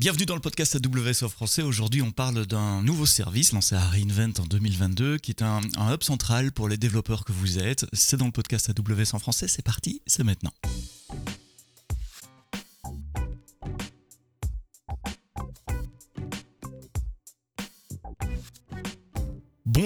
Bienvenue 0.00 0.24
dans 0.24 0.34
le 0.34 0.40
podcast 0.40 0.76
AWS 0.76 1.26
en 1.26 1.28
français. 1.28 1.60
Aujourd'hui, 1.60 2.00
on 2.00 2.10
parle 2.10 2.46
d'un 2.46 2.80
nouveau 2.80 3.04
service 3.04 3.52
lancé 3.52 3.74
à 3.74 3.80
Reinvent 3.80 4.32
en 4.40 4.46
2022 4.46 5.18
qui 5.18 5.30
est 5.30 5.42
un, 5.42 5.60
un 5.76 5.92
hub 5.92 6.02
central 6.02 6.52
pour 6.52 6.70
les 6.70 6.78
développeurs 6.78 7.22
que 7.22 7.32
vous 7.32 7.58
êtes. 7.58 7.84
C'est 7.92 8.16
dans 8.16 8.24
le 8.24 8.32
podcast 8.32 8.70
AWS 8.70 9.14
en 9.14 9.18
français. 9.18 9.46
C'est 9.46 9.60
parti, 9.60 10.00
c'est 10.06 10.24
maintenant. 10.24 10.54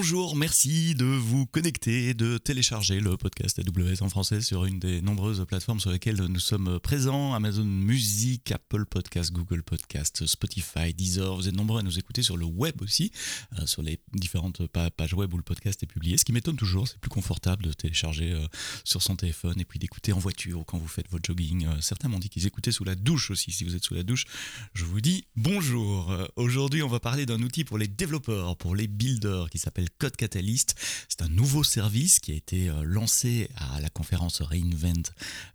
Bonjour, 0.04 0.36
merci 0.36 0.94
de 0.94 1.06
vous 1.06 1.46
connecter, 1.46 2.12
de 2.12 2.36
télécharger 2.36 3.00
le 3.00 3.16
podcast 3.16 3.58
AWS 3.58 4.02
en 4.02 4.10
français 4.10 4.42
sur 4.42 4.66
une 4.66 4.78
des 4.78 5.00
nombreuses 5.00 5.42
plateformes 5.48 5.80
sur 5.80 5.90
lesquelles 5.90 6.20
nous 6.20 6.40
sommes 6.40 6.78
présents, 6.78 7.32
Amazon 7.32 7.64
Music, 7.64 8.52
Apple 8.52 8.84
Podcast, 8.84 9.32
Google 9.32 9.62
Podcast, 9.62 10.26
Spotify, 10.26 10.92
Deezer. 10.92 11.34
Vous 11.34 11.48
êtes 11.48 11.56
nombreux 11.56 11.80
à 11.80 11.82
nous 11.82 11.98
écouter 11.98 12.22
sur 12.22 12.36
le 12.36 12.44
web 12.44 12.82
aussi, 12.82 13.12
euh, 13.58 13.64
sur 13.64 13.80
les 13.80 13.98
différentes 14.12 14.66
pages 14.66 15.14
web 15.14 15.32
où 15.32 15.38
le 15.38 15.42
podcast 15.42 15.82
est 15.82 15.86
publié. 15.86 16.18
Ce 16.18 16.26
qui 16.26 16.32
m'étonne 16.32 16.56
toujours, 16.56 16.86
c'est 16.86 16.98
plus 16.98 17.08
confortable 17.08 17.64
de 17.64 17.72
télécharger 17.72 18.30
euh, 18.32 18.46
sur 18.84 19.00
son 19.00 19.16
téléphone 19.16 19.58
et 19.58 19.64
puis 19.64 19.78
d'écouter 19.78 20.12
en 20.12 20.18
voiture 20.18 20.60
ou 20.60 20.64
quand 20.64 20.76
vous 20.76 20.86
faites 20.86 21.10
votre 21.10 21.24
jogging. 21.24 21.64
Euh, 21.64 21.80
certains 21.80 22.08
m'ont 22.08 22.18
dit 22.18 22.28
qu'ils 22.28 22.46
écoutaient 22.46 22.72
sous 22.72 22.84
la 22.84 22.94
douche 22.94 23.30
aussi. 23.30 23.52
Si 23.52 23.64
vous 23.64 23.74
êtes 23.74 23.84
sous 23.84 23.94
la 23.94 24.02
douche, 24.02 24.26
je 24.74 24.84
vous 24.84 25.00
dis 25.00 25.24
bonjour. 25.34 26.14
Aujourd'hui, 26.36 26.82
on 26.82 26.88
va 26.88 27.00
parler 27.00 27.24
d'un 27.24 27.40
outil 27.40 27.64
pour 27.64 27.78
les 27.78 27.88
développeurs, 27.88 28.58
pour 28.58 28.76
les 28.76 28.86
builders 28.86 29.48
qui 29.48 29.56
s'appelle 29.56 29.88
Code 29.98 30.16
Catalyst. 30.16 30.74
C'est 31.08 31.22
un 31.22 31.28
nouveau 31.28 31.64
service 31.64 32.18
qui 32.20 32.32
a 32.32 32.34
été 32.34 32.68
euh, 32.68 32.82
lancé 32.84 33.48
à 33.56 33.80
la 33.80 33.88
conférence 33.90 34.42
Reinvent 34.42 35.10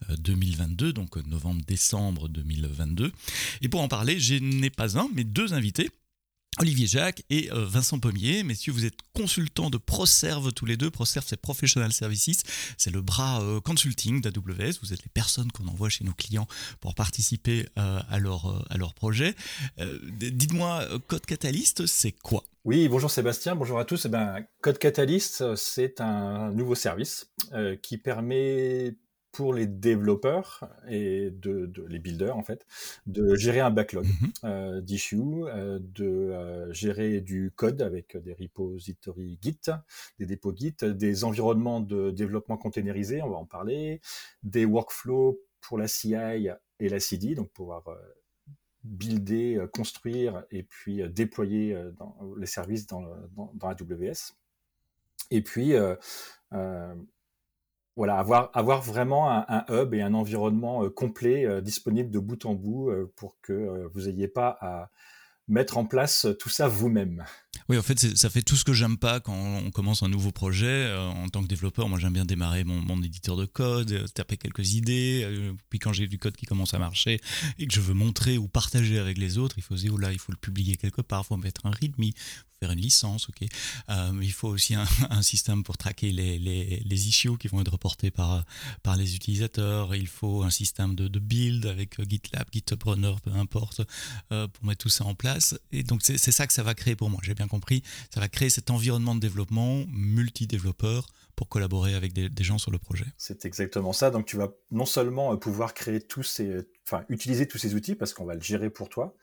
2022, 0.10 0.88
euh, 0.88 0.92
donc 0.94 1.16
novembre-décembre 1.18 2.30
2022. 2.30 3.12
Et 3.62 3.70
pour 3.70 3.82
en 3.82 3.88
parler, 3.88 4.20
je 4.20 4.36
n'ai 4.36 4.70
pas 4.70 4.98
un, 4.98 5.10
mais 5.14 5.24
deux 5.24 5.54
invités. 5.54 5.90
Olivier 6.58 6.88
Jacques 6.88 7.24
et 7.30 7.50
euh, 7.52 7.66
Vincent 7.66 8.00
Pommier. 8.00 8.44
Messieurs, 8.44 8.74
vous 8.74 8.84
êtes 8.84 9.00
consultants 9.14 9.70
de 9.70 9.78
ProServe 9.78 10.52
tous 10.52 10.66
les 10.66 10.76
deux. 10.76 10.90
ProServe, 10.90 11.26
c'est 11.28 11.40
Professional 11.40 11.94
Services. 11.94 12.44
C'est 12.78 12.92
le 12.92 13.02
bras 13.02 13.42
consulting 13.64 14.20
d'AWS. 14.20 14.80
Vous 14.82 14.94
êtes 14.94 15.04
les 15.04 15.12
personnes 15.14 15.52
qu'on 15.52 15.68
envoie 15.68 15.90
chez 15.90 16.04
nos 16.04 16.14
clients 16.14 16.48
pour 16.82 16.96
participer 16.96 17.68
à, 17.78 18.20
leur, 18.20 18.66
à 18.70 18.78
leur 18.78 18.94
projet. 18.94 19.36
Dites-moi, 20.12 20.86
Code 21.08 21.26
Catalyst, 21.26 21.86
c'est 21.86 22.12
quoi? 22.12 22.44
Oui, 22.66 22.90
bonjour 22.90 23.10
Sébastien, 23.10 23.56
bonjour 23.56 23.80
à 23.80 23.86
tous. 23.86 24.06
Eh 24.06 24.10
ben, 24.10 24.46
Code 24.62 24.78
Catalyst, 24.78 25.56
c'est 25.56 26.02
un 26.02 26.52
nouveau 26.52 26.76
service 26.76 27.32
euh, 27.54 27.78
qui 27.78 27.98
permet 27.98 28.96
pour 29.32 29.54
les 29.54 29.66
développeurs 29.66 30.68
et 30.90 31.30
de, 31.32 31.72
les 31.88 32.00
builders 32.00 32.36
en 32.36 32.44
fait 32.44 32.66
de 33.06 33.36
gérer 33.36 33.62
un 33.62 33.70
backlog 33.70 34.06
euh, 34.44 34.82
d'issues, 34.82 35.46
euh, 35.46 35.80
de 35.82 36.72
gérer 36.74 37.22
du 37.22 37.52
code 37.56 37.82
avec 37.82 38.18
des 38.18 38.34
repositories 38.34 39.40
Git, 39.42 39.62
des 40.18 40.26
dépôts 40.26 40.54
Git, 40.54 40.76
des 40.82 41.24
environnements 41.24 41.80
de 41.80 42.12
développement 42.12 42.58
containerisé, 42.58 43.22
on 43.22 43.30
va 43.30 43.38
en 43.38 43.46
parler, 43.46 44.02
des 44.44 44.66
workflows 44.66 45.40
pour 45.62 45.78
la 45.78 45.88
CI 45.88 46.16
et 46.80 46.90
la 46.90 47.00
CD, 47.00 47.36
donc 47.36 47.52
pouvoir 47.52 47.84
builder, 48.90 49.56
euh, 49.56 49.68
construire 49.68 50.44
et 50.52 50.64
puis 50.64 51.02
euh, 51.02 51.08
déployer 51.08 51.74
euh, 51.74 51.92
les 52.38 52.46
services 52.46 52.88
dans, 52.88 53.04
dans, 53.36 53.52
dans 53.54 53.68
AWS. 53.70 54.34
Et 55.32 55.44
puis, 55.44 55.74
voilà, 57.96 58.18
avoir, 58.18 58.50
avoir 58.56 58.82
vraiment 58.82 59.30
un, 59.30 59.66
hub 59.70 59.94
et 59.94 60.02
un 60.02 60.16
environnement 60.16 60.90
complet 60.90 61.62
disponible 61.62 62.10
de 62.10 62.18
bout 62.18 62.46
en 62.46 62.56
bout 62.56 62.90
pour 63.16 63.40
que 63.42 63.88
vous 63.94 64.04
n'ayez 64.04 64.28
pas 64.28 64.58
à 64.60 64.90
mettre 65.48 65.78
en 65.78 65.86
place 65.86 66.26
tout 66.40 66.50
ça 66.50 66.68
vous-même. 66.68 67.26
Oui, 67.70 67.78
en 67.78 67.84
fait, 67.84 68.18
ça 68.18 68.32
fait 68.32 68.42
tout 68.42 68.56
ce 68.56 68.64
que 68.64 68.74
j'aime 68.74 68.98
pas 68.98 69.20
quand 69.20 69.36
on 69.36 69.70
commence 69.70 70.02
un 70.02 70.10
nouveau 70.10 70.32
projet. 70.32 70.66
Euh, 70.66 71.08
en 71.08 71.30
tant 71.30 71.44
que 71.44 71.48
développeur, 71.48 71.88
moi, 71.88 72.00
j'aime 72.00 72.14
bien 72.14 72.26
démarrer 72.26 72.64
mon, 72.64 73.04
éditeur 73.04 73.38
de 73.38 73.46
code, 73.46 73.92
euh, 73.92 74.08
taper 74.08 74.38
quelques 74.38 74.74
idées. 74.74 75.22
Euh, 75.24 75.54
puis 75.70 75.78
quand 75.78 75.94
j'ai 75.94 76.08
du 76.08 76.18
code 76.18 76.36
qui 76.36 76.48
commence 76.48 76.74
à 76.74 76.80
marcher 76.80 77.22
et 77.60 77.68
que 77.68 77.74
je 77.74 77.80
veux 77.80 77.94
montrer 77.94 78.40
ou 78.40 78.48
partager 78.48 78.98
avec 78.98 79.20
les 79.20 79.38
autres, 79.38 79.60
il 79.60 79.64
faut 79.64 79.78
se 79.78 79.84
dire, 79.84 79.94
oh 79.94 79.98
là, 80.00 80.12
il 80.12 80.18
faut 80.18 80.32
le 80.32 80.38
publier 80.38 80.78
quelque 80.78 81.02
part, 81.02 81.22
il 81.26 81.28
faut 81.28 81.38
mettre 81.38 81.64
un 81.68 81.70
readme, 81.70 82.06
faire 82.60 82.72
une 82.72 82.82
licence, 82.82 83.30
ok. 83.30 83.48
il 84.22 84.34
faut 84.34 84.50
aussi 84.50 84.76
un, 85.10 85.22
système 85.22 85.64
pour 85.64 85.78
traquer 85.78 86.12
les, 86.12 87.08
issues 87.08 87.38
qui 87.38 87.48
vont 87.48 87.62
être 87.62 87.72
reportés 87.72 88.12
par, 88.12 88.44
les 88.98 89.16
utilisateurs. 89.16 89.96
Il 89.96 90.08
faut 90.08 90.44
un 90.44 90.50
système 90.50 90.96
de, 90.96 91.20
build 91.20 91.68
avec 91.68 92.02
GitLab, 92.10 92.48
GitHub 92.52 92.82
Runner, 92.84 93.14
peu 93.24 93.32
importe, 93.32 93.82
pour 94.28 94.66
mettre 94.66 94.84
tout 94.84 94.90
ça 94.90 95.06
en 95.06 95.14
place. 95.16 95.56
Et 95.72 95.84
donc, 95.84 96.02
c'est 96.02 96.18
ça 96.18 96.48
que 96.48 96.54
ça 96.54 96.64
va 96.64 96.74
créer 96.74 96.96
pour 96.96 97.10
moi. 97.10 97.22
Bien 97.40 97.48
compris 97.48 97.84
ça 98.14 98.20
va 98.20 98.28
créer 98.28 98.50
cet 98.50 98.70
environnement 98.70 99.16
de 99.16 99.20
développement 99.20 99.86
multi-développeurs 99.88 101.08
pour 101.36 101.48
collaborer 101.48 101.96
avec 101.96 102.12
des, 102.12 102.44
gens 102.44 102.58
sur 102.58 102.70
le 102.70 102.80
projet. 102.80 103.06
C'est 103.18 103.46
exactement 103.46 103.94
ça. 103.94 104.12
Donc 104.12 104.26
tu 104.26 104.36
vas 104.36 104.50
non 104.72 104.84
seulement 104.84 105.32
euh, 105.32 105.38
pouvoir 105.38 105.74
créer 105.74 106.02
tous 106.02 106.24
ces, 106.24 106.68
enfin 106.86 107.06
utiliser 107.08 107.48
tous 107.48 107.58
ces 107.58 107.76
outils 107.76 107.96
parce 107.96 108.14
qu'on 108.14 108.26
va 108.26 108.36
le 108.36 108.42
gérer 108.42 108.70
pour 108.70 108.90
toi, 108.90 109.16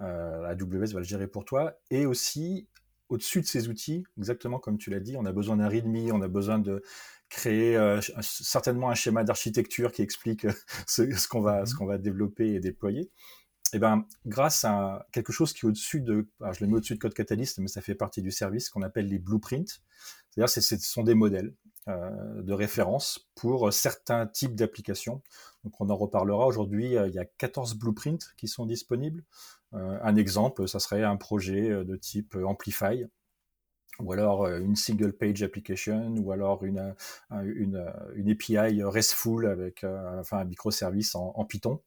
euh, 0.00 0.44
AWS 0.44 0.92
va 0.92 0.98
le 0.98 1.04
gérer 1.04 1.28
pour 1.28 1.44
toi, 1.44 1.78
et 1.90 2.04
aussi 2.04 2.66
au-dessus 3.08 3.42
de 3.42 3.46
ces 3.46 3.68
outils, 3.68 4.04
exactement 4.18 4.58
comme 4.58 4.76
tu 4.76 4.90
l'as 4.90 4.98
dit, 4.98 5.16
on 5.16 5.24
a 5.24 5.30
besoin 5.30 5.56
d'un 5.56 5.68
README, 5.68 6.10
on 6.12 6.22
a 6.22 6.28
besoin 6.28 6.58
de 6.58 6.82
créer 7.28 7.76
euh, 7.76 8.00
certainement 8.20 8.90
un 8.90 8.96
schéma 8.96 9.22
d'architecture 9.22 9.92
qui 9.92 10.02
explique 10.02 10.46
ce, 10.88 11.28
qu'on 11.28 11.42
va, 11.42 11.64
ce 11.64 11.74
mm-hmm. 11.74 11.76
qu'on 11.76 11.86
va 11.86 11.98
développer 11.98 12.54
et 12.54 12.58
déployer 12.60 13.08
eh 13.72 13.78
ben, 13.78 14.04
grâce 14.26 14.64
à 14.64 15.06
quelque 15.12 15.32
chose 15.32 15.52
qui 15.52 15.64
est 15.64 15.68
au-dessus 15.68 16.00
de, 16.00 16.28
je 16.52 16.64
le 16.64 16.70
mets 16.70 16.76
au-dessus 16.76 16.94
de 16.94 16.98
Code 16.98 17.14
Catalyst, 17.14 17.58
mais 17.58 17.68
ça 17.68 17.80
fait 17.80 17.94
partie 17.94 18.20
du 18.20 18.30
service 18.30 18.68
qu'on 18.68 18.82
appelle 18.82 19.06
les 19.06 19.18
blueprints. 19.18 19.80
C'est-à-dire, 20.30 20.48
ce 20.48 20.76
sont 20.78 21.02
des 21.02 21.14
modèles 21.14 21.54
euh, 21.88 22.42
de 22.42 22.52
référence 22.52 23.28
pour 23.34 23.72
certains 23.72 24.26
types 24.26 24.54
d'applications. 24.54 25.22
Donc, 25.64 25.80
on 25.80 25.90
en 25.90 25.96
reparlera 25.96 26.46
aujourd'hui. 26.46 26.96
Euh, 26.96 27.08
il 27.08 27.14
y 27.14 27.18
a 27.18 27.24
14 27.24 27.74
blueprints 27.74 28.34
qui 28.36 28.46
sont 28.46 28.66
disponibles. 28.66 29.24
Euh, 29.74 29.98
un 30.02 30.16
exemple, 30.16 30.68
ça 30.68 30.78
serait 30.78 31.02
un 31.02 31.16
projet 31.16 31.70
de 31.84 31.96
type 31.96 32.36
Amplify, 32.36 33.06
ou 34.00 34.12
alors 34.12 34.46
une 34.48 34.76
single 34.76 35.12
page 35.12 35.42
application, 35.42 36.14
ou 36.18 36.30
alors 36.30 36.64
une, 36.64 36.94
une, 37.30 38.30
API 38.30 38.82
RESTful 38.82 39.46
avec 39.46 39.84
enfin, 39.84 40.38
un 40.38 40.44
microservice 40.44 41.14
en 41.14 41.44
Python. 41.44 41.80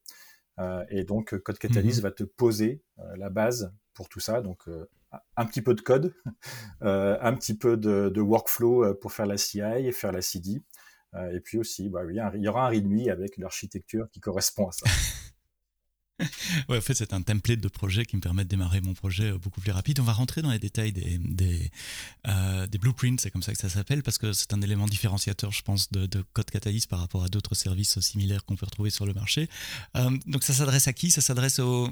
Euh, 0.59 0.85
et 0.89 1.03
donc, 1.03 1.33
euh, 1.33 1.39
Code 1.39 1.57
Catalyst 1.57 1.97
mhm. 1.99 2.03
va 2.03 2.11
te 2.11 2.23
poser 2.23 2.81
euh, 2.99 3.15
la 3.17 3.29
base 3.29 3.73
pour 3.93 4.09
tout 4.09 4.19
ça. 4.19 4.41
Donc, 4.41 4.67
un 5.37 5.45
petit 5.45 5.61
peu 5.61 5.73
de 5.73 5.81
code, 5.81 6.13
un 6.81 7.33
petit 7.35 7.57
peu 7.57 7.77
de, 7.77 8.09
de, 8.13 8.21
workflow 8.21 8.93
pour 8.95 9.13
faire 9.13 9.25
la 9.25 9.37
CI 9.37 9.61
et 9.61 9.91
faire 9.93 10.11
la 10.11 10.21
CD. 10.21 10.61
et 11.31 11.39
puis 11.39 11.57
aussi, 11.57 11.87
bah, 11.89 12.01
oui, 12.05 12.17
il 12.33 12.41
y 12.41 12.49
aura 12.49 12.67
un 12.67 12.69
README 12.69 13.09
avec 13.09 13.37
l'architecture 13.37 14.09
qui 14.11 14.19
correspond 14.19 14.67
à 14.67 14.71
ça. 14.73 14.85
ouais, 16.69 16.77
en 16.77 16.81
fait, 16.81 16.93
c'est 16.93 17.13
un 17.13 17.21
template 17.21 17.59
de 17.59 17.67
projet 17.67 18.05
qui 18.05 18.15
me 18.15 18.21
permet 18.21 18.45
de 18.45 18.49
démarrer 18.49 18.79
mon 18.79 18.93
projet 18.93 19.31
euh, 19.31 19.37
beaucoup 19.37 19.59
plus 19.59 19.71
rapide. 19.71 19.99
On 19.99 20.03
va 20.03 20.13
rentrer 20.13 20.41
dans 20.41 20.51
les 20.51 20.59
détails 20.59 20.93
des, 20.93 21.17
des, 21.17 21.69
euh, 22.27 22.67
des 22.67 22.77
blueprints, 22.77 23.19
c'est 23.19 23.31
comme 23.31 23.43
ça 23.43 23.51
que 23.51 23.57
ça 23.57 23.67
s'appelle, 23.67 24.01
parce 24.01 24.17
que 24.17 24.31
c'est 24.31 24.53
un 24.53 24.61
élément 24.61 24.85
différenciateur, 24.85 25.51
je 25.51 25.61
pense, 25.61 25.91
de, 25.91 26.05
de 26.05 26.23
Code 26.33 26.49
Catalyst 26.49 26.89
par 26.89 26.99
rapport 26.99 27.23
à 27.23 27.27
d'autres 27.27 27.55
services 27.55 27.99
similaires 27.99 28.45
qu'on 28.45 28.55
peut 28.55 28.65
retrouver 28.65 28.91
sur 28.91 29.05
le 29.05 29.13
marché. 29.13 29.49
Euh, 29.97 30.17
donc, 30.25 30.43
ça 30.43 30.53
s'adresse 30.53 30.87
à 30.87 30.93
qui? 30.93 31.11
Ça 31.11 31.21
s'adresse 31.21 31.59
aux. 31.59 31.89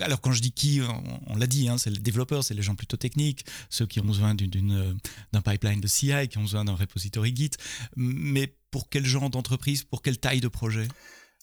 Alors, 0.00 0.20
quand 0.22 0.32
je 0.32 0.40
dis 0.40 0.52
qui, 0.52 0.80
on, 1.26 1.36
l'a 1.36 1.46
dit, 1.46 1.68
hein, 1.68 1.76
c'est 1.76 1.90
les 1.90 1.98
développeurs, 1.98 2.44
c'est 2.44 2.54
les 2.54 2.62
gens 2.62 2.74
plutôt 2.74 2.96
techniques, 2.96 3.44
ceux 3.68 3.86
qui 3.86 4.00
ont 4.00 4.04
besoin 4.04 4.34
d'un 4.34 5.42
pipeline 5.42 5.80
de 5.80 5.86
CI, 5.88 6.28
qui 6.30 6.38
ont 6.38 6.42
besoin 6.42 6.64
d'un 6.64 6.74
repository 6.74 7.36
Git. 7.36 7.50
Mais 7.96 8.54
pour 8.70 8.88
quel 8.88 9.04
genre 9.04 9.28
d'entreprise, 9.28 9.84
pour 9.84 10.00
quelle 10.00 10.18
taille 10.18 10.40
de 10.40 10.48
projet? 10.48 10.88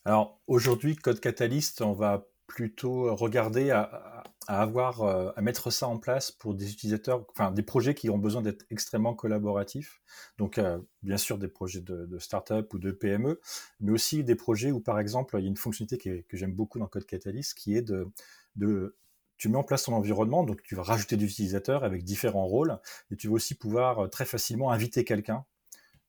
Alors 0.05 0.39
aujourd'hui, 0.47 0.95
Code 0.95 1.19
Catalyst, 1.19 1.81
on 1.81 1.93
va 1.93 2.27
plutôt 2.47 3.15
regarder 3.15 3.71
à, 3.71 4.23
avoir 4.47 5.01
euh, 5.01 5.31
à 5.35 5.41
mettre 5.41 5.71
ça 5.71 5.87
en 5.87 5.97
place 5.97 6.31
pour 6.31 6.53
des 6.53 6.71
utilisateurs, 6.71 7.25
enfin 7.31 7.51
des 7.51 7.63
projets 7.63 7.95
qui 7.95 8.11
ont 8.11 8.19
besoin 8.19 8.43
d'être 8.43 8.65
extrêmement 8.69 9.15
collaboratifs. 9.15 10.01
Donc 10.37 10.59
euh, 10.59 10.77
bien 11.01 11.17
sûr 11.17 11.39
des 11.39 11.47
projets 11.47 11.81
de, 11.81 12.05
de 12.05 12.19
start-up 12.19 12.71
ou 12.73 12.77
de 12.77 12.91
PME, 12.91 13.41
mais 13.79 13.91
aussi 13.91 14.23
des 14.23 14.35
projets 14.35 14.71
où 14.71 14.79
par 14.79 14.99
exemple 14.99 15.35
il 15.39 15.43
y 15.43 15.45
a 15.45 15.49
une 15.49 15.57
fonctionnalité 15.57 16.23
que 16.23 16.37
j'aime 16.37 16.53
beaucoup 16.53 16.77
dans 16.77 16.87
Code 16.87 17.05
Catalyst 17.05 17.55
qui 17.57 17.75
est 17.75 17.81
de, 17.81 18.07
de 18.55 18.95
tu 19.37 19.49
mets 19.49 19.57
en 19.57 19.63
place 19.63 19.83
ton 19.83 19.93
environnement, 19.93 20.43
donc 20.43 20.61
tu 20.63 20.75
vas 20.75 20.83
rajouter 20.83 21.17
des 21.17 21.25
utilisateurs 21.25 21.83
avec 21.83 22.03
différents 22.03 22.45
rôles, 22.45 22.79
et 23.11 23.15
tu 23.15 23.27
vas 23.27 23.33
aussi 23.33 23.55
pouvoir 23.55 23.99
euh, 24.05 24.07
très 24.07 24.25
facilement 24.25 24.71
inviter 24.71 25.03
quelqu'un 25.03 25.45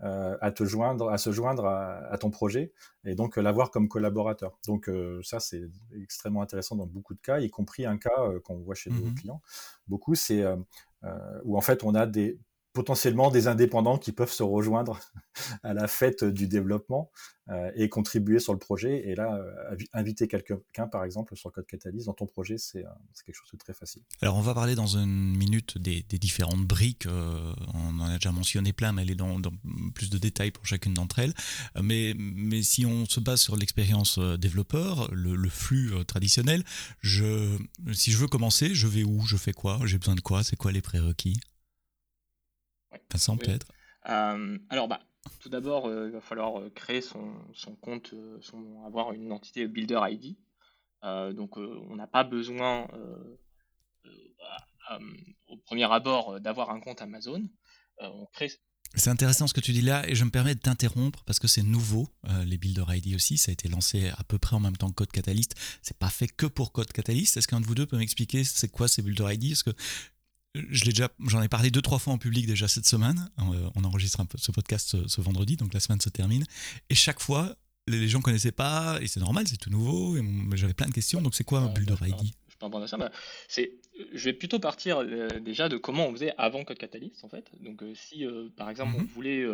à 0.00 0.50
te 0.50 0.64
joindre, 0.64 1.08
à 1.08 1.18
se 1.18 1.32
joindre 1.32 1.66
à, 1.66 2.18
ton 2.18 2.30
projet 2.30 2.72
et 3.04 3.14
donc 3.14 3.38
euh, 3.38 3.42
l'avoir 3.42 3.70
comme 3.70 3.88
collaborateur. 3.88 4.58
Donc 4.66 4.88
euh, 4.88 5.20
ça 5.22 5.40
c'est 5.40 5.62
extrêmement 6.00 6.42
intéressant 6.42 6.76
dans 6.76 6.86
beaucoup 6.86 7.14
de 7.14 7.20
cas, 7.20 7.40
y 7.40 7.48
compris 7.48 7.86
un 7.86 7.96
cas 7.96 8.30
qu'on 8.44 8.58
voit 8.58 8.74
chez 8.74 8.90
nos 8.90 9.06
mmh 9.06 9.14
clients. 9.14 9.42
Beaucoup 9.88 10.14
c'est 10.14 10.44
où 11.44 11.56
en 11.56 11.60
fait 11.60 11.84
on 11.84 11.94
a 11.94 12.06
des 12.06 12.38
potentiellement 12.76 13.30
des 13.30 13.48
indépendants 13.48 13.96
qui 13.96 14.12
peuvent 14.12 14.30
se 14.30 14.42
rejoindre 14.42 15.00
à 15.62 15.72
la 15.72 15.88
fête 15.88 16.24
du 16.24 16.46
développement 16.46 17.10
euh, 17.48 17.70
et 17.74 17.88
contribuer 17.88 18.38
sur 18.38 18.52
le 18.52 18.58
projet. 18.58 19.08
Et 19.08 19.14
là, 19.14 19.34
euh, 19.34 19.76
inviter 19.94 20.28
quelqu'un, 20.28 20.86
par 20.86 21.02
exemple, 21.04 21.34
sur 21.36 21.50
Code 21.50 21.64
Catalyst 21.64 22.04
dans 22.04 22.12
ton 22.12 22.26
projet, 22.26 22.58
c'est 22.58 22.84
quelque 23.24 23.34
chose 23.34 23.50
de 23.50 23.56
très 23.56 23.72
facile. 23.72 24.02
Alors, 24.20 24.36
on 24.36 24.42
va 24.42 24.52
parler 24.52 24.74
dans 24.74 24.98
une 24.98 25.38
minute 25.38 25.78
des, 25.78 26.02
différentes 26.02 26.66
briques. 26.66 27.06
on 27.08 27.98
en 27.98 28.08
a 28.08 28.16
déjà 28.16 28.30
mentionné 28.30 28.74
plein, 28.74 28.92
mais 28.92 29.02
aller 29.02 29.14
dans, 29.14 29.40
dans 29.40 29.52
plus 29.94 30.10
de 30.10 30.18
détails 30.18 30.50
pour 30.50 30.66
chacune 30.66 30.92
d'entre 30.92 31.18
elles. 31.18 31.32
Mais, 31.82 32.14
si 32.62 32.84
on 32.84 33.06
se 33.06 33.20
base 33.20 33.40
sur 33.40 33.56
l'expérience 33.56 34.18
développeur, 34.18 35.08
le, 35.12 35.48
flux 35.48 35.92
traditionnel, 36.04 36.62
si 37.02 38.10
je 38.12 38.18
veux 38.18 38.28
commencer, 38.28 38.74
je 38.74 38.86
vais 38.86 39.02
où? 39.02 39.24
Je 39.24 39.38
fais 39.38 39.54
quoi? 39.54 39.80
J'ai 39.86 39.96
besoin 39.96 40.14
de 40.14 40.20
quoi? 40.20 40.44
C'est 40.44 40.56
quoi 40.56 40.72
les 40.72 40.82
prérequis? 40.82 41.40
Vincent, 43.10 43.36
peut-être 43.36 43.66
euh, 44.08 44.58
Alors, 44.70 44.88
bah, 44.88 45.00
tout 45.40 45.48
d'abord, 45.48 45.86
euh, 45.86 46.06
il 46.06 46.12
va 46.12 46.20
falloir 46.20 46.60
euh, 46.60 46.70
créer 46.70 47.00
son, 47.00 47.34
compte, 47.80 48.14
son, 48.40 48.84
avoir 48.86 49.12
une 49.12 49.22
identité 49.22 49.66
Builder 49.66 50.00
ID. 50.02 50.36
donc, 51.34 51.56
on 51.56 51.96
n'a 51.96 52.06
pas 52.06 52.24
besoin, 52.24 52.86
au 55.48 55.56
premier 55.58 55.90
abord, 55.90 56.40
d'avoir 56.40 56.70
un 56.70 56.80
compte 56.80 57.02
Amazon. 57.02 57.42
on 58.00 58.26
crée 58.32 58.50
c'est 58.94 59.10
intéressant 59.10 59.46
ce 59.48 59.52
que 59.52 59.60
tu 59.60 59.72
dis 59.72 59.82
là 59.82 60.08
et 60.08 60.14
je 60.14 60.24
me 60.24 60.30
permets 60.30 60.54
de 60.54 60.60
t'interrompre 60.60 61.22
parce 61.24 61.38
que 61.38 61.48
c'est 61.48 61.64
nouveau, 61.64 62.08
les 62.46 62.56
Builder 62.56 62.84
ID 62.88 63.14
aussi, 63.14 63.36
ça 63.36 63.50
a 63.50 63.52
été 63.52 63.68
lancé 63.68 64.08
à 64.10 64.22
peu 64.24 64.38
près 64.38 64.54
en 64.56 64.60
même 64.60 64.76
temps 64.76 64.88
que 64.88 64.94
Code 64.94 65.10
Catalyst. 65.10 65.54
C'est 65.82 65.98
pas 65.98 66.08
fait 66.08 66.28
que 66.28 66.46
pour 66.46 66.72
Code 66.72 66.92
Catalyst. 66.92 67.36
Est-ce 67.36 67.48
qu'un 67.48 67.60
de 67.60 67.66
vous 67.66 67.74
deux 67.74 67.84
peut 67.84 67.98
m'expliquer 67.98 68.44
c'est 68.44 68.68
quoi 68.68 68.88
ces 68.88 69.02
Builder 69.02 69.34
ID 69.34 69.60
que 69.62 69.72
je 70.70 70.84
l'ai 70.84 70.92
déjà, 70.92 71.08
j'en 71.26 71.42
ai 71.42 71.48
parlé 71.48 71.70
deux 71.70 71.82
trois 71.82 71.98
fois 71.98 72.12
en 72.12 72.18
public 72.18 72.46
déjà 72.46 72.68
cette 72.68 72.86
semaine. 72.86 73.30
Euh, 73.38 73.70
on 73.74 73.84
enregistre 73.84 74.20
un 74.20 74.26
peu 74.26 74.38
ce 74.38 74.50
podcast 74.52 74.96
ce, 75.06 75.20
vendredi, 75.20 75.56
donc 75.56 75.74
la 75.74 75.80
semaine 75.80 76.00
se 76.00 76.08
termine. 76.08 76.44
Et 76.90 76.94
chaque 76.94 77.20
fois, 77.20 77.56
les, 77.86 78.08
gens 78.08 78.20
connaissaient 78.20 78.52
pas, 78.52 78.98
et 79.00 79.06
c'est 79.06 79.20
normal, 79.20 79.46
c'est 79.46 79.56
tout 79.56 79.70
nouveau. 79.70 80.16
Et 80.16 80.22
j'avais 80.54 80.74
plein 80.74 80.88
de 80.88 80.92
questions. 80.92 81.20
Donc 81.20 81.34
c'est 81.34 81.44
quoi 81.44 81.60
un 81.60 81.68
Builder 81.68 81.94
ID 82.02 82.32
Je 82.48 82.56
c'est, 83.48 83.72
vais 84.14 84.32
plutôt 84.32 84.58
partir 84.58 84.98
euh, 84.98 85.28
déjà 85.40 85.68
de 85.68 85.76
comment 85.76 86.06
on 86.06 86.12
faisait 86.12 86.32
avant 86.38 86.64
Code 86.64 86.78
Catalyst 86.78 87.24
en 87.24 87.28
fait. 87.28 87.50
Donc 87.60 87.82
euh, 87.82 87.94
si 87.94 88.24
par 88.56 88.70
exemple 88.70 88.94
on 88.96 89.00
mhm. 89.00 89.06
voulait 89.06 89.44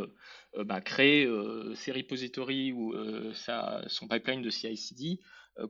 bah, 0.65 0.81
créer 0.81 1.29
ses 1.75 1.93
repositories 1.93 2.73
ou 2.73 2.95
sa, 3.35 3.83
son 3.89 4.09
pipeline 4.09 4.43
de 4.43 4.51
CI/CD 4.51 5.21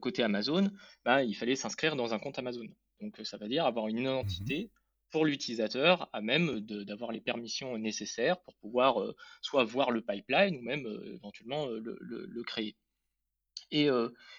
côté 0.01 0.23
Amazon, 0.23 0.71
bah, 1.05 1.25
il 1.25 1.35
fallait 1.35 1.57
s'inscrire 1.57 1.97
dans 1.97 2.15
un 2.15 2.19
compte 2.19 2.39
Amazon. 2.39 2.67
Donc 3.01 3.19
ça 3.25 3.37
veut 3.37 3.49
dire 3.49 3.67
avoir 3.67 3.89
une 3.89 3.97
mhm. 3.97 4.03
identité 4.03 4.71
pour 5.13 5.27
l'utilisateur 5.27 6.09
à 6.13 6.21
même 6.21 6.61
d'avoir 6.61 7.13
les 7.13 7.21
permissions 7.21 7.79
nécessaires 7.79 8.41
pour 8.41 8.55
pouvoir 8.57 9.01
euh, 9.01 9.15
soit 9.43 9.63
voir 9.63 9.91
le 9.93 10.01
pipeline 10.01 10.57
ou 10.57 10.63
même 10.63 10.87
euh, 10.87 11.15
éventuellement 11.15 11.69
euh, 11.69 11.81
le, 11.81 12.43
créer. 12.43 12.77
Et, 13.71 13.89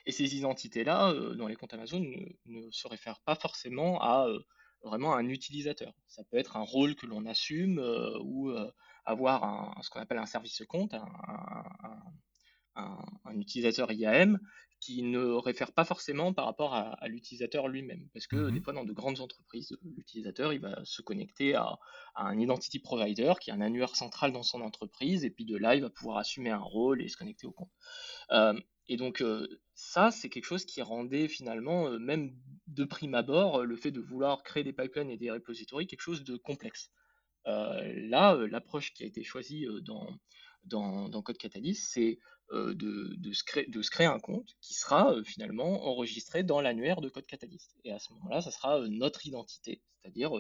ces 0.10 0.36
identités-là, 0.36 1.12
dans 1.36 1.48
les 1.48 1.56
comptes 1.56 1.74
Amazon, 1.74 2.06
ne, 2.46 2.70
se 2.70 2.88
réfèrent 2.88 3.22
pas 3.22 3.34
forcément 3.34 4.00
à 4.02 4.28
vraiment 4.84 5.16
un 5.16 5.28
utilisateur. 5.28 5.92
Ça 6.08 6.24
peut 6.26 6.38
être 6.38 6.56
un 6.56 6.62
rôle 6.62 6.96
que 6.96 7.08
l'on 7.08 7.26
assume 7.26 7.80
ou 8.22 8.54
avoir 9.06 9.76
ce 9.82 9.90
qu'on 9.90 10.02
appelle 10.02 10.20
un 10.20 10.28
service 10.28 10.62
compte, 10.68 10.94
un, 10.94 11.04
un, 12.76 13.40
utilisateur 13.40 13.92
IAM 13.92 14.40
qui 14.84 15.02
ne 15.02 15.24
réfère 15.24 15.72
pas 15.72 15.86
forcément 15.86 16.34
par 16.34 16.46
rapport 16.46 16.74
à, 16.74 17.08
l'utilisateur 17.08 17.70
lui-même. 17.70 18.10
Parce 18.12 18.28
que 18.28 18.50
des 18.50 18.60
mhm. 18.60 18.64
fois, 18.64 18.74
dans 18.74 18.84
de 18.84 18.92
grandes 18.92 19.22
entreprises, 19.22 19.78
l'utilisateur 19.82 20.52
il 20.52 20.60
va 20.60 20.84
se 20.84 21.02
connecter 21.02 21.56
à, 21.56 21.80
un 22.16 22.38
identity 22.38 22.80
provider 22.80 23.34
qui 23.40 23.50
est 23.50 23.54
un 23.54 23.62
annuaire 23.62 23.96
central 23.96 24.34
dans 24.34 24.44
son 24.44 24.60
entreprise, 24.60 25.24
et 25.24 25.30
puis 25.30 25.46
de 25.46 25.56
là, 25.56 25.76
il 25.76 25.82
va 25.82 25.90
pouvoir 25.90 26.18
assumer 26.18 26.50
un 26.50 26.60
rôle 26.60 27.02
et 27.02 27.08
se 27.08 27.16
connecter 27.16 27.48
au 27.48 27.52
compte. 27.52 27.72
Euh, 28.32 28.60
et 28.88 28.98
donc, 28.98 29.22
euh, 29.22 29.48
ça, 29.74 30.12
c'est 30.12 30.30
quelque 30.30 30.46
chose 30.46 30.66
qui 30.66 30.82
rendait 30.82 31.30
finalement, 31.30 31.88
euh, 31.88 31.98
même 31.98 32.36
de 32.68 32.84
prime 32.84 33.16
abord, 33.16 33.64
le 33.64 33.78
fait 33.78 33.92
de 33.92 34.02
vouloir 34.02 34.44
créer 34.44 34.66
des 34.66 34.74
pipelines 34.74 35.10
et 35.10 35.18
des 35.18 35.32
repositories 35.32 35.88
quelque 35.88 36.02
chose 36.02 36.26
de 36.26 36.36
complexe. 36.36 36.92
là, 37.46 38.36
l'approche 38.50 38.94
qui 38.94 39.04
a 39.04 39.06
été 39.06 39.24
choisie 39.24 39.66
dans, 39.82 40.10
dans, 40.66 41.08
dans 41.08 41.22
Code 41.22 41.38
Catalyst, 41.38 41.90
c'est 41.94 42.20
euh, 42.52 42.76
de, 42.76 43.34
se 43.34 43.44
créer, 43.44 44.06
un 44.06 44.20
compte 44.20 44.56
qui 44.62 44.74
sera 44.74 45.14
euh, 45.14 45.24
finalement 45.24 45.88
enregistré 45.88 46.44
dans 46.44 46.62
l'annuaire 46.62 47.02
de 47.02 47.10
Code 47.10 47.26
Catalyst. 47.26 47.76
Et 47.84 47.92
à 47.92 48.00
ce 48.00 48.12
moment-là, 48.14 48.42
ça 48.42 48.52
sera 48.52 48.80
euh, 48.80 48.88
notre 48.90 49.26
identité, 49.26 49.82
c'est-à-dire 50.02 50.32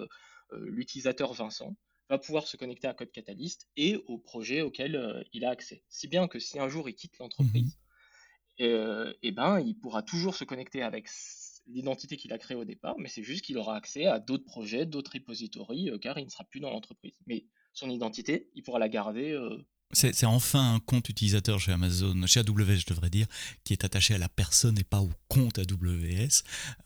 l'utilisateur 0.52 1.34
Vincent 1.34 1.76
va 2.10 2.20
pouvoir 2.20 2.46
se 2.46 2.58
connecter 2.58 2.88
à 2.88 2.94
Code 2.94 3.12
Catalyst 3.12 3.68
et 3.78 3.98
au 4.06 4.20
projet 4.20 4.62
auquel 4.62 5.26
il 5.34 5.46
a 5.46 5.50
accès. 5.50 5.84
Si 5.90 6.08
bien 6.08 6.28
que 6.28 6.38
si 6.38 6.60
un 6.60 6.70
jour 6.70 6.88
il 6.88 6.94
quitte 6.94 7.18
l'entreprise, 7.18 7.80
mhm. 8.60 9.14
et, 9.24 9.32
ben, 9.32 9.60
il 9.62 9.80
pourra 9.80 10.04
toujours 10.04 10.36
se 10.36 10.44
connecter 10.44 10.84
avec 10.84 11.08
l'identité 11.66 12.18
qu'il 12.18 12.34
a 12.34 12.38
créée 12.38 12.58
au 12.58 12.66
départ, 12.66 13.00
mais 13.00 13.10
c'est 13.10 13.24
juste 13.24 13.44
qu'il 13.44 13.58
aura 13.58 13.76
accès 13.76 14.06
à 14.06 14.20
d'autres 14.20 14.46
projets, 14.46 14.86
d'autres 14.86 15.14
repositories, 15.16 15.90
car 16.02 16.20
il 16.20 16.26
ne 16.26 16.30
sera 16.30 16.44
plus 16.44 16.60
dans 16.60 16.70
l'entreprise. 16.70 17.18
Mais 17.26 17.46
son 17.72 17.90
identité, 17.90 18.52
il 18.54 18.62
pourra 18.62 18.78
la 18.78 18.90
garder 18.90 19.36
c'est 19.94 20.26
enfin 20.26 20.76
un 20.76 20.80
compte 20.80 21.10
utilisateur 21.10 21.60
chez 21.60 21.72
Amazon, 21.72 22.26
chez 22.28 22.40
AWS 22.42 22.78
je 22.78 22.86
devrais 22.86 23.10
dire, 23.10 23.28
qui 23.64 23.74
est 23.74 23.86
attaché 23.86 24.14
à 24.16 24.18
la 24.18 24.30
personne 24.30 24.78
et 24.80 24.84
pas 24.84 25.02
au 25.02 25.12
compte 25.28 25.60
AWS. 25.60 26.44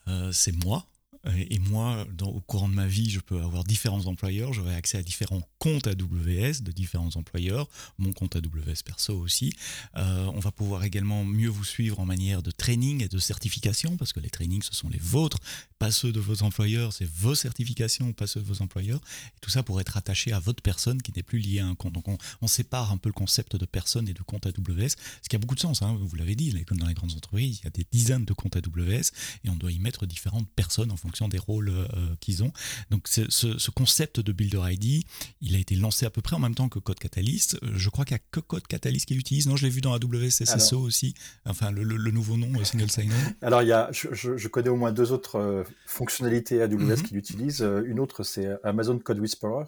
Euh, 0.08 0.32
c'est 0.32 0.52
moi, 0.64 0.88
et 1.36 1.60
moi, 1.60 2.06
au 2.22 2.42
courant 2.42 2.70
de 2.70 2.74
ma 2.74 2.88
vie, 2.88 3.10
je 3.10 3.20
peux 3.20 3.42
avoir 3.42 3.64
différents 3.64 4.06
employeurs, 4.06 4.54
j'aurai 4.54 4.76
accès 4.76 4.98
à 4.98 5.04
différents 5.04 5.42
comptes 5.60 5.88
AWS 5.88 6.62
de 6.62 6.72
différents 6.72 7.16
employeurs, 7.16 7.68
mon 7.98 8.14
compte 8.14 8.36
AWS 8.36 8.84
perso 8.86 9.18
aussi. 9.18 9.54
Euh, 9.96 10.30
on 10.34 10.40
va 10.40 10.52
pouvoir 10.52 10.84
également 10.84 11.26
mieux 11.26 11.50
vous 11.50 11.64
suivre 11.64 12.00
en 12.00 12.06
manière 12.06 12.44
de 12.44 12.52
training 12.52 13.04
et 13.04 13.08
de 13.08 13.20
certification, 13.20 13.98
parce 13.98 14.14
que 14.14 14.20
les 14.20 14.30
trainings, 14.30 14.64
ce 14.64 14.74
sont 14.74 14.90
les 14.90 15.00
vôtres, 15.00 15.40
pas 15.80 15.92
ceux 15.92 16.12
de 16.12 16.20
vos 16.20 16.44
employeurs, 16.44 16.94
c'est 16.94 17.10
vos 17.10 17.36
certifications, 17.36 18.14
pas 18.14 18.28
ceux 18.28 18.42
de 18.42 18.46
vos 18.46 18.62
employeurs. 18.62 19.02
Et 19.36 19.40
tout 19.42 19.50
ça 19.50 19.64
pour 19.64 19.82
être 19.82 19.98
attaché 19.98 20.32
à 20.32 20.40
votre 20.40 20.62
personne 20.62 21.02
qui 21.02 21.12
n'est 21.16 21.24
plus 21.24 21.40
liée 21.40 21.60
à 21.60 21.68
un 21.68 21.76
compte. 21.76 21.94
Donc 21.94 22.06
on, 22.08 22.48
sépare 22.48 22.94
un 22.94 22.98
peu 22.98 23.10
le 23.10 23.14
concept 23.14 23.58
de 23.58 23.66
personne 23.66 24.08
et 24.08 24.14
de 24.14 24.24
compte 24.24 24.48
AWS, 24.48 24.96
ce 25.22 25.30
qui 25.30 25.36
a 25.36 25.40
beaucoup 25.40 25.56
de 25.56 25.60
sens, 25.60 25.82
hein, 25.82 25.98
vous 26.00 26.16
l'avez 26.16 26.36
dit, 26.36 26.54
comme 26.66 26.80
dans 26.80 26.88
les 26.88 26.94
grandes 26.94 27.12
entreprises, 27.12 27.60
il 27.62 27.66
y 27.66 27.68
a 27.68 27.72
des 27.72 27.86
dizaines 27.92 28.24
de 28.24 28.34
comptes 28.34 28.56
AWS 28.56 29.12
et 29.44 29.50
on 29.50 29.56
doit 29.56 29.72
y 29.72 29.80
mettre 29.80 30.06
différentes 30.06 30.48
personnes 30.56 30.92
en 30.92 30.98
fonction 30.98 31.17
des 31.28 31.40
rôles 31.40 31.70
euh, 31.70 31.86
qu'ils 32.20 32.44
ont. 32.44 32.52
Donc 32.92 33.08
ce, 33.08 33.72
concept 33.72 34.20
de 34.20 34.32
Builder 34.32 34.62
ID, 34.70 35.04
il 35.42 35.56
a 35.56 35.58
été 35.58 35.76
lancé 35.76 36.06
à 36.06 36.10
peu 36.10 36.22
près 36.22 36.36
en 36.36 36.40
même 36.40 36.56
temps 36.56 36.70
que 36.70 36.80
Code 36.80 37.00
Catalyst. 37.00 37.58
Euh, 37.64 37.72
je 37.76 37.90
crois 37.90 38.06
qu'il 38.06 38.16
n'y 38.16 38.22
a 38.22 38.26
que 38.32 38.40
Code 38.40 38.68
Catalyst 38.68 39.08
qui 39.08 39.16
l'utilise. 39.16 39.48
Non, 39.48 39.56
je 39.56 39.66
l'ai 39.66 39.72
vu 39.72 39.82
dans 39.82 39.94
AWS 39.94 40.30
SSO 40.30 40.80
aussi. 40.80 41.16
Enfin, 41.46 41.72
le, 41.72 42.12
nouveau 42.12 42.38
nom, 42.38 42.52
euh, 42.60 42.64
Single 42.64 42.92
Sign-On. 42.92 43.46
Alors, 43.46 43.64
il 43.64 43.70
y 43.70 43.74
a, 43.74 43.90
je, 43.92 44.48
connais 44.48 44.70
au 44.70 44.76
moins 44.76 44.92
deux 44.92 45.12
autres 45.12 45.66
fonctionnalités 45.88 46.62
AWS 46.62 46.76
mhm. 46.76 47.04
qui 47.04 47.14
l'utilisent. 47.16 47.68
Une 47.86 48.00
autre, 48.00 48.24
c'est 48.24 48.48
Amazon 48.64 49.00
Code 49.00 49.20
Whisperer 49.20 49.66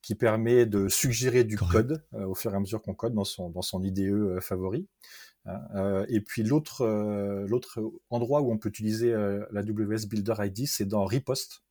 qui 0.00 0.14
permet 0.14 0.64
de 0.64 0.88
suggérer 0.88 1.42
du 1.42 1.58
code 1.58 2.04
au 2.12 2.34
fur 2.34 2.52
et 2.52 2.56
à 2.56 2.60
mesure 2.60 2.80
qu'on 2.80 2.94
code 2.94 3.14
dans 3.14 3.24
son, 3.24 3.50
dans 3.50 3.62
son 3.62 3.82
IDE 3.82 4.38
favori. 4.40 4.86
Hein, 5.46 5.60
euh, 5.74 6.06
et 6.08 6.20
puis 6.20 6.42
l'autre 6.42 6.82
euh, 6.82 7.46
l'autre 7.48 7.80
endroit 8.10 8.42
où 8.42 8.52
on 8.52 8.58
peut 8.58 8.68
utiliser 8.68 9.12
euh, 9.12 9.44
la 9.50 9.62
WS 9.62 10.06
Builder 10.06 10.34
ID, 10.38 10.66
c'est 10.66 10.86
dans 10.86 11.04
Ripost, 11.04 11.62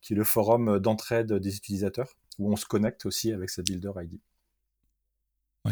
qui 0.00 0.14
est 0.14 0.16
le 0.16 0.24
forum 0.24 0.78
d'entraide 0.78 1.32
des 1.34 1.56
utilisateurs, 1.56 2.16
où 2.38 2.52
on 2.52 2.56
se 2.56 2.66
connecte 2.66 3.06
aussi 3.06 3.32
avec 3.32 3.50
sa 3.50 3.62
Builder 3.62 3.92
ID 3.96 4.20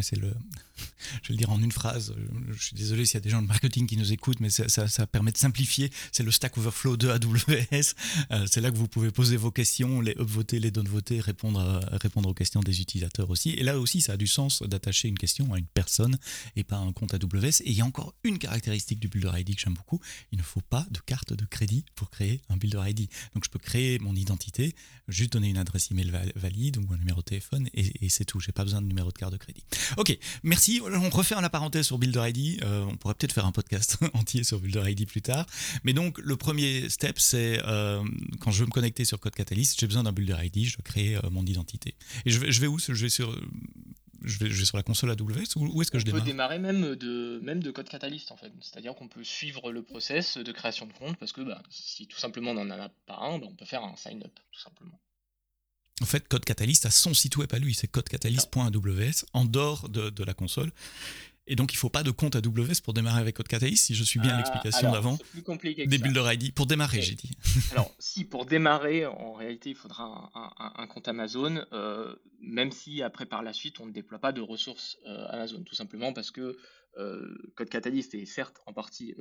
c'est 0.01 0.17
le, 0.17 0.33
je 1.23 1.29
vais 1.29 1.33
le 1.33 1.37
dire 1.37 1.49
en 1.49 1.61
une 1.61 1.71
phrase. 1.71 2.13
Je 2.51 2.63
suis 2.63 2.75
désolé 2.75 3.05
s'il 3.05 3.15
y 3.15 3.17
a 3.17 3.21
des 3.21 3.29
gens 3.29 3.41
de 3.41 3.47
marketing 3.47 3.87
qui 3.87 3.97
nous 3.97 4.11
écoutent, 4.11 4.39
mais 4.39 4.49
ça, 4.49 5.07
permet 5.07 5.31
de 5.31 5.37
simplifier. 5.37 5.91
C'est 6.11 6.23
le 6.23 6.31
Stack 6.31 6.57
Overflow 6.57 6.97
de 6.97 7.09
AWS. 7.09 7.93
Euh, 8.31 8.45
c'est 8.49 8.61
là 8.61 8.71
que 8.71 8.77
vous 8.77 8.87
pouvez 8.87 9.11
poser 9.11 9.37
vos 9.37 9.51
questions, 9.51 10.01
les 10.01 10.13
upvoter, 10.13 10.59
les 10.59 10.71
downvoter, 10.71 11.19
répondre, 11.19 11.81
répondre 11.91 12.29
aux 12.29 12.33
questions 12.33 12.61
des 12.61 12.81
utilisateurs 12.81 13.29
aussi. 13.29 13.51
Et 13.51 13.63
là 13.63 13.79
aussi, 13.79 14.01
ça 14.01 14.13
a 14.13 14.17
du 14.17 14.27
sens 14.27 14.63
d'attacher 14.63 15.07
une 15.07 15.17
question 15.17 15.53
à 15.53 15.59
une 15.59 15.65
personne 15.65 16.17
et 16.55 16.63
pas 16.63 16.77
à 16.77 16.79
un 16.79 16.91
compte 16.91 17.13
AWS. 17.13 17.61
Et 17.61 17.71
il 17.71 17.73
y 17.73 17.81
a 17.81 17.85
encore 17.85 18.13
une 18.23 18.37
caractéristique 18.37 18.99
du 18.99 19.07
Builder 19.07 19.31
ID 19.39 19.55
que 19.55 19.61
j'aime 19.61 19.73
beaucoup. 19.73 19.99
Il 20.31 20.37
ne 20.37 20.43
faut 20.43 20.61
pas 20.61 20.85
de 20.91 20.99
carte 20.99 21.33
de 21.33 21.45
crédit 21.45 21.85
pour 21.95 22.09
créer 22.09 22.41
un 22.49 22.57
Builder 22.57 22.81
ID. 22.85 23.09
Donc 23.33 23.45
je 23.45 23.49
peux 23.49 23.59
créer 23.59 23.99
mon 23.99 24.15
identité, 24.15 24.75
juste 25.07 25.33
donner 25.33 25.49
une 25.49 25.57
adresse 25.57 25.91
email 25.91 26.11
valide 26.35 26.77
ou 26.77 26.93
un 26.93 26.97
numéro 26.97 27.21
de 27.21 27.25
téléphone 27.25 27.69
et, 27.73 28.05
et 28.05 28.09
c'est 28.09 28.25
tout. 28.25 28.39
J'ai 28.39 28.51
pas 28.51 28.63
besoin 28.63 28.81
de 28.81 28.87
numéro 28.87 29.11
de 29.11 29.17
carte 29.17 29.33
de 29.33 29.37
crédit. 29.37 29.63
Ok, 29.97 30.17
merci. 30.43 30.81
On 30.83 31.09
referme 31.09 31.41
la 31.41 31.49
parenthèse 31.49 31.85
sur 31.85 31.97
Builder 31.97 32.23
ID. 32.27 32.63
Euh, 32.63 32.85
on 32.87 32.95
pourrait 32.97 33.13
peut-être 33.13 33.33
faire 33.33 33.45
un 33.45 33.51
podcast 33.51 33.97
entier 34.13 34.43
sur 34.43 34.59
Builder 34.59 34.83
ID 34.89 35.07
plus 35.07 35.21
tard. 35.21 35.45
Mais 35.83 35.93
donc, 35.93 36.17
le 36.19 36.35
premier 36.35 36.89
step, 36.89 37.19
c'est 37.19 37.61
euh, 37.65 38.03
quand 38.39 38.51
je 38.51 38.59
veux 38.59 38.65
me 38.65 38.71
connecter 38.71 39.05
sur 39.05 39.19
Code 39.19 39.35
Catalyst, 39.35 39.79
j'ai 39.79 39.87
besoin 39.87 40.03
d'un 40.03 40.11
Builder 40.11 40.37
ID, 40.43 40.65
je 40.65 40.77
dois 40.77 40.83
créer 40.83 41.17
euh, 41.17 41.29
mon 41.31 41.45
identité. 41.45 41.95
Et 42.25 42.31
je 42.31 42.39
vais, 42.39 42.51
je 42.51 42.61
vais 42.61 42.67
où? 42.67 42.79
Je 42.79 42.93
vais 42.93 43.09
sur 43.09 43.35
je 44.25 44.39
vais, 44.39 44.49
je 44.49 44.57
vais, 44.57 44.65
sur 44.65 44.77
la 44.77 44.83
console 44.83 45.11
AWS 45.11 45.55
ou 45.55 45.67
où 45.67 45.81
est-ce 45.81 45.91
que 45.91 45.99
je 45.99 46.05
démarre? 46.05 46.21
On 46.21 46.23
peut 46.23 46.31
démarrer 46.31 46.59
même 46.59 46.95
de, 46.95 47.39
même 47.43 47.61
de 47.61 47.71
code 47.71 47.87
Catalyst 47.87 48.31
en 48.31 48.37
fait. 48.37 48.51
C'est-à-dire 48.61 48.95
qu'on 48.95 49.07
peut 49.07 49.23
suivre 49.23 49.71
le 49.71 49.83
process 49.83 50.37
de 50.37 50.51
création 50.51 50.87
de 50.87 50.93
compte 50.93 51.17
parce 51.17 51.31
que 51.31 51.41
bah, 51.41 51.61
si 51.69 52.07
tout 52.07 52.17
simplement 52.17 52.51
on 52.51 52.65
n'en 52.65 52.71
a 52.71 52.89
pas 53.05 53.17
un, 53.19 53.37
bah, 53.37 53.45
on 53.47 53.55
peut 53.55 53.65
faire 53.65 53.83
un 53.83 53.95
sign-up 53.95 54.33
tout 54.51 54.59
simplement. 54.59 54.99
En 56.01 56.05
fait, 56.05 56.27
Code 56.27 56.43
Catalyst 56.43 56.85
a 56.85 56.91
son 56.91 57.13
site 57.13 57.37
web 57.37 57.53
à 57.53 57.59
lui, 57.59 57.73
c'est 57.73 57.87
codecatalyst.aws 57.87 59.25
en 59.33 59.45
dehors 59.45 59.87
de, 59.89 60.09
de 60.09 60.23
la 60.23 60.33
console. 60.33 60.71
Et 61.47 61.55
donc, 61.55 61.71
il 61.73 61.75
ne 61.75 61.79
faut 61.79 61.89
pas 61.91 62.01
de 62.03 62.09
compte 62.11 62.35
AWS 62.35 62.81
pour 62.83 62.93
démarrer 62.93 63.21
avec 63.21 63.35
Code 63.35 63.47
Catalyst, 63.47 63.85
si 63.85 63.93
je 63.95 64.03
suis 64.03 64.19
bien 64.19 64.31
Ah, 64.33 64.37
l'explication 64.37 64.91
d'avant. 64.91 65.15
c'est 65.17 65.27
plus 65.29 65.43
compliqué 65.43 65.85
que 65.85 65.89
Des. 65.89 65.99
Builder 65.99 66.25
ID. 66.33 66.53
Pour 66.53 66.65
démarrer, 66.65 67.01
j'ai 67.03 67.13
dit. 67.13 67.29
Alors, 67.71 67.93
si 67.99 68.25
pour 68.25 68.45
démarrer, 68.47 69.05
en 69.05 69.33
réalité, 69.33 69.69
il 69.69 69.75
faudra 69.75 70.31
un, 70.33 70.51
un- 70.57 70.73
un 70.83 70.87
compte 70.87 71.07
Amazon, 71.07 71.63
euh, 71.71 72.15
même 72.41 72.71
si 72.71 73.01
après 73.03 73.27
par 73.27 73.43
la 73.43 73.53
suite, 73.53 73.79
on 73.79 73.85
ne 73.85 73.91
déploie 73.91 74.19
pas 74.19 74.31
de 74.31 74.41
ressources 74.41 74.97
euh, 75.07 75.27
Amazon, 75.29 75.63
tout 75.63 75.75
simplement 75.75 76.13
parce 76.13 76.31
que 76.31 76.57
euh, 76.97 77.51
Code 77.55 77.69
Catalyst 77.69 78.15
est 78.15 78.25
certes 78.25 78.57
en 78.65 78.73
partie 78.73 79.13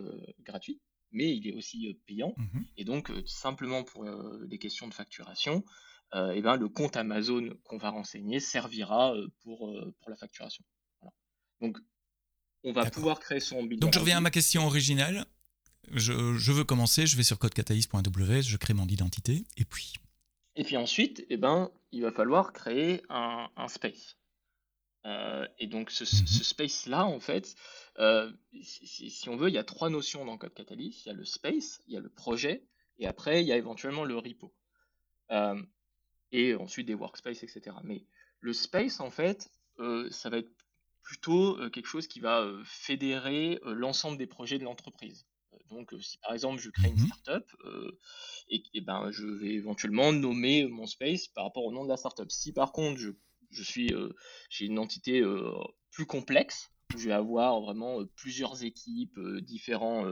gratuit, 0.44 0.80
mais 1.12 1.36
il 1.36 1.46
est 1.46 1.52
aussi 1.52 1.98
payant. 2.06 2.34
Mhm. 2.38 2.64
Et 2.78 2.84
donc, 2.84 3.12
simplement 3.26 3.84
pour 3.84 4.06
des 4.46 4.58
questions 4.58 4.88
de 4.88 4.94
facturation, 4.94 5.62
euh, 6.14 6.32
eh 6.34 6.42
ben, 6.42 6.56
le 6.56 6.68
compte 6.68 6.96
Amazon 6.96 7.50
qu'on 7.64 7.78
va 7.78 7.90
renseigner 7.90 8.40
servira 8.40 9.14
euh, 9.14 9.28
pour, 9.42 9.68
euh, 9.68 9.94
pour 10.00 10.10
la 10.10 10.16
facturation. 10.16 10.64
Voilà. 11.00 11.12
Donc, 11.60 11.78
on 12.62 12.72
va 12.72 12.88
pouvoir 12.90 13.20
créer 13.20 13.40
son 13.40 13.62
builder 13.62 13.76
Donc, 13.80 13.94
je 13.94 13.98
reviens 13.98 14.18
à 14.18 14.20
ma 14.20 14.30
question 14.30 14.66
originale. 14.66 15.24
Je, 15.90 16.34
je 16.38 16.52
veux 16.52 16.64
commencer, 16.64 17.06
je 17.06 17.16
vais 17.16 17.22
sur 17.24 17.38
codecatalyst.aws, 17.38 18.42
je 18.42 18.56
crée 18.56 18.72
mon 18.74 18.86
identité, 18.86 19.44
et 19.58 19.64
puis. 19.66 19.92
Et 20.56 20.64
puis 20.64 20.76
ensuite, 20.76 21.26
eh 21.28 21.36
ben, 21.36 21.70
il 21.92 22.02
va 22.02 22.10
falloir 22.12 22.52
créer 22.52 23.02
un, 23.10 23.48
un 23.56 23.68
space. 23.68 24.16
Euh, 25.04 25.46
et 25.58 25.66
donc 25.66 25.90
ce, 25.90 26.06
ce- 26.06 26.22
Mhm. 26.22 26.26
ce 26.26 26.44
space-là, 26.44 27.04
en 27.04 27.20
fait, 27.20 27.54
euh, 27.98 28.32
si, 28.62 28.86
si- 28.86 29.10
si 29.10 29.28
on 29.28 29.36
veut, 29.36 29.48
il 29.48 29.54
y 29.54 29.58
a 29.58 29.64
trois 29.64 29.90
notions 29.90 30.24
dans 30.24 30.38
Code 30.38 30.54
Catalyst. 30.54 31.04
Il 31.04 31.08
y 31.08 31.10
a 31.10 31.14
le 31.14 31.26
space, 31.26 31.82
il 31.86 31.92
y 31.92 31.96
a 31.98 32.00
le 32.00 32.08
projet, 32.08 32.64
et 32.98 33.06
après, 33.06 33.42
il 33.42 33.46
y 33.46 33.52
a 33.52 33.56
éventuellement 33.56 34.04
le 34.04 34.16
repo. 34.16 34.54
Euh, 35.32 35.60
et 36.34 36.54
ensuite 36.56 36.86
des 36.86 36.94
workspaces, 36.94 37.42
etc. 37.44 37.76
Mais 37.84 38.04
le 38.40 38.52
space, 38.52 39.00
en 39.00 39.10
fait, 39.10 39.50
euh, 39.78 40.10
ça 40.10 40.30
va 40.30 40.38
être 40.38 40.50
plutôt 41.02 41.58
euh, 41.60 41.70
quelque 41.70 41.86
chose 41.86 42.08
qui 42.08 42.20
va 42.20 42.40
euh, 42.40 42.62
fédérer 42.64 43.60
l'ensemble 43.64 44.18
des 44.18 44.26
projets 44.26 44.58
de 44.58 44.64
l'entreprise. 44.64 45.26
Donc, 45.70 45.94
si 46.00 46.18
par 46.18 46.32
exemple 46.32 46.60
je 46.60 46.68
crée 46.70 46.88
une 46.88 46.96
Mhm. 46.96 47.06
startup, 47.06 47.44
et, 48.48 48.62
et 48.74 48.80
ben, 48.80 49.10
je 49.12 49.26
vais 49.26 49.54
éventuellement 49.54 50.12
nommer 50.12 50.66
mon 50.66 50.86
space 50.86 51.28
par 51.28 51.44
rapport 51.44 51.64
au 51.64 51.72
nom 51.72 51.84
de 51.84 51.88
la 51.88 51.96
startup. 51.96 52.30
Si 52.30 52.52
par 52.52 52.72
contre 52.72 52.98
je, 52.98 53.10
je 53.50 53.62
suis, 53.62 53.92
j'ai 54.50 54.66
une 54.66 54.78
entité 54.78 55.22
plus 55.90 56.06
complexe, 56.06 56.70
où 56.94 56.98
je 56.98 57.06
vais 57.08 57.14
avoir 57.14 57.60
vraiment 57.60 58.04
plusieurs 58.16 58.62
équipes, 58.64 59.18
différents 59.42 60.06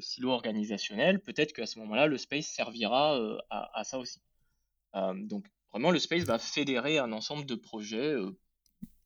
silos 0.00 0.30
organisationnels, 0.30 1.20
peut-être 1.22 1.52
qu'à 1.52 1.66
ce 1.66 1.78
moment-là, 1.80 2.06
le 2.06 2.18
space 2.18 2.46
servira 2.46 3.16
à, 3.50 3.78
à 3.78 3.84
ça 3.84 3.98
aussi. 3.98 4.20
Euh, 4.94 5.14
donc 5.14 5.46
vraiment, 5.70 5.90
le 5.90 5.98
space 5.98 6.24
va 6.24 6.38
fédérer 6.38 6.98
un 6.98 7.12
ensemble 7.12 7.46
de 7.46 7.54
projets 7.54 8.12
euh, 8.12 8.38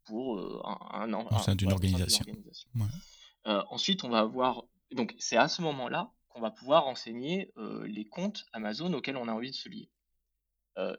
pour 0.04 0.38
euh, 0.38 0.60
un, 0.64 1.12
un, 1.12 1.26
Au 1.26 1.38
sein 1.38 1.54
d'une 1.54 1.72
organisation. 1.72 2.24
organisation. 2.26 2.68
Ouais. 2.76 2.86
Ensuite, 3.70 4.02
on 4.04 4.08
va 4.08 4.20
avoir. 4.20 4.64
Donc, 4.92 5.14
c'est 5.18 5.36
à 5.36 5.46
ce 5.48 5.62
moment-là 5.62 6.12
qu'on 6.28 6.40
va 6.40 6.50
pouvoir 6.50 6.84
renseigner 6.84 7.52
les 7.84 8.04
comptes 8.04 8.44
Amazon 8.52 8.92
auxquels 8.92 9.16
on 9.16 9.28
a 9.28 9.32
envie 9.32 9.50
de 9.50 9.56
se 9.56 9.68
lier. 9.68 9.88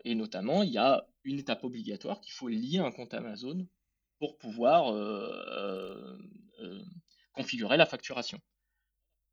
Et 0.06 0.16
notamment, 0.16 0.64
il 0.64 0.72
y 0.72 0.78
a 0.78 1.06
une 1.24 1.40
étape 1.40 1.64
obligatoire 1.66 2.22
qu'il 2.22 2.32
faut 2.34 2.48
lier 2.48 2.80
un 2.80 2.92
compte 2.92 3.14
Amazon 3.14 3.68
pour 4.20 4.38
pouvoir 4.38 4.94
euh, 4.94 5.30
euh, 5.52 6.18
euh, 6.62 6.82
configurer 7.34 7.76
la 7.78 7.86
facturation. 7.86 8.40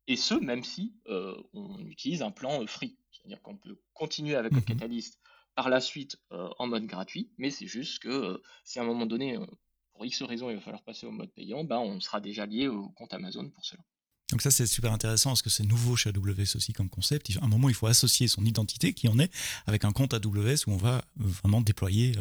Et 0.07 0.15
ce, 0.17 0.35
même 0.35 0.63
si 0.63 0.93
euh, 1.07 1.35
on 1.53 1.79
utilise 1.85 2.21
un 2.21 2.31
plan 2.31 2.65
free. 2.67 2.97
C'est-à-dire 3.11 3.41
qu'on 3.41 3.57
peut 3.57 3.79
continuer 3.93 4.35
avec 4.35 4.51
Mhm. 4.51 4.59
Code 4.59 4.67
Catalyst 4.77 5.19
par 5.55 5.69
la 5.69 5.79
suite 5.81 6.17
euh, 6.31 6.49
en 6.59 6.67
mode 6.67 6.85
gratuit, 6.85 7.29
mais 7.37 7.49
c'est 7.49 7.67
juste 7.67 7.99
que 7.99 8.09
euh, 8.09 8.41
si 8.63 8.79
à 8.79 8.83
un 8.83 8.85
moment 8.85 9.05
donné, 9.05 9.37
euh, 9.37 9.45
pour 9.93 10.05
X 10.05 10.21
raison, 10.23 10.49
il 10.49 10.55
va 10.55 10.61
falloir 10.61 10.83
passer 10.83 11.05
au 11.05 11.11
mode 11.11 11.31
payant, 11.31 11.63
ben, 11.63 11.77
on 11.79 11.99
sera 12.01 12.19
déjà 12.19 12.45
lié 12.45 12.67
au 12.67 12.89
compte 12.89 13.13
Amazon 13.13 13.49
pour 13.49 13.65
cela. 13.65 13.81
Donc 14.31 14.41
ça 14.41 14.49
c'est 14.49 14.65
super 14.65 14.91
intéressant 14.91 15.29
parce 15.29 15.43
que 15.43 15.51
c'est 15.51 15.63
nouveau 15.63 15.95
chez 15.95 16.09
AWS 16.09 16.55
aussi 16.55 16.73
comme 16.73 16.89
concept. 16.89 17.29
À 17.39 17.45
un 17.45 17.47
moment 17.47 17.69
il 17.69 17.75
faut 17.75 17.85
associer 17.85 18.27
son 18.27 18.43
identité 18.43 18.91
qui 18.91 19.07
en 19.07 19.19
est 19.19 19.31
avec 19.67 19.85
un 19.85 19.91
compte 19.91 20.15
AWS 20.15 20.65
où 20.67 20.71
on 20.71 20.77
va 20.77 21.05
vraiment 21.15 21.61
déployer 21.61 22.13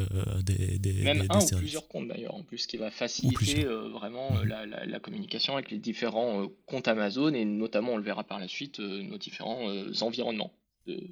des, 0.42 0.78
des, 0.78 0.92
Même 1.02 1.20
des- 1.22 1.26
un 1.30 1.38
des 1.38 1.54
ou 1.54 1.58
plusieurs 1.58 1.88
comptes 1.88 2.08
d'ailleurs, 2.08 2.34
en 2.34 2.42
plus, 2.42 2.66
qui 2.66 2.76
va 2.76 2.90
faciliter 2.90 3.64
vraiment 3.64 4.32
Mhm. 4.32 4.44
la, 4.44 4.66
la- 4.66 4.84
la 4.84 5.00
communication 5.00 5.54
avec 5.54 5.70
les 5.70 5.78
différents 5.78 6.46
comptes 6.66 6.88
Amazon 6.88 7.32
et 7.32 7.46
notamment, 7.46 7.94
on 7.94 7.96
le 7.96 8.04
verra 8.04 8.22
par 8.22 8.38
la 8.38 8.48
suite, 8.48 8.80
nos 8.80 9.16
différents 9.16 9.66
environnements, 10.02 10.52
de, 10.86 11.10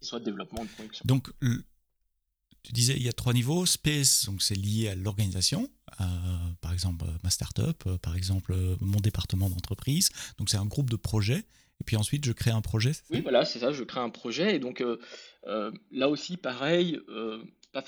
Soient 0.00 0.20
de 0.20 0.24
développement 0.24 0.64
de 0.64 0.70
production. 0.70 1.02
Donc 1.06 1.30
tu 2.62 2.72
disais 2.72 2.94
il 2.96 3.02
y 3.02 3.08
a 3.08 3.12
trois 3.12 3.32
niveaux. 3.32 3.66
Space 3.66 4.26
donc 4.26 4.42
c'est 4.42 4.54
lié 4.54 4.88
à 4.88 4.94
l'organisation. 4.94 5.68
par 6.60 6.72
exemple 6.72 7.04
ma 7.22 7.30
startup, 7.30 7.88
par 8.02 8.16
exemple 8.16 8.54
mon 8.80 9.00
département 9.00 9.48
d'entreprise. 9.50 10.10
Donc 10.38 10.50
c'est 10.50 10.58
un 10.58 10.66
groupe 10.66 10.90
de 10.90 10.96
projets. 10.96 11.44
Et 11.80 11.84
puis 11.84 11.96
ensuite 11.96 12.24
je 12.24 12.32
crée 12.32 12.50
un 12.50 12.60
projet. 12.60 12.92
Oui, 13.10 13.20
voilà, 13.20 13.44
c'est 13.44 13.60
ça, 13.60 13.72
je 13.72 13.84
crée 13.84 14.00
un 14.00 14.10
projet 14.10 14.56
et 14.56 14.58
donc 14.58 14.80
euh, 14.80 14.98
euh, 15.46 15.70
là 15.90 16.08
aussi, 16.08 16.36
pareil, 16.36 17.00
euh, 17.08 17.42
pas, 17.72 17.84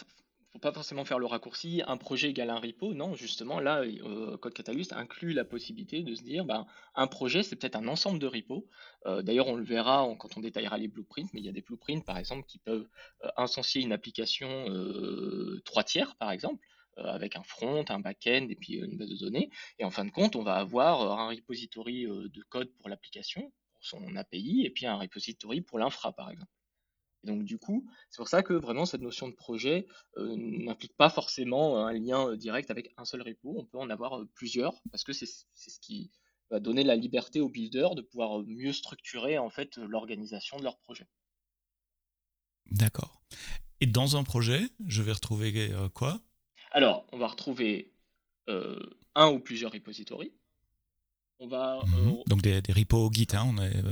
faut 0.53 0.59
pas 0.59 0.73
forcément 0.73 1.05
faire 1.05 1.19
le 1.19 1.27
raccourci, 1.27 1.83
un 1.87 1.97
projet 1.97 2.31
égale 2.31 2.51
un 2.51 2.59
repo, 2.59 2.93
non, 2.93 3.15
justement, 3.15 3.61
là, 3.61 3.83
euh, 3.83 4.37
Code 4.39 4.53
Catalyst 4.53 4.93
inclut 4.93 5.33
la 5.33 5.45
possibilité 5.45 6.03
de 6.03 6.15
se 6.15 6.23
dire, 6.23 6.45
ben, 6.45 6.67
un 6.97 7.07
projet, 7.07 7.43
c'est 7.43 7.57
peut-être 7.57 7.77
un 7.77 7.87
ensemble 7.87 8.19
de 8.19 8.27
repos. 8.27 8.67
Euh, 9.07 9.23
D'ailleurs, 9.23 9.47
on 9.47 9.55
le 9.55 9.65
verra 9.65 10.09
quand 10.19 10.37
on 10.37 10.41
détaillera 10.41 10.77
les 10.79 10.89
blueprints, 10.89 11.29
mais 11.33 11.41
il 11.41 11.47
y 11.47 11.49
a 11.49 11.53
des 11.53 11.63
blueprints, 11.63 12.05
par 12.05 12.19
exemple, 12.19 12.47
qui 12.47 12.59
peuvent 12.59 12.89
euh, 13.25 13.63
une 13.77 13.93
application 13.93 14.49
euh, 14.69 15.63
trois 15.65 15.85
tiers, 15.85 16.17
par 16.17 16.33
exemple, 16.33 16.65
avec 16.97 17.37
un 17.37 17.43
front, 17.43 17.85
un 17.89 18.01
back-end 18.01 18.49
et 18.51 18.57
puis 18.57 18.75
une 18.75 18.99
base 18.99 19.09
de 19.09 19.17
données. 19.17 19.49
Et 19.79 19.85
en 19.85 19.91
fin 19.91 20.05
de 20.05 20.11
compte, 20.11 20.37
on 20.37 20.43
va 20.43 20.57
avoir 20.57 21.19
un 21.19 21.29
repository 21.29 22.05
de 22.05 22.43
code 22.51 22.71
pour 22.77 22.91
l'application, 22.91 23.41
pour 23.41 23.85
son 23.85 24.17
API, 24.17 24.65
et 24.67 24.71
puis 24.71 24.87
un 24.87 24.97
repository 24.97 25.63
pour 25.63 25.79
l'infra, 25.79 26.13
par 26.13 26.31
exemple. 26.31 26.51
Et 27.23 27.27
donc 27.27 27.45
du 27.45 27.59
coup, 27.59 27.87
c'est 28.09 28.17
pour 28.17 28.29
ça 28.29 28.43
que 28.43 28.55
vraiment 28.55 28.87
cette 28.87 29.03
notion 29.03 29.29
de 29.29 29.35
projet 29.35 29.87
euh, 30.17 30.35
n'implique 30.37 30.97
pas 30.97 31.11
forcément 31.11 31.85
un 31.87 31.93
lien 31.93 32.29
euh, 32.31 32.37
direct 32.37 32.71
avec 32.71 32.93
un 32.97 33.05
seul 33.05 33.21
repo. 33.23 33.55
On 33.59 33.67
peut 33.67 33.79
en 33.79 33.91
avoir 33.91 34.19
euh, 34.21 34.29
plusieurs 34.35 34.81
parce 34.91 35.05
que 35.05 35.13
c'est 35.13 35.27
ce 35.27 35.81
qui 35.81 36.11
va 36.51 36.61
donner 36.61 36.83
la 36.83 36.97
liberté 36.97 37.41
aux 37.41 37.49
builders 37.51 37.95
de 37.95 38.03
pouvoir 38.03 38.43
mieux 38.47 38.73
structurer 38.73 39.37
en 39.39 39.51
fait 39.51 39.77
l'organisation 39.77 40.57
de 40.59 40.65
leur 40.65 40.79
projet. 40.79 41.07
D'accord. 42.71 43.21
Et 43.81 43.87
dans 43.87 44.17
un 44.17 44.25
projet, 44.25 44.69
je 44.87 45.03
vais 45.03 45.13
retrouver 45.13 45.71
quoi? 45.95 46.21
Alors, 46.73 47.07
on 47.13 47.19
va 47.19 47.27
retrouver 47.29 47.93
euh, 48.49 48.79
un 49.15 49.31
ou 49.31 49.41
plusieurs 49.41 49.73
repositories. 49.73 50.33
On 51.39 51.49
va 51.49 51.81
Mhm. 51.87 52.09
euh, 52.09 52.23
Donc 52.27 52.43
des, 52.43 52.61
des 52.63 52.73
repos 52.73 53.11
Git. 53.13 53.29
hein, 53.33 53.45
on 53.47 53.59
est, 53.63 53.83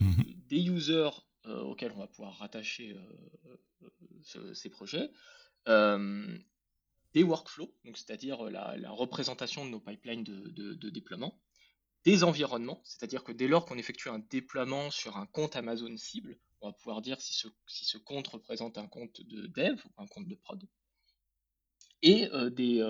Mhm. 0.00 0.24
des 0.48 0.62
users 0.68 1.10
euh, 1.46 1.62
auxquels 1.62 1.92
on 1.92 1.98
va 1.98 2.06
pouvoir 2.06 2.36
rattacher 2.38 2.92
euh, 2.92 3.88
ce- 4.22 4.52
ces 4.52 4.68
projets, 4.68 5.10
euh, 5.68 6.38
des 7.14 7.22
workflows, 7.22 7.72
c'est-à-dire 7.94 8.42
la, 8.44 8.90
représentation 8.90 9.64
de 9.64 9.70
nos 9.70 9.80
pipelines 9.80 10.22
de, 10.22 10.90
déploiement, 10.90 11.40
des 12.04 12.24
environnements, 12.24 12.80
c'est-à-dire 12.84 13.24
que 13.24 13.32
dès 13.32 13.48
lors 13.48 13.64
qu'on 13.64 13.78
effectue 13.78 14.10
un 14.10 14.18
déploiement 14.18 14.90
sur 14.90 15.16
un 15.16 15.26
compte 15.26 15.56
Amazon 15.56 15.96
cible, 15.96 16.38
on 16.60 16.68
va 16.68 16.72
pouvoir 16.74 17.00
dire 17.00 17.20
si 17.20 17.32
ce, 17.32 17.98
compte 17.98 18.28
représente 18.28 18.76
un 18.76 18.86
compte 18.86 19.22
de 19.22 19.46
dev 19.46 19.80
ou 19.86 20.02
un 20.02 20.06
compte 20.06 20.28
de 20.28 20.34
prod, 20.34 20.62
et 22.02 22.28
des 22.52 22.82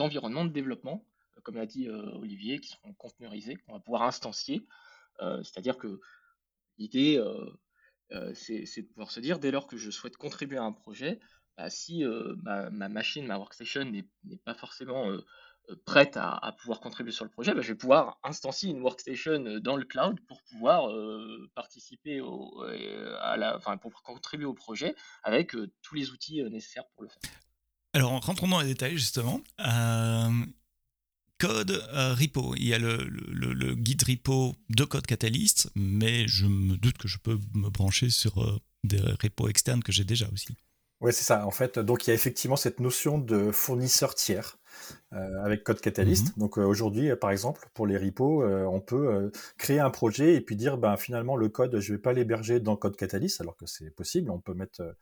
environnements 0.00 0.44
de 0.44 0.52
développement, 0.52 1.04
comme 1.42 1.56
l'a 1.56 1.66
dit 1.66 1.88
Olivier, 1.88 2.60
qui 2.60 2.68
seront 2.68 2.94
conteneurisés, 2.94 3.56
qu'on 3.56 3.74
va 3.74 3.80
pouvoir 3.80 4.02
instancier, 4.02 4.66
c'est-à-dire 5.18 5.76
que 5.76 6.00
l'idée, 6.78 7.22
c'est 8.34 8.66
c'est 8.66 8.82
de 8.82 8.88
pouvoir 8.88 9.10
se 9.10 9.20
dire, 9.20 9.38
dès 9.38 9.50
lors 9.50 9.66
que 9.66 9.76
je 9.76 9.90
souhaite 9.90 10.16
contribuer 10.16 10.58
à 10.58 10.62
un 10.62 10.72
projet, 10.72 11.18
bah, 11.56 11.70
si 11.70 12.04
euh, 12.04 12.34
ma, 12.42 12.70
ma 12.70 12.88
machine, 12.88 13.26
ma 13.26 13.38
workstation 13.38 13.84
n'est 13.84 14.06
pas 14.44 14.54
forcément 14.54 15.10
euh, 15.10 15.24
euh, 15.70 15.76
prête 15.86 16.16
à, 16.16 16.54
pouvoir 16.60 16.80
contribuer 16.80 17.12
sur 17.12 17.24
le 17.24 17.30
projet, 17.30 17.54
bah, 17.54 17.62
je 17.62 17.68
vais 17.68 17.74
pouvoir 17.74 18.18
instancier 18.22 18.70
une 18.70 18.82
workstation 18.82 19.44
euh, 19.46 19.60
dans 19.60 19.76
le 19.76 19.84
cloud 19.84 20.20
pour 20.28 20.42
pouvoir 20.42 20.90
euh, 20.90 21.50
participer 21.54 22.20
euh, 22.20 23.16
à 23.20 23.36
la, 23.36 23.56
enfin, 23.56 23.78
pour 23.78 24.02
contribuer 24.02 24.46
au 24.46 24.54
projet 24.54 24.94
avec 25.22 25.54
euh, 25.54 25.72
tous 25.82 25.94
les 25.94 26.10
outils 26.10 26.42
euh, 26.42 26.50
nécessaires 26.50 26.86
pour 26.94 27.04
le 27.04 27.08
faire. 27.08 27.22
Alors, 27.94 28.20
rentrons 28.20 28.48
dans 28.48 28.60
les 28.60 28.68
détails, 28.68 28.98
justement. 28.98 29.40
Code 31.38 31.82
euh, 31.92 32.14
repo. 32.14 32.54
Il 32.56 32.66
y 32.66 32.74
a 32.74 32.78
le, 32.78 32.96
le, 33.08 33.52
le 33.52 33.74
guide 33.74 34.02
repo 34.04 34.54
de 34.70 34.84
Code 34.84 35.06
Catalyst, 35.06 35.70
mais 35.74 36.26
je 36.28 36.46
me 36.46 36.76
doute 36.76 36.98
que 36.98 37.08
je 37.08 37.18
peux 37.18 37.38
me 37.54 37.68
brancher 37.68 38.10
sur 38.10 38.42
euh, 38.42 38.58
des 38.84 39.00
repos 39.22 39.48
externes 39.48 39.82
que 39.82 39.92
j'ai 39.92 40.04
déjà 40.04 40.26
aussi. 40.32 40.56
Ouais, 41.02 41.12
c'est 41.12 41.24
ça. 41.24 41.46
En 41.46 41.50
fait, 41.50 41.78
donc 41.78 42.06
il 42.06 42.10
y 42.10 42.12
a 42.12 42.14
effectivement 42.14 42.56
cette 42.56 42.80
notion 42.80 43.18
de 43.18 43.52
fournisseur 43.52 44.14
tiers 44.14 44.58
euh, 45.12 45.44
avec 45.44 45.62
Code 45.62 45.80
Catalyst. 45.80 46.28
Mhm. 46.28 46.40
Donc 46.40 46.58
euh, 46.58 46.62
aujourd'hui, 46.64 47.10
euh, 47.10 47.16
par 47.16 47.30
exemple, 47.30 47.68
pour 47.74 47.86
les 47.86 47.98
repos, 47.98 48.42
on 48.46 48.80
peut 48.80 49.30
créer 49.58 49.78
un 49.78 49.90
projet 49.90 50.34
et 50.36 50.40
puis 50.40 50.56
dire, 50.56 50.78
ben 50.78 50.96
finalement, 50.96 51.36
le 51.36 51.50
code, 51.50 51.80
je 51.80 51.92
vais 51.92 51.98
pas 51.98 52.14
l'héberger 52.14 52.60
dans 52.60 52.76
Code 52.76 52.96
Catalyst, 52.96 53.42
alors 53.42 53.56
que 53.56 53.66
c'est 53.66 53.90
possible. 53.90 54.30
On 54.30 54.40
peut 54.40 54.54
mettre, 54.54 54.96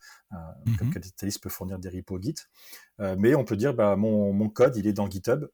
Code 0.78 0.88
Mhm. 0.88 0.94
Catalyst 0.94 1.40
peut 1.40 1.48
fournir 1.48 1.78
des 1.78 1.90
repos 1.90 2.20
Git, 2.20 2.34
mais 2.98 3.36
on 3.36 3.44
peut 3.44 3.56
dire, 3.56 3.72
ben, 3.72 3.94
mon, 3.94 4.32
mon 4.32 4.48
code, 4.48 4.76
il 4.76 4.88
est 4.88 4.92
dans 4.92 5.08
GitHub. 5.08 5.46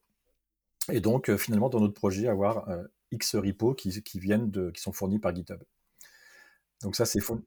Et 0.93 1.01
donc, 1.01 1.35
finalement, 1.37 1.69
dans 1.69 1.81
notre 1.81 1.95
projet, 1.95 2.29
avoir 2.29 2.69
X 3.11 3.37
repos 3.37 3.75
qui, 3.75 4.03
qui 4.03 4.19
viennent 4.19 4.51
de, 4.51 4.71
qui 4.71 4.81
sont 4.81 4.93
fournis 4.93 5.19
par 5.19 5.35
GitHub. 5.35 5.63
Donc 6.83 6.97
ça, 6.97 7.05
c'est 7.05 7.21
fou. 7.21 7.45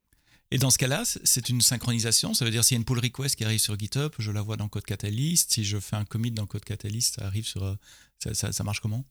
Et 0.50 0.58
dans 0.58 0.70
ce 0.70 0.78
cas-là, 0.78 1.02
c'est 1.04 1.48
une 1.48 1.60
synchronisation. 1.60 2.34
Ça 2.34 2.44
veut 2.44 2.50
dire 2.50 2.64
s'il 2.64 2.76
y 2.76 2.78
a 2.78 2.80
une 2.80 2.84
pull 2.84 3.00
request 3.00 3.34
qui 3.34 3.44
arrive 3.44 3.58
sur 3.58 3.78
GitHub, 3.78 4.12
je 4.18 4.30
la 4.30 4.42
vois 4.42 4.56
dans 4.56 4.68
Code 4.68 4.84
Catalyst. 4.84 5.52
Si 5.52 5.64
je 5.64 5.78
fais 5.78 5.96
un 5.96 6.04
commit 6.04 6.30
dans 6.30 6.46
Code 6.46 6.64
Catalyst, 6.64 7.16
ça 7.16 7.26
arrive 7.26 7.46
sur. 7.46 7.76
Ça, 8.22 8.34
ça, 8.34 8.52
ça 8.52 8.64
marche 8.64 8.80
comment? 8.80 9.04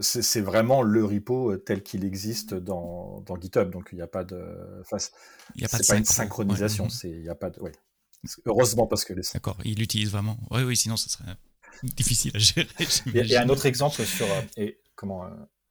C'est 0.00 0.42
vraiment 0.42 0.82
le 0.82 1.04
repo 1.04 1.56
tel 1.56 1.82
qu'il 1.82 2.04
existe 2.04 2.54
dans, 2.54 3.22
dans, 3.26 3.40
GitHub. 3.40 3.70
Donc 3.70 3.88
il 3.92 3.96
n'y 3.96 4.02
a 4.02 4.06
pas 4.06 4.24
de. 4.24 4.40
Enfin, 4.80 4.98
il 5.56 5.60
n'y 5.60 5.64
a 5.64 5.68
pas, 5.68 5.78
de 5.78 5.86
pas 5.86 5.96
une 5.96 6.04
synchronisation. 6.04 6.84
Ouais. 6.84 7.10
Il 7.10 7.24
y 7.24 7.28
a 7.28 7.34
pas 7.34 7.50
de. 7.50 7.60
Ouais. 7.60 7.72
Heureusement 8.46 8.86
parce 8.86 9.04
que 9.04 9.12
les. 9.12 9.22
D'accord. 9.34 9.58
Il 9.64 9.78
l'utilise 9.78 10.10
vraiment. 10.10 10.38
Oui, 10.50 10.62
oui. 10.62 10.76
Sinon, 10.76 10.96
ça 10.96 11.08
serait 11.08 11.36
difficile 11.82 12.32
à 12.34 12.38
gérer. 12.38 12.68
Il 13.06 13.26
y, 13.26 13.36
a 13.36 13.42
un 13.42 13.48
autre 13.48 13.66
exemple 13.66 14.02
sur. 14.04 14.26
Et 14.56 14.78
comment 14.94 15.24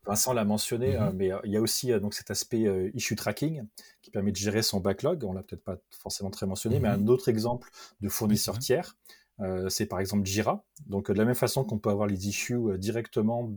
Vincent 0.05 0.33
l'a 0.33 0.45
mentionné, 0.45 0.97
Mhm. 0.97 1.03
euh, 1.03 1.11
mais 1.13 1.31
euh, 1.31 1.37
il 1.43 1.51
y 1.51 1.57
a 1.57 1.61
aussi 1.61 1.91
euh, 1.91 1.99
donc 1.99 2.15
cet 2.15 2.31
aspect 2.31 2.65
euh, 2.65 2.89
issue 2.95 3.15
tracking 3.15 3.63
qui 4.01 4.09
permet 4.09 4.31
de 4.31 4.37
gérer 4.37 4.63
son 4.63 4.79
backlog. 4.79 5.23
On 5.23 5.33
l'a 5.33 5.43
peut-être 5.43 5.63
pas 5.63 5.77
forcément 5.91 6.31
très 6.31 6.47
mentionné, 6.47 6.79
mais 6.79 6.89
Mhm. 6.89 7.03
un 7.03 7.07
autre 7.07 7.29
exemple 7.29 7.69
de 8.01 8.09
fournisseur 8.09 8.57
tiers, 8.57 8.97
euh, 9.41 9.69
c'est 9.69 9.85
par 9.85 9.99
exemple 9.99 10.25
Jira. 10.25 10.65
Donc 10.87 11.09
euh, 11.09 11.13
de 11.13 11.19
la 11.19 11.25
même 11.25 11.35
façon 11.35 11.63
qu'on 11.63 11.77
peut 11.77 11.91
avoir 11.91 12.07
les 12.07 12.27
issues 12.27 12.55
euh, 12.55 12.77
directement, 12.79 13.51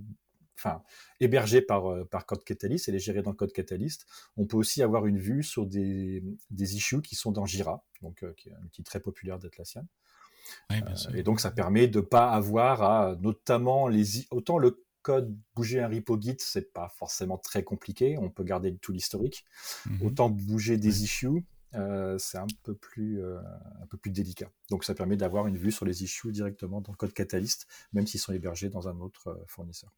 enfin 0.58 0.82
hébergées 1.18 1.62
par 1.62 1.90
euh, 1.90 2.04
par 2.04 2.26
Code 2.26 2.44
Catalyst 2.44 2.88
et 2.90 2.92
les 2.92 2.98
gérer 2.98 3.22
dans 3.22 3.32
Code 3.32 3.52
Catalyst, 3.52 4.04
on 4.36 4.44
peut 4.44 4.58
aussi 4.58 4.82
avoir 4.82 5.06
une 5.06 5.18
vue 5.18 5.42
sur 5.42 5.64
des, 5.66 6.22
des 6.50 6.76
issues 6.76 7.00
qui 7.00 7.14
sont 7.14 7.32
dans 7.32 7.46
Jira, 7.46 7.84
donc 8.02 8.22
euh, 8.22 8.34
qui 8.36 8.50
est 8.50 8.52
un 8.52 8.62
outil 8.66 8.82
très 8.84 9.00
populaire 9.00 9.38
d'Atlassian. 9.38 9.86
Oui, 10.70 10.82
bien 10.82 10.96
sûr. 10.96 11.10
Euh, 11.10 11.16
et 11.16 11.22
donc 11.22 11.40
ça 11.40 11.50
permet 11.50 11.88
de 11.88 12.00
pas 12.00 12.30
avoir 12.30 12.82
à 12.82 13.16
notamment 13.20 13.88
les 13.88 14.26
autant 14.30 14.58
le 14.58 14.82
code 15.02 15.36
bouger 15.54 15.80
un 15.80 15.88
repo 15.88 16.18
Git 16.20 16.36
c'est 16.38 16.72
pas 16.72 16.88
forcément 16.88 17.36
très 17.38 17.62
compliqué 17.62 18.16
on 18.18 18.30
peut 18.30 18.44
garder 18.44 18.74
tout 18.76 18.92
l'historique 18.92 19.44
Mhm. 19.86 20.06
autant 20.06 20.30
bouger 20.30 20.78
des 20.78 21.04
issues 21.04 21.44
euh, 21.74 22.16
c'est 22.18 22.38
un 22.38 22.46
peu 22.62 22.74
plus 22.74 23.20
euh, 23.22 23.38
un 23.82 23.86
peu 23.86 23.98
plus 23.98 24.10
délicat 24.10 24.50
donc 24.70 24.84
ça 24.84 24.94
permet 24.94 25.16
d'avoir 25.16 25.46
une 25.46 25.58
vue 25.58 25.72
sur 25.72 25.84
les 25.84 26.04
issues 26.04 26.32
directement 26.32 26.80
dans 26.80 26.94
Code 26.94 27.12
Catalyst 27.12 27.66
même 27.92 28.06
s'ils 28.06 28.20
sont 28.20 28.32
hébergés 28.32 28.70
dans 28.70 28.88
un 28.88 28.98
autre 29.00 29.44
fournisseur 29.46 29.92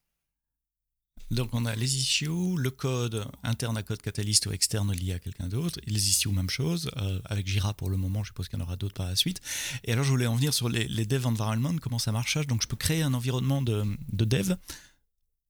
Donc 1.32 1.50
on 1.54 1.64
a 1.66 1.74
les 1.74 1.96
issues, 1.96 2.56
le 2.56 2.70
code 2.70 3.26
interne 3.42 3.76
à 3.76 3.82
Code 3.82 4.00
Catalyst 4.00 4.46
ou 4.46 4.52
externe 4.52 4.92
lié 4.92 5.12
à 5.14 5.18
quelqu'un 5.18 5.48
d'autre, 5.48 5.80
et 5.84 5.90
les 5.90 6.08
issues, 6.08 6.28
même 6.28 6.48
chose, 6.50 6.88
euh, 6.98 7.20
avec 7.24 7.48
Jira 7.48 7.74
pour 7.74 7.90
le 7.90 7.96
moment, 7.96 8.22
je 8.22 8.28
suppose 8.28 8.48
qu'il 8.48 8.58
y 8.58 8.62
en 8.62 8.64
aura 8.64 8.76
d'autres 8.76 8.94
par 8.94 9.06
la 9.08 9.16
suite. 9.16 9.40
Et 9.82 9.92
alors 9.92 10.04
je 10.04 10.10
voulais 10.10 10.26
en 10.26 10.36
venir 10.36 10.54
sur 10.54 10.68
les, 10.68 10.86
les 10.86 11.04
dev 11.04 11.26
environment, 11.26 11.74
comment 11.82 11.98
ça 11.98 12.12
marche 12.12 12.38
Donc 12.46 12.62
je 12.62 12.68
peux 12.68 12.76
créer 12.76 13.02
un 13.02 13.12
environnement 13.12 13.60
de, 13.60 13.84
de 14.12 14.24
dev 14.24 14.54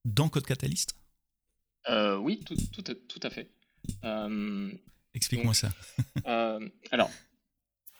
dans 0.03 0.29
Code 0.29 0.45
Catalyst 0.47 0.95
Euh, 1.89 2.17
oui, 2.17 2.41
tout, 2.43 2.55
tout, 2.73 2.83
à- 2.91 2.95
tout 3.07 3.19
à 3.21 3.29
fait. 3.29 3.47
Euh, 4.03 4.71
Explique-moi 5.13 5.53
ça. 5.53 5.71
Alors, 6.91 7.11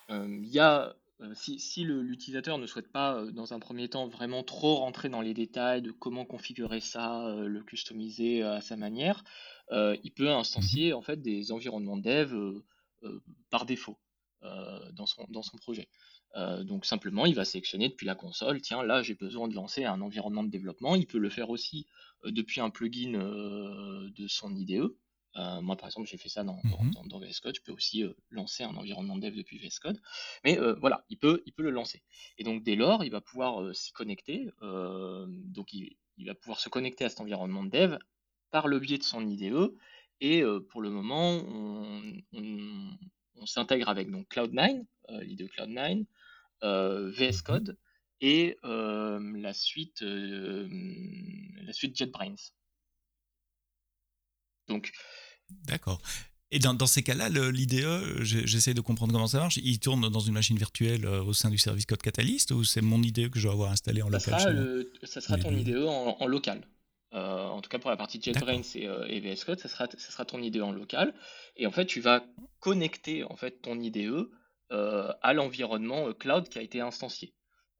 il 0.09 0.47
y 0.47 0.59
a, 0.59 0.95
si, 1.33 1.59
si 1.59 1.83
l'utilisateur 1.83 2.57
ne 2.57 2.67
souhaite 2.67 2.91
pas, 2.91 3.15
euh, 3.15 3.31
dans 3.31 3.53
un 3.53 3.59
premier 3.59 3.89
temps, 3.89 4.07
vraiment 4.07 4.43
trop 4.43 4.75
rentrer 4.75 5.09
dans 5.09 5.21
les 5.21 5.33
détails 5.33 5.81
de 5.81 5.91
comment 5.91 6.25
configurer 6.25 6.79
ça, 6.79 7.27
euh, 7.27 7.47
le 7.47 7.63
customiser 7.63 8.43
euh, 8.43 8.57
à 8.57 8.61
sa 8.61 8.77
manière, 8.77 9.23
euh, 9.71 9.97
il 10.03 10.11
peut 10.11 10.29
instancier 10.29 10.93
en 10.93 11.01
fait 11.01 11.21
des 11.21 11.51
environnements 11.51 11.97
dev 11.97 12.33
euh, 12.33 12.63
euh, 13.03 13.19
par 13.49 13.65
défaut 13.65 13.97
euh, 14.43 14.91
dans 14.93 15.05
son, 15.07 15.57
projet. 15.57 15.89
Euh, 16.35 16.63
donc 16.63 16.85
simplement, 16.85 17.25
il 17.25 17.35
va 17.35 17.45
sélectionner 17.45 17.89
depuis 17.89 18.05
la 18.05 18.15
console, 18.15 18.61
tiens, 18.61 18.83
là 18.83 19.01
j'ai 19.01 19.15
besoin 19.15 19.47
de 19.47 19.55
lancer 19.55 19.85
un 19.85 20.01
environnement 20.01 20.43
de 20.43 20.49
développement. 20.49 20.95
Il 20.95 21.07
peut 21.07 21.17
le 21.17 21.29
faire 21.29 21.49
aussi 21.49 21.87
euh, 22.25 22.31
depuis 22.31 22.61
un 22.61 22.69
plugin 22.69 23.15
euh, 23.15 24.09
de 24.15 24.27
son 24.27 24.55
IDE. 24.55 24.95
Euh, 25.35 25.61
moi, 25.61 25.75
par 25.77 25.87
exemple, 25.87 26.07
j'ai 26.07 26.17
fait 26.17 26.29
ça 26.29 26.43
dans, 26.43 26.59
Mhm. 26.63 26.91
dans- 26.93 27.03
dans 27.05 27.19
VS 27.19 27.39
Code. 27.41 27.55
Je 27.55 27.61
peux 27.61 27.71
aussi 27.71 28.03
euh, 28.03 28.13
lancer 28.29 28.63
un 28.63 28.75
environnement 28.75 29.17
dev 29.17 29.35
depuis 29.35 29.57
VS 29.59 29.79
Code. 29.79 30.01
Mais 30.43 30.57
euh, 30.59 30.73
voilà, 30.79 31.05
il 31.09 31.17
peut, 31.19 31.43
il 31.45 31.53
peut 31.53 31.63
le 31.63 31.69
lancer. 31.69 32.03
Et 32.37 32.43
donc, 32.43 32.63
dès 32.63 32.75
lors, 32.75 33.03
il 33.03 33.11
va 33.11 33.21
pouvoir 33.21 33.75
s'y 33.75 33.91
connecter. 33.91 34.49
donc, 34.61 35.73
il, 35.73 35.97
il 36.17 36.25
va 36.27 36.35
pouvoir 36.35 36.59
se 36.59 36.69
connecter 36.69 37.05
à 37.05 37.09
cet 37.09 37.21
environnement 37.21 37.63
dev 37.63 37.97
par 38.51 38.67
le 38.67 38.79
biais 38.79 38.97
de 38.97 39.03
son 39.03 39.25
IDE. 39.27 39.75
Et 40.21 40.43
pour 40.69 40.81
le 40.81 40.89
moment, 40.89 41.31
on, 41.33 42.13
on- 42.33 42.97
on 43.35 43.45
s'intègre 43.45 43.89
avec 43.89 44.09
donc 44.09 44.27
Cloud9, 44.29 44.83
euh, 45.09 45.23
l'IDE 45.23 45.47
Cloud9, 45.49 46.05
euh, 46.63 47.11
VS 47.11 47.41
Code 47.43 47.77
et 48.21 48.57
la 48.63 49.53
suite, 49.53 50.01
la 50.01 51.73
suite 51.73 51.95
JetBrains. 51.95 52.35
Donc, 54.67 54.91
D'accord. 55.65 56.01
Et 56.51 56.59
dans, 56.59 56.73
dans 56.73 56.87
ces 56.87 57.03
cas-là, 57.03 57.27
l'IDE, 57.29 58.21
j'ai- 58.21 58.47
j'essaie 58.47 58.73
de 58.73 58.79
comprendre 58.81 59.11
comment 59.11 59.27
ça 59.27 59.39
marche. 59.39 59.57
Il 59.57 59.79
tourne 59.79 60.09
dans 60.09 60.19
une 60.21 60.33
machine 60.33 60.57
virtuelle 60.57 61.05
euh, 61.05 61.21
au 61.21 61.33
sein 61.33 61.49
du 61.49 61.57
service 61.57 61.85
Code 61.85 62.01
Catalyst 62.01 62.51
ou 62.51 62.63
c'est 62.63 62.81
mon 62.81 63.01
IDE 63.01 63.29
que 63.29 63.37
je 63.39 63.43
dois 63.43 63.53
avoir 63.53 63.71
installé 63.71 64.01
en 64.01 64.09
ça 64.11 64.17
local 64.17 64.39
sera, 64.39 64.51
le- 64.51 64.91
ça 65.03 65.19
sera 65.19 65.37
ton. 65.37 65.51
IDE 65.51 65.83
en, 65.83 66.15
en 66.19 66.27
local. 66.27 66.65
Euh, 67.13 67.47
en 67.47 67.61
tout 67.61 67.69
cas, 67.69 67.79
pour 67.79 67.89
la 67.89 67.97
partie 67.97 68.21
JetBrains 68.21 68.61
et, 68.75 68.87
euh, 68.87 69.05
et 69.07 69.19
VS 69.19 69.43
Code, 69.45 69.59
ça 69.59 69.67
sera, 69.67 69.87
ça 69.89 70.11
sera 70.11 70.23
ton 70.25 70.41
IDE 70.41 70.61
en 70.61 70.71
local. 70.71 71.13
Et 71.57 71.65
en 71.67 71.71
fait, 71.71 71.85
tu 71.85 71.99
vas 71.99 72.23
connecter 72.59 73.23
en 73.25 73.35
fait, 73.35 73.61
ton 73.61 73.79
IDE 73.79 74.29
euh, 74.71 75.11
à 75.21 75.33
l'environnement 75.33 76.07
euh, 76.09 76.13
cloud 76.13 76.47
qui 76.49 76.59
a 76.59 76.61
été 76.61 76.79
instancié. 76.81 77.33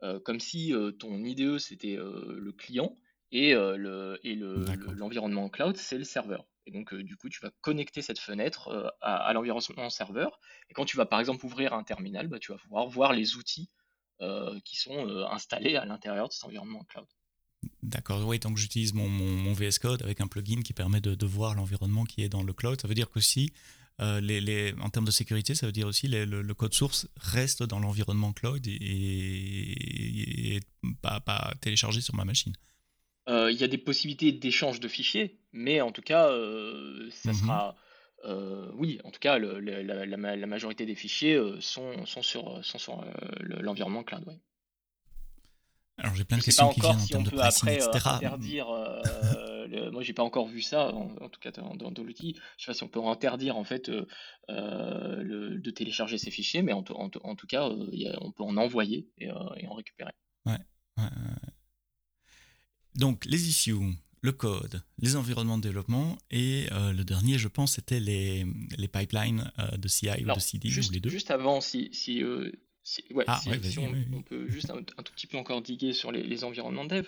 Euh, 0.03 0.19
comme 0.19 0.39
si 0.39 0.73
euh, 0.73 0.91
ton 0.91 1.23
IDE, 1.23 1.57
c'était 1.57 1.97
euh, 1.97 2.37
le 2.37 2.51
client 2.51 2.95
et 3.31 3.53
euh, 3.53 3.75
le- 3.77 4.19
et 4.23 4.35
le- 4.35 4.63
D'accord. 4.65 4.91
le- 4.91 4.97
l'environnement 4.97 5.49
cloud, 5.49 5.75
c'est 5.77 5.97
le 5.97 6.03
serveur. 6.03 6.45
Et 6.67 6.71
donc, 6.71 6.93
euh, 6.93 7.01
du 7.01 7.15
coup, 7.15 7.29
tu 7.29 7.39
vas 7.41 7.49
connecter 7.61 8.01
cette 8.01 8.19
fenêtre 8.19 8.67
euh, 8.67 8.89
à, 9.01 9.31
l'environnement 9.33 9.89
serveur. 9.89 10.39
Et 10.69 10.73
quand 10.73 10.85
tu 10.85 10.97
vas, 10.97 11.05
par 11.05 11.19
exemple, 11.19 11.45
ouvrir 11.45 11.73
un 11.73 11.83
terminal, 11.83 12.27
bah, 12.27 12.39
tu 12.39 12.51
vas 12.51 12.57
pouvoir 12.57 12.87
voir 12.87 13.13
les 13.13 13.37
outils 13.37 13.69
euh, 14.21 14.59
qui 14.65 14.75
sont 14.75 15.07
installés 15.31 15.77
à 15.77 15.85
l'intérieur 15.85 16.27
de 16.27 16.33
cet 16.33 16.43
environnement 16.43 16.83
cloud. 16.83 17.07
D'accord, 17.81 18.27
oui, 18.27 18.37
donc 18.37 18.57
j'utilise 18.57 18.93
mon, 18.93 19.53
VS 19.53 19.79
Code 19.79 20.03
avec 20.03 20.19
un 20.21 20.27
plugin 20.27 20.61
qui 20.61 20.73
permet 20.73 20.99
de, 20.99 21.25
voir 21.25 21.55
l'environnement 21.55 22.03
qui 22.03 22.21
est 22.21 22.29
dans 22.29 22.43
le 22.43 22.53
cloud. 22.53 22.79
Ça 22.81 22.87
veut 22.87 22.93
dire 22.93 23.09
qu'aussi, 23.09 23.53
en 23.99 24.89
termes 24.89 25.05
de 25.05 25.11
sécurité, 25.11 25.55
ça 25.55 25.65
veut 25.65 25.71
dire 25.71 25.87
aussi 25.87 26.07
les, 26.07 26.25
le, 26.25 26.53
code 26.53 26.73
source 26.73 27.07
reste 27.15 27.63
dans 27.63 27.79
l'environnement 27.79 28.33
cloud 28.33 28.67
et 28.67 30.59
pas, 31.01 31.19
pas 31.19 31.53
téléchargé 31.61 32.01
sur 32.01 32.13
ma 32.13 32.25
machine. 32.25 32.53
Euh, 33.29 33.51
Il 33.51 33.57
y 33.59 33.63
a 33.63 33.67
des 33.67 33.77
possibilités 33.77 34.31
d'échange 34.31 34.79
de 34.79 34.87
fichiers, 34.87 35.39
mais 35.51 35.81
en 35.81 35.91
tout 35.91 36.01
cas, 36.01 36.29
euh, 36.29 37.09
ça 37.11 37.31
Mhm. 37.31 37.37
sera. 37.37 37.75
euh, 38.25 38.71
oui, 38.73 38.99
en 39.03 39.11
tout 39.11 39.19
cas, 39.19 39.37
le- 39.37 39.59
le- 39.59 39.83
la, 39.83 40.05
la 40.05 40.17
ma- 40.17 40.35
la 40.35 40.47
majorité 40.47 40.85
des 40.87 40.95
fichiers 40.95 41.39
sont, 41.59 42.05
sont 42.07 42.23
sur, 42.23 42.65
sont 42.65 42.79
sur 42.79 43.05
le- 43.39 43.61
l'environnement 43.61 44.03
cloud. 44.03 44.23
ouais. 44.27 44.39
Alors 45.99 46.13
j'ai 46.15 46.25
plein 46.25 46.37
de 46.37 46.41
Je 46.43 46.51
sais 46.51 46.61
pas 46.61 46.67
questions 46.67 46.73
qui 46.73 46.79
encore 46.81 46.91
viennent 46.91 47.01
en 47.03 47.05
si 47.05 47.13
on 47.15 47.17
termes 47.17 47.23
de 47.25 47.29
peut 47.31 47.37
pricing, 47.37 47.69
après 47.69 47.75
etc. 47.75 48.15
interdire. 48.15 48.69
euh, 48.69 49.67
le- 49.67 49.91
moi, 49.91 50.01
j'ai 50.03 50.13
pas 50.13 50.23
encore 50.23 50.47
vu 50.47 50.61
ça, 50.61 50.93
en, 50.93 51.15
en 51.21 51.29
tout 51.29 51.39
cas 51.39 51.51
dans, 51.51 51.75
dans- 51.75 51.91
dans 51.91 52.03
l'outil. 52.03 52.35
Je 52.57 52.65
sais 52.65 52.71
pas 52.71 52.73
si 52.73 52.83
on 52.83 52.87
peut 52.87 53.03
interdire 53.03 53.55
en 53.57 53.63
fait 53.63 53.89
euh, 53.89 54.05
le- 55.21 55.57
de 55.59 55.71
télécharger 55.71 56.17
ces 56.17 56.31
fichiers, 56.31 56.61
mais 56.63 56.73
en, 56.73 56.83
tout- 56.83 56.93
en 56.95 57.09
tout- 57.09 57.21
en 57.23 57.35
tout 57.35 57.47
cas, 57.47 57.67
euh, 57.69 58.11
a- 58.13 58.17
on 58.21 58.31
peut 58.31 58.43
en 58.43 58.57
envoyer 58.57 59.07
et, 59.19 59.25
et 59.57 59.67
en 59.67 59.73
récupérer. 59.73 60.11
Ouais, 60.45 60.53
ouais, 60.97 61.03
ouais. 61.03 61.09
Donc 62.97 63.25
les 63.25 63.47
issues, 63.47 63.75
le 64.21 64.31
code, 64.31 64.81
les 64.99 65.15
environnements 65.15 65.57
de 65.57 65.63
développement 65.63 66.17
et 66.31 66.65
euh, 66.71 66.91
le 66.93 67.03
dernier, 67.03 67.37
je 67.37 67.47
pense, 67.47 67.73
c'était 67.73 67.99
les, 67.99 68.45
les 68.77 68.87
pipelines 68.87 69.51
euh, 69.59 69.77
de 69.77 69.87
CI 69.87 70.23
ou 70.25 70.33
de 70.33 70.39
CD 70.39 70.69
juste, 70.69 70.89
ou 70.89 70.93
les 70.93 70.99
deux. 70.99 71.09
juste 71.09 71.31
avant, 71.31 71.61
si, 71.61 71.89
si, 71.93 72.23
euh, 72.23 72.51
si- 72.83 73.03
ouais, 73.13 73.25
Ah, 73.27 73.39
si- 73.41 73.49
ouais, 73.49 73.59
si 73.61 73.77
vas-y, 73.77 73.87
on, 73.87 73.91
oui, 73.91 73.99
oui. 74.09 74.17
on 74.17 74.21
peut 74.23 74.49
juste 74.49 74.69
un, 74.71 74.77
un 74.77 75.03
tout 75.03 75.13
petit 75.13 75.27
peu 75.27 75.37
encore 75.37 75.61
diguer 75.61 75.93
sur 75.93 76.11
les, 76.11 76.23
les 76.23 76.43
environnements 76.43 76.85
de 76.85 76.95
dev. 76.95 77.07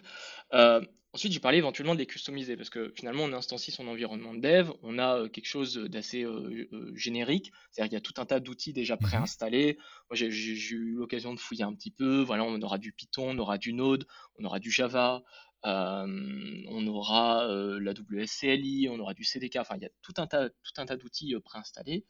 Ensuite, 1.11 1.31
j'ai 1.33 1.39
parlé 1.39 1.57
éventuellement 1.57 1.95
de 1.95 1.99
les 1.99 2.05
customiser 2.05 2.55
parce 2.55 2.69
que 2.69 2.93
finalement, 2.95 3.23
on 3.23 3.33
instancie 3.33 3.71
son 3.71 3.87
environnement 3.87 4.35
de 4.35 4.41
dev, 4.41 4.69
on 4.83 4.99
a 4.99 5.27
quelque 5.27 5.47
chose 5.47 5.73
d'assez 5.75 6.23
euh, 6.23 6.67
générique, 6.95 7.51
c'est-à-dire 7.71 7.89
qu'il 7.89 7.95
y 7.95 7.97
a 7.97 8.01
tout 8.01 8.13
un 8.21 8.27
tas 8.27 8.39
d'outils 8.39 8.73
déjà 8.73 8.93
Mhm. 8.93 9.01
préinstallés. 9.01 9.79
Moi, 10.11 10.15
j'ai 10.15 10.27
eu 10.29 10.93
l'occasion 10.93 11.33
de 11.33 11.39
fouiller 11.39 11.63
un 11.63 11.73
petit 11.73 11.89
peu. 11.89 12.21
Voilà, 12.21 12.43
on 12.43 12.61
aura 12.61 12.77
du 12.77 12.91
Python, 12.91 13.31
on 13.31 13.39
aura 13.39 13.57
du 13.57 13.73
Node, 13.73 14.05
on 14.37 14.45
aura 14.45 14.59
du 14.59 14.69
Java. 14.69 15.23
Euh, 15.65 16.63
on 16.67 16.87
aura 16.87 17.47
euh, 17.49 17.79
la 17.79 17.91
WSCLI, 17.91 18.87
on 18.89 18.99
aura 18.99 19.13
du 19.13 19.23
CDK, 19.23 19.57
enfin 19.57 19.75
il 19.75 19.83
y 19.83 19.85
a 19.85 19.89
tout 20.01 20.13
un 20.17 20.27
tas, 20.27 20.49
tout 20.49 20.73
un 20.77 20.85
tas 20.85 20.95
d'outils 20.95 21.35
euh, 21.35 21.41
préinstallés. 21.41 22.05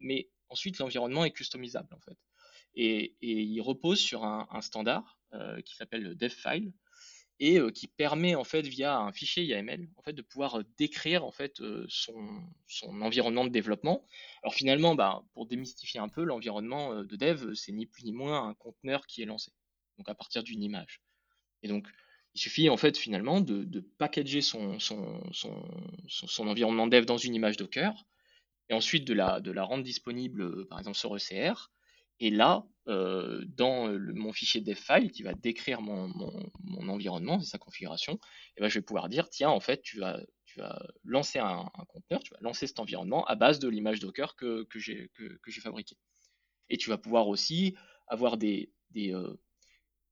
Mais 0.00 0.28
ensuite, 0.48 0.78
l'environnement 0.78 1.24
est 1.24 1.32
customisable 1.32 1.94
en 1.94 2.00
fait. 2.00 2.18
Et, 2.74 3.16
il 3.20 3.60
repose 3.60 3.98
sur 3.98 4.24
un, 4.24 4.60
standard 4.60 5.18
qui 5.64 5.76
s'appelle 5.76 6.02
le 6.02 6.14
DevFile 6.14 6.72
et 7.38 7.58
qui 7.74 7.88
permet 7.88 8.34
en 8.34 8.44
fait 8.44 8.62
via 8.62 8.98
un 8.98 9.12
fichier 9.12 9.44
YAML 9.44 9.88
en 9.96 10.02
fait 10.02 10.14
de 10.14 10.22
pouvoir 10.22 10.62
décrire 10.78 11.24
en 11.24 11.32
fait 11.32 11.60
son, 11.88 12.42
son, 12.66 13.00
environnement 13.02 13.44
de 13.44 13.50
développement. 13.50 14.06
Alors 14.42 14.54
finalement, 14.54 14.94
bah, 14.94 15.22
pour 15.32 15.46
démystifier 15.46 16.00
un 16.00 16.08
peu, 16.08 16.24
l'environnement 16.24 17.02
de 17.02 17.16
dev, 17.16 17.54
c'est 17.54 17.72
ni 17.72 17.86
plus 17.86 18.04
ni 18.04 18.12
moins 18.12 18.48
un 18.48 18.54
conteneur 18.54 19.06
qui 19.06 19.22
est 19.22 19.26
lancé, 19.26 19.52
donc 19.98 20.08
à 20.08 20.14
partir 20.14 20.42
d'une 20.42 20.62
image. 20.62 21.02
Et 21.62 21.68
donc 21.68 21.88
il 22.36 22.38
suffit 22.38 22.68
en 22.68 22.76
fait 22.76 22.98
finalement 22.98 23.40
de, 23.40 23.80
packager 23.98 24.42
son, 24.42 24.78
environnement 26.38 26.86
dev 26.86 27.06
dans 27.06 27.16
une 27.16 27.34
image 27.34 27.56
Docker 27.56 28.04
et 28.68 28.74
ensuite 28.74 29.06
de 29.06 29.14
la, 29.14 29.40
rendre 29.62 29.82
disponible 29.82 30.66
par 30.68 30.78
exemple 30.78 30.98
sur 30.98 31.16
ECR 31.16 31.70
et 32.20 32.30
là, 32.30 32.66
euh, 32.88 33.42
dans 33.48 33.88
mon 34.14 34.32
fichier 34.32 34.60
devfile 34.60 35.10
qui 35.10 35.22
va 35.22 35.34
décrire 35.34 35.80
mon, 35.80 36.12
environnement 36.88 37.40
et 37.40 37.44
sa 37.44 37.58
configuration, 37.58 38.14
et 38.14 38.18
eh 38.56 38.60
ben, 38.60 38.68
je 38.68 38.78
vais 38.78 38.82
pouvoir 38.82 39.08
dire, 39.08 39.28
tiens, 39.28 39.50
en 39.50 39.60
fait, 39.60 39.82
tu 39.82 39.98
vas, 39.98 40.20
lancer 41.04 41.38
un, 41.38 41.68
conteneur, 41.88 42.22
tu 42.22 42.32
vas 42.32 42.38
lancer 42.40 42.66
cet 42.66 42.80
environnement 42.80 43.26
à 43.26 43.34
base 43.34 43.58
de 43.58 43.68
l'image 43.68 44.00
Docker 44.00 44.34
que, 44.36 44.66
j'ai 44.76 45.10
que, 45.14 45.50
fabriqué. 45.60 45.96
Et 46.70 46.78
tu 46.78 46.88
vas 46.88 46.96
pouvoir 46.96 47.28
aussi 47.28 47.74
avoir 48.06 48.38
des, 48.38 48.72
euh, 48.96 49.36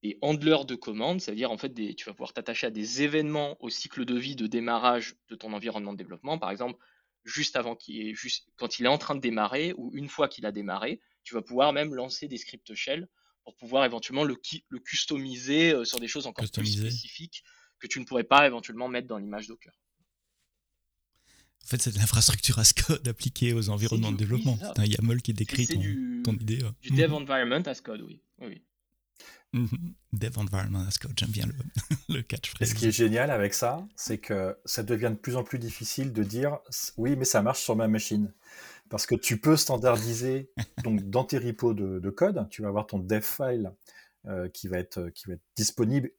des 0.04 0.18
handlers 0.20 0.66
de 0.66 0.74
commandes, 0.74 1.22
c'est-à-dire 1.22 1.50
en 1.50 1.56
fait 1.56 1.70
des, 1.70 1.94
tu 1.94 2.04
vas 2.04 2.12
pouvoir 2.12 2.34
t'attacher 2.34 2.66
à 2.66 2.70
des 2.70 3.00
événements 3.00 3.56
au 3.60 3.70
cycle 3.70 4.04
de 4.04 4.14
vie 4.18 4.36
de 4.36 4.46
démarrage 4.46 5.16
de 5.30 5.34
ton 5.34 5.54
environnement 5.54 5.94
de 5.94 5.98
développement. 5.98 6.38
Par 6.38 6.50
exemple, 6.50 6.78
juste 7.24 7.56
avant 7.56 7.74
qu'il 7.74 8.06
est 8.06 8.14
juste 8.14 8.50
quand 8.56 8.78
il 8.78 8.84
est 8.84 8.88
en 8.88 8.98
train 8.98 9.14
de 9.14 9.22
démarrer 9.22 9.72
ou 9.78 9.90
une 9.94 10.10
fois 10.10 10.28
qu'il 10.28 10.44
a 10.44 10.52
démarré, 10.52 11.00
tu 11.22 11.32
vas 11.32 11.40
pouvoir 11.40 11.72
même 11.72 11.94
lancer 11.94 12.28
des 12.28 12.36
scripts 12.36 12.74
shell 12.74 13.08
pour 13.44 13.56
pouvoir 13.56 13.86
éventuellement 13.86 14.24
le, 14.24 14.36
le 14.68 14.78
customiser 14.78 15.72
euh, 15.72 15.84
sur 15.84 15.98
des 15.98 16.08
choses 16.08 16.26
encore 16.26 16.44
plus 16.52 16.66
spécifiques 16.66 17.42
que 17.78 17.86
tu 17.86 17.98
ne 17.98 18.04
pourrais 18.04 18.24
pas 18.24 18.46
éventuellement 18.46 18.88
mettre 18.88 19.08
dans 19.08 19.16
l'image 19.16 19.48
Docker. 19.48 19.72
En 21.62 21.66
fait, 21.66 21.80
c'est 21.80 21.94
de 21.94 21.98
l'infrastructure 21.98 22.58
as 22.58 22.74
code 22.74 23.08
appliquée 23.08 23.54
aux 23.54 23.70
environnements 23.70 24.12
de 24.12 24.18
développement. 24.18 24.58
C'est 24.60 24.80
un 24.80 24.84
YAML 24.84 25.22
qui 25.22 25.32
décrit 25.32 25.66
ton, 25.66 25.80
ton, 26.22 26.34
idée. 26.34 26.58
Du 26.82 26.90
dev 26.90 27.14
environment 27.14 27.62
as 27.66 27.80
code, 27.80 28.02
oui. 28.02 28.20
oui. 28.42 28.62
Mhm. 29.52 29.94
Dev 30.12 30.38
environment 30.38 30.84
as 30.88 30.98
code, 30.98 31.12
j'aime 31.16 31.30
bien 31.30 31.46
le, 31.46 31.54
le 32.16 32.22
catchphrase. 32.22 32.68
Et 32.68 32.70
ce 32.70 32.74
qui 32.74 32.86
est 32.86 32.92
génial 32.92 33.30
avec 33.30 33.54
ça, 33.54 33.86
c'est 33.94 34.18
que 34.18 34.56
ça 34.64 34.82
devient 34.82 35.10
de 35.10 35.16
plus 35.16 35.36
en 35.36 35.44
plus 35.44 35.58
difficile 35.58 36.12
de 36.12 36.22
dire 36.24 36.58
oui, 36.96 37.14
mais 37.16 37.24
ça 37.24 37.40
marche 37.40 37.62
sur 37.62 37.76
ma 37.76 37.86
machine. 37.86 38.32
Parce 38.90 39.06
que 39.06 39.14
tu 39.14 39.38
peux 39.38 39.56
standardiser 39.56 40.50
donc 40.82 41.02
dans 41.10 41.24
tes 41.24 41.38
repos 41.38 41.72
de, 41.72 42.10
code, 42.10 42.46
tu 42.50 42.62
vas 42.62 42.68
avoir 42.68 42.86
ton 42.86 42.98
dev 42.98 43.22
file 43.22 43.72
euh, 44.26 44.48
qui, 44.48 44.68
va 44.68 44.78
être, 44.78 45.08
qui 45.10 45.26
va 45.28 45.34
être 45.34 45.44
disponible 45.56 46.10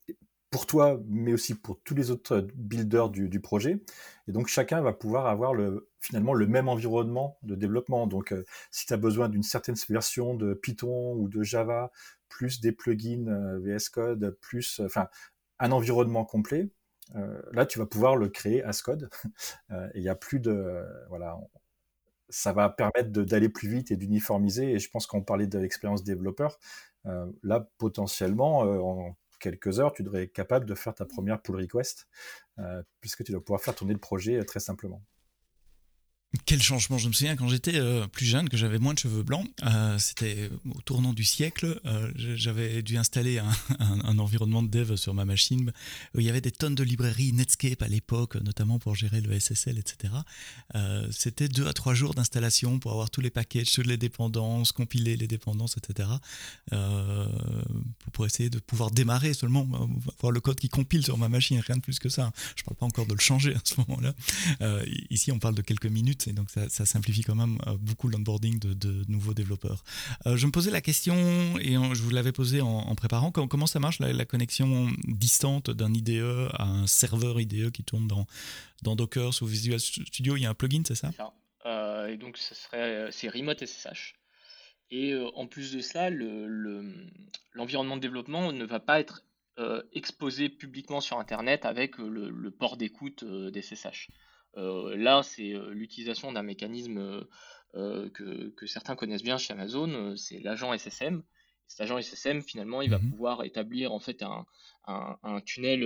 pour 0.50 0.66
toi, 0.66 1.02
mais 1.08 1.34
aussi 1.34 1.54
pour 1.54 1.82
tous 1.84 1.96
les 1.96 2.12
autres 2.12 2.48
builders 2.56 3.10
du, 3.10 3.40
projet. 3.42 3.82
Et 4.30 4.32
donc 4.32 4.48
chacun 4.48 4.80
va 4.80 4.94
pouvoir 4.94 5.28
avoir 5.28 5.54
le, 5.54 5.90
finalement 6.00 6.34
le 6.34 6.48
même 6.48 6.70
environnement 6.70 7.38
de 7.44 7.56
développement. 7.56 8.08
Donc 8.08 8.32
euh, 8.32 8.46
si 8.72 8.86
tu 8.86 8.94
as 8.94 8.98
besoin 8.98 9.28
d'une 9.28 9.44
certaine 9.44 9.76
version 9.90 10.34
de 10.34 10.54
Python 10.54 11.14
ou 11.16 11.28
de 11.28 11.44
Java, 11.44 11.92
plus 12.36 12.62
des 12.62 12.72
plugins 12.72 13.28
euh, 13.28 13.60
VS 13.60 13.90
Code, 13.90 14.38
plus 14.42 14.82
enfin 14.84 15.08
un 15.60 15.72
environnement 15.72 16.26
complet, 16.26 16.70
euh, 17.16 17.42
là 17.52 17.66
tu 17.66 17.80
vas 17.80 17.86
pouvoir 17.86 18.16
le 18.16 18.30
créer 18.30 18.64
as 18.64 18.82
code. 18.82 19.10
il 19.96 20.02
n'y 20.02 20.10
a 20.10 20.16
plus 20.16 20.40
de 20.40 20.84
voilà, 21.10 21.38
ça 22.30 22.52
va 22.54 22.70
permettre 22.70 23.12
d'aller 23.12 23.50
plus 23.50 23.70
vite 23.70 23.92
et 23.92 23.98
d'uniformiser. 23.98 24.72
Et 24.72 24.80
je 24.80 24.90
pense 24.90 25.08
qu'on 25.08 25.22
parlait 25.22 25.48
de 25.48 25.60
l'expérience 25.60 26.04
développeur, 26.04 26.60
là 27.44 27.70
potentiellement 27.78 28.60
en 28.60 29.16
quelques 29.40 29.80
heures, 29.80 29.94
tu 29.94 30.04
devrais 30.04 30.24
être 30.24 30.34
capable 30.34 30.66
de 30.66 30.76
faire 30.76 30.96
ta 30.96 31.06
première 31.06 31.42
pull 31.42 31.56
request, 31.58 32.08
euh, 32.60 32.82
puisque 33.02 33.24
tu 33.24 33.32
dois 33.32 33.44
pouvoir 33.44 33.62
faire 33.62 33.76
tourner 33.76 33.94
le 33.94 34.00
projet 34.00 34.38
euh, 34.38 34.44
très 34.44 34.60
simplement. 34.60 35.04
Quel 36.46 36.62
changement 36.62 36.98
Je 36.98 37.08
me 37.08 37.14
souviens 37.14 37.36
quand 37.36 37.48
j'étais 37.48 37.76
euh, 37.76 38.08
plus 38.08 38.26
jeune, 38.26 38.50
que 38.50 38.58
j'avais 38.58 38.80
moins 38.80 38.94
de 38.94 39.00
cheveux 39.00 39.24
blancs. 39.24 39.48
Euh, 39.64 39.98
c'était 40.00 40.50
au 40.70 40.82
tournant 40.82 41.14
du 41.14 41.24
siècle. 41.24 41.80
Euh, 41.86 42.12
j'avais 42.16 42.82
dû 42.82 42.98
installer 42.98 43.40
un, 43.80 44.18
environnement 44.18 44.64
de 44.64 44.68
dev 44.68 44.96
sur 44.96 45.14
ma 45.14 45.26
machine 45.26 45.72
où 46.14 46.20
il 46.20 46.26
y 46.26 46.30
avait 46.30 46.42
des 46.42 46.52
tonnes 46.52 46.76
de 46.76 46.84
librairies 46.84 47.34
Netscape 47.34 47.82
à 47.82 47.88
l'époque, 47.88 48.36
notamment 48.36 48.80
pour 48.80 48.96
gérer 48.96 49.22
le 49.22 49.40
SSL, 49.40 49.78
etc. 49.78 50.14
C'était 51.12 51.48
deux 51.48 51.68
à 51.68 51.74
trois 51.74 51.94
jours 51.94 52.14
d'installation 52.14 52.80
pour 52.80 52.92
avoir 52.92 53.10
tous 53.10 53.22
les 53.22 53.30
packages, 53.30 53.72
toutes 53.72 53.88
les 53.88 53.98
dépendances, 53.98 54.72
compiler 54.72 55.18
les 55.18 55.28
dépendances, 55.28 55.76
etc. 55.78 56.10
pour 58.14 58.26
essayer 58.26 58.50
de 58.50 58.60
pouvoir 58.60 58.92
démarrer 58.92 59.34
seulement, 59.34 59.68
voir 60.20 60.32
le 60.32 60.40
code 60.40 60.60
qui 60.60 60.70
compile 60.70 61.04
sur 61.04 61.18
ma 61.18 61.30
machine, 61.30 61.60
rien 61.60 61.78
de 61.78 61.82
plus 61.82 62.00
que 62.00 62.10
ça. 62.10 62.32
Je 62.56 62.62
ne 62.62 62.66
parle 62.66 62.78
pas 62.78 62.86
encore 62.86 63.06
de 63.06 63.14
le 63.14 63.20
changer 63.20 63.54
à 63.54 63.62
ce 63.64 63.76
moment-là. 63.82 64.14
ici, 65.10 65.32
on 65.32 65.40
parle 65.40 65.56
de 65.56 65.62
quelques 65.62 65.86
minutes 65.88 66.25
donc 66.34 66.50
ça, 66.50 66.86
simplifie 66.86 67.22
quand 67.22 67.36
même 67.36 67.58
euh, 67.68 67.78
beaucoup 67.80 68.08
l'onboarding 68.08 68.60
de, 68.60 69.04
nouveaux 69.08 69.34
développeurs. 69.34 69.84
Euh, 70.26 70.38
je 70.38 70.46
me 70.46 70.52
posais 70.52 70.72
la 70.72 70.82
question, 70.82 71.16
et 71.60 71.74
je 71.74 72.02
vous 72.02 72.10
l'avais 72.10 72.32
posé 72.32 72.62
en, 72.62 72.96
préparant, 72.96 73.32
comment, 73.32 73.68
ça 73.68 73.80
marche 73.80 74.00
la, 74.00 74.26
connexion 74.26 74.90
distante 75.04 75.70
d'un 75.70 75.94
IDE 75.94 76.50
à 76.54 76.64
un 76.64 76.88
serveur 76.88 77.40
IDE 77.40 77.72
qui 77.72 77.84
tourne 77.84 78.08
dans, 78.08 78.96
Docker 78.96 79.32
ou 79.42 79.46
Visual 79.46 79.80
Studio? 79.80 80.36
Il 80.38 80.44
y 80.44 80.46
a 80.46 80.50
un 80.50 80.54
plugin, 80.54 80.84
c'est 80.86 80.96
ça, 80.96 81.12
euh, 81.66 82.08
Et 82.08 82.18
donc 82.18 82.38
ça 82.38 82.56
serait, 82.56 83.10
c'est 83.12 83.30
Remote 83.30 83.66
SSH. 83.66 84.16
Et 84.92 85.16
en 85.36 85.48
plus 85.48 85.74
de 85.74 85.82
cela, 85.82 86.10
l'environnement 86.10 87.96
le, 87.96 88.00
de 88.00 88.06
développement 88.06 88.52
ne 88.52 88.66
va 88.66 88.80
pas 88.80 89.00
être 89.00 89.24
exposé 89.94 90.50
publiquement 90.50 91.02
sur 91.02 91.18
Internet 91.20 91.66
avec 91.66 91.98
le, 91.98 92.50
port 92.52 92.78
d'écoute 92.78 93.24
des 93.24 93.62
SSH. 93.62 94.10
Euh, 94.58 94.96
là, 94.96 95.24
c'est 95.24 95.54
euh, 95.54 95.70
l'utilisation 95.72 96.32
d'un 96.32 96.44
mécanisme 96.44 97.26
euh, 97.76 98.10
que, 98.10 98.66
certains 98.66 98.96
connaissent 98.96 99.24
bien 99.24 99.38
chez 99.38 99.54
Amazon, 99.54 100.16
c'est 100.16 100.40
l'agent 100.40 100.74
SSM. 100.74 101.24
Cet 101.68 101.82
agent 101.82 101.98
SSM, 101.98 102.42
finalement, 102.42 102.82
il 102.82 102.90
va 102.90 103.00
mhm. 103.00 103.10
pouvoir 103.10 103.44
établir 103.44 103.92
en 103.92 104.00
fait 104.00 104.24
un, 104.24 105.42
tunnel 105.46 105.84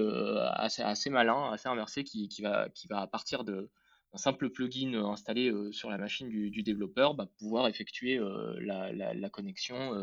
assez, 0.54 1.10
malin, 1.10 1.52
assez 1.52 1.70
inversé, 1.70 2.04
qui, 2.04 2.28
va, 2.42 2.68
qui 2.70 2.88
va 2.88 3.00
à 3.00 3.08
partir 3.08 3.46
de, 3.46 3.70
un 4.14 4.18
simple 4.18 4.50
plugin 4.50 4.94
installé 5.06 5.54
sur 5.72 5.90
la 5.90 5.98
machine 5.98 6.28
du, 6.28 6.64
développeur 6.64 7.14
bah, 7.14 7.28
pouvoir 7.38 7.68
effectuer 7.70 8.20
la, 8.60 9.30
connexion 9.30 9.94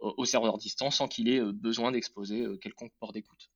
au 0.00 0.24
serveur 0.26 0.58
distant 0.58 0.90
sans 0.90 1.08
qu'il 1.08 1.30
ait 1.30 1.40
besoin 1.40 1.90
d'exposer 1.90 2.46
quelconque 2.60 2.92
port 3.00 3.12
d'écoute. 3.12 3.50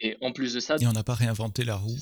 Et 0.00 0.16
en 0.20 0.32
plus 0.32 0.52
de 0.54 0.60
ça, 0.60 0.76
et 0.80 0.86
on 0.86 0.92
n'a 0.92 1.04
pas 1.04 1.14
réinventé 1.14 1.64
la 1.64 1.76
roue 1.76 1.96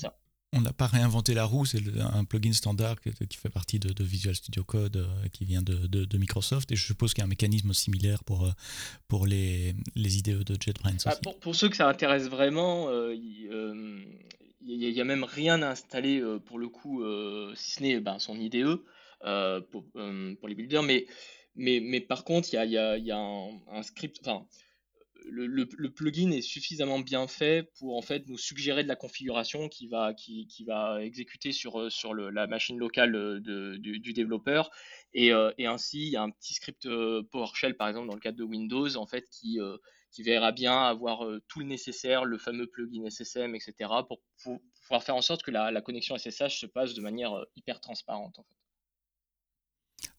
on 0.53 0.61
n'a 0.61 0.71
pas 0.71 0.87
réinventé 0.87 1.33
la 1.33 1.43
roue, 1.43 1.65
c'est 1.65 1.81
un 1.99 2.23
plugin 2.23 2.53
standard 2.53 2.99
qui 3.01 3.37
fait 3.37 3.49
partie 3.49 3.79
de, 3.79 4.03
Visual 4.03 4.33
Studio 4.33 4.63
Code 4.63 4.97
euh, 4.97 5.27
qui 5.33 5.45
vient 5.45 5.61
de, 5.61 6.17
Microsoft 6.17 6.71
et 6.71 6.75
je 6.75 6.85
suppose 6.85 7.13
qu'il 7.13 7.21
y 7.21 7.23
a 7.23 7.25
un 7.25 7.29
mécanisme 7.29 7.73
similaire 7.73 8.23
pour, 8.23 8.45
euh, 8.45 8.51
pour 9.07 9.27
les, 9.27 9.75
les 9.95 10.17
IDE 10.17 10.43
de 10.43 10.57
JetBrains 10.59 10.97
ah, 11.05 11.11
aussi. 11.11 11.37
pour, 11.41 11.55
ceux 11.55 11.69
que 11.69 11.75
ça 11.75 11.87
intéresse 11.87 12.29
vraiment, 12.29 12.89
euh, 12.89 13.13
il 13.13 14.07
n'y 14.61 15.01
a, 15.01 15.03
même 15.03 15.25
rien 15.25 15.61
à 15.61 15.71
installer 15.71 16.23
pour 16.45 16.59
le 16.59 16.69
coup, 16.69 17.03
si 17.55 17.71
ce 17.71 17.83
n'est 17.83 17.99
ben, 17.99 18.17
son 18.19 18.39
IDE 18.39 18.79
pour, 19.71 19.83
pour, 19.91 20.47
les 20.47 20.55
builders, 20.55 20.83
mais, 20.83 21.07
mais, 21.55 21.81
mais 21.81 21.99
par 21.99 22.23
contre, 22.23 22.49
il 22.53 22.55
y 22.55 22.77
a, 22.77 22.97
y 22.97 23.11
a 23.11 23.17
un, 23.17 23.49
un, 23.71 23.83
script, 23.83 24.17
enfin, 24.21 24.45
le, 25.29 25.89
plugin 25.89 26.31
est 26.31 26.41
suffisamment 26.41 26.99
bien 26.99 27.27
fait 27.27 27.71
pour 27.77 27.97
en 27.97 28.01
fait 28.01 28.27
nous 28.27 28.37
suggérer 28.37 28.83
de 28.83 28.87
la 28.87 28.95
configuration 28.95 29.69
qui 29.69 29.87
va, 29.87 30.13
qui, 30.13 30.47
va 30.65 31.03
exécuter 31.03 31.51
sur, 31.51 31.79
euh, 31.79 32.31
la 32.31 32.47
machine 32.47 32.77
locale 32.77 33.15
euh, 33.15 33.77
du, 33.77 34.13
développeur. 34.13 34.69
Euh, 35.15 35.53
et, 35.57 35.65
ainsi, 35.65 36.07
il 36.07 36.09
y 36.09 36.15
a 36.15 36.23
un 36.23 36.29
petit 36.29 36.53
script 36.53 36.87
PowerShell, 37.31 37.75
par 37.75 37.87
exemple, 37.87 38.07
dans 38.07 38.15
le 38.15 38.19
cadre 38.19 38.37
de 38.37 38.43
Windows, 38.43 38.95
en 38.97 39.05
fait, 39.05 39.27
qui, 39.29 39.59
qui 40.11 40.23
verra 40.23 40.51
bien 40.51 40.77
avoir 40.77 41.25
tout 41.47 41.59
le 41.59 41.65
nécessaire, 41.65 42.25
le 42.25 42.37
fameux 42.37 42.67
plugin 42.67 43.09
SSM, 43.09 43.55
etc., 43.55 43.73
pour, 44.07 44.21
pouvoir 44.83 45.03
faire 45.03 45.15
en 45.15 45.21
sorte 45.21 45.43
que 45.43 45.51
la, 45.51 45.71
la, 45.71 45.81
connexion 45.81 46.17
SSH 46.17 46.59
se 46.59 46.65
passe 46.65 46.93
de 46.93 47.01
manière 47.01 47.45
hyper 47.55 47.81
transparente. 47.81 48.39
En 48.39 48.43
fait. 48.43 48.66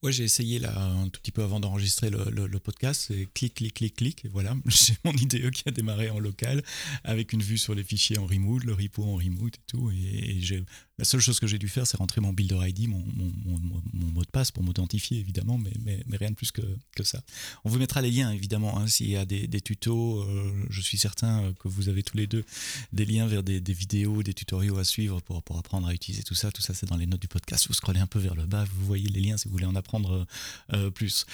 Ouais, 0.04 0.12
j'ai 0.12 0.22
essayé 0.22 0.60
là 0.60 0.80
un 0.80 1.08
tout 1.08 1.20
petit 1.20 1.32
peu 1.32 1.42
avant 1.42 1.58
d'enregistrer 1.58 2.08
le, 2.08 2.30
le, 2.30 2.58
podcast. 2.60 3.06
C'est 3.08 3.26
clic, 3.34 3.54
clic, 3.54 3.74
clic, 3.74 3.96
clic. 3.96 4.24
Et 4.24 4.28
voilà, 4.28 4.54
j'ai 4.66 4.94
mon 5.04 5.12
IDE 5.12 5.50
qui 5.50 5.64
a 5.66 5.72
démarré 5.72 6.08
en 6.08 6.20
local 6.20 6.62
avec 7.02 7.32
une 7.32 7.42
vue 7.42 7.58
sur 7.58 7.74
les 7.74 7.82
fichiers 7.82 8.16
en 8.16 8.26
remote, 8.26 8.62
le 8.62 8.74
repo 8.74 9.02
en 9.02 9.16
remote 9.16 9.56
et 9.56 9.66
tout. 9.66 9.90
Et, 9.90 10.38
j'ai 10.40 10.62
la 10.98 11.04
seule 11.04 11.20
chose 11.20 11.40
que 11.40 11.48
j'ai 11.48 11.58
dû 11.58 11.68
faire, 11.68 11.84
c'est 11.84 11.96
rentrer 11.96 12.20
mon 12.20 12.32
builder 12.32 12.58
ID, 12.60 12.88
mon, 12.88 13.04
mon, 13.14 14.06
mot 14.12 14.22
de 14.22 14.30
passe 14.30 14.50
pour 14.50 14.64
m'authentifier, 14.64 15.18
évidemment, 15.18 15.58
mais, 15.58 15.72
mais, 15.84 16.16
rien 16.16 16.30
de 16.30 16.34
plus 16.34 16.50
que, 16.50 16.62
que, 16.96 17.04
ça. 17.04 17.22
On 17.64 17.68
vous 17.68 17.78
mettra 17.78 18.00
les 18.00 18.10
liens, 18.10 18.32
évidemment, 18.32 18.78
hein, 18.78 18.88
s'il 18.88 19.10
y 19.10 19.16
a 19.16 19.24
des, 19.24 19.46
des 19.46 19.60
tutos. 19.60 20.22
Euh, 20.22 20.66
je 20.70 20.80
suis 20.80 20.98
certain 20.98 21.52
que 21.60 21.68
vous 21.68 21.88
avez 21.88 22.02
tous 22.02 22.16
les 22.16 22.26
deux 22.26 22.44
des 22.92 23.04
liens 23.04 23.26
vers 23.26 23.44
des, 23.44 23.60
des 23.60 23.72
vidéos, 23.72 24.24
des 24.24 24.34
tutoriaux 24.34 24.78
à 24.78 24.84
suivre 24.84 25.20
pour, 25.20 25.42
pour 25.42 25.56
apprendre 25.58 25.86
à 25.86 25.94
utiliser 25.94 26.24
tout 26.24 26.34
ça. 26.34 26.50
Tout 26.50 26.62
ça, 26.62 26.74
c'est 26.74 26.86
dans 26.86 26.96
les 26.96 27.06
notes 27.06 27.20
du 27.20 27.28
podcast. 27.28 27.66
Vous 27.68 27.74
scrollez 27.74 28.00
un 28.00 28.06
peu 28.06 28.18
vers 28.18 28.34
le 28.34 28.46
bas, 28.46 28.64
vous 28.64 28.86
voyez 28.86 29.08
les 29.08 29.20
liens 29.20 29.36
si 29.36 29.46
vous 29.46 29.52
voulez 29.52 29.66
en 29.66 29.76
apprendre 29.76 29.87
apprendre 29.88 30.26
plus. 30.94 31.24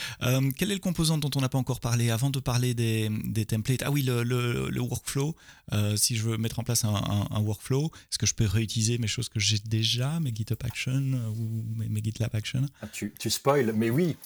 quel 0.56 0.70
est 0.70 0.74
le 0.74 0.80
composant 0.80 1.18
dont 1.18 1.30
on 1.34 1.40
n'a 1.40 1.48
pas 1.48 1.58
encore 1.58 1.80
parlé 1.80 2.10
avant 2.10 2.30
de 2.30 2.38
parler 2.38 2.74
des, 2.74 3.10
des 3.24 3.44
templates? 3.44 3.82
Ah 3.84 3.90
oui, 3.90 4.02
le, 4.02 4.22
le, 4.22 4.80
workflow. 4.80 5.34
si 5.96 6.16
je 6.16 6.22
veux 6.22 6.36
mettre 6.36 6.60
en 6.60 6.62
place 6.62 6.84
un, 6.84 6.94
un, 6.94 7.40
workflow, 7.40 7.90
est-ce 8.10 8.18
que 8.18 8.26
je 8.26 8.34
peux 8.34 8.46
réutiliser 8.46 8.98
mes 8.98 9.08
choses 9.08 9.28
que 9.28 9.40
j'ai 9.40 9.58
déjà, 9.58 10.20
mes 10.20 10.32
GitHub 10.34 10.58
Action 10.64 11.02
ou 11.36 11.64
mes, 11.76 11.88
mes 11.88 12.02
GitLab 12.02 12.34
Action 12.34 12.66
ah, 12.80 12.86
tu, 12.92 13.12
tu 13.18 13.30
spoil, 13.30 13.72
mais 13.74 13.90
oui. 13.90 14.16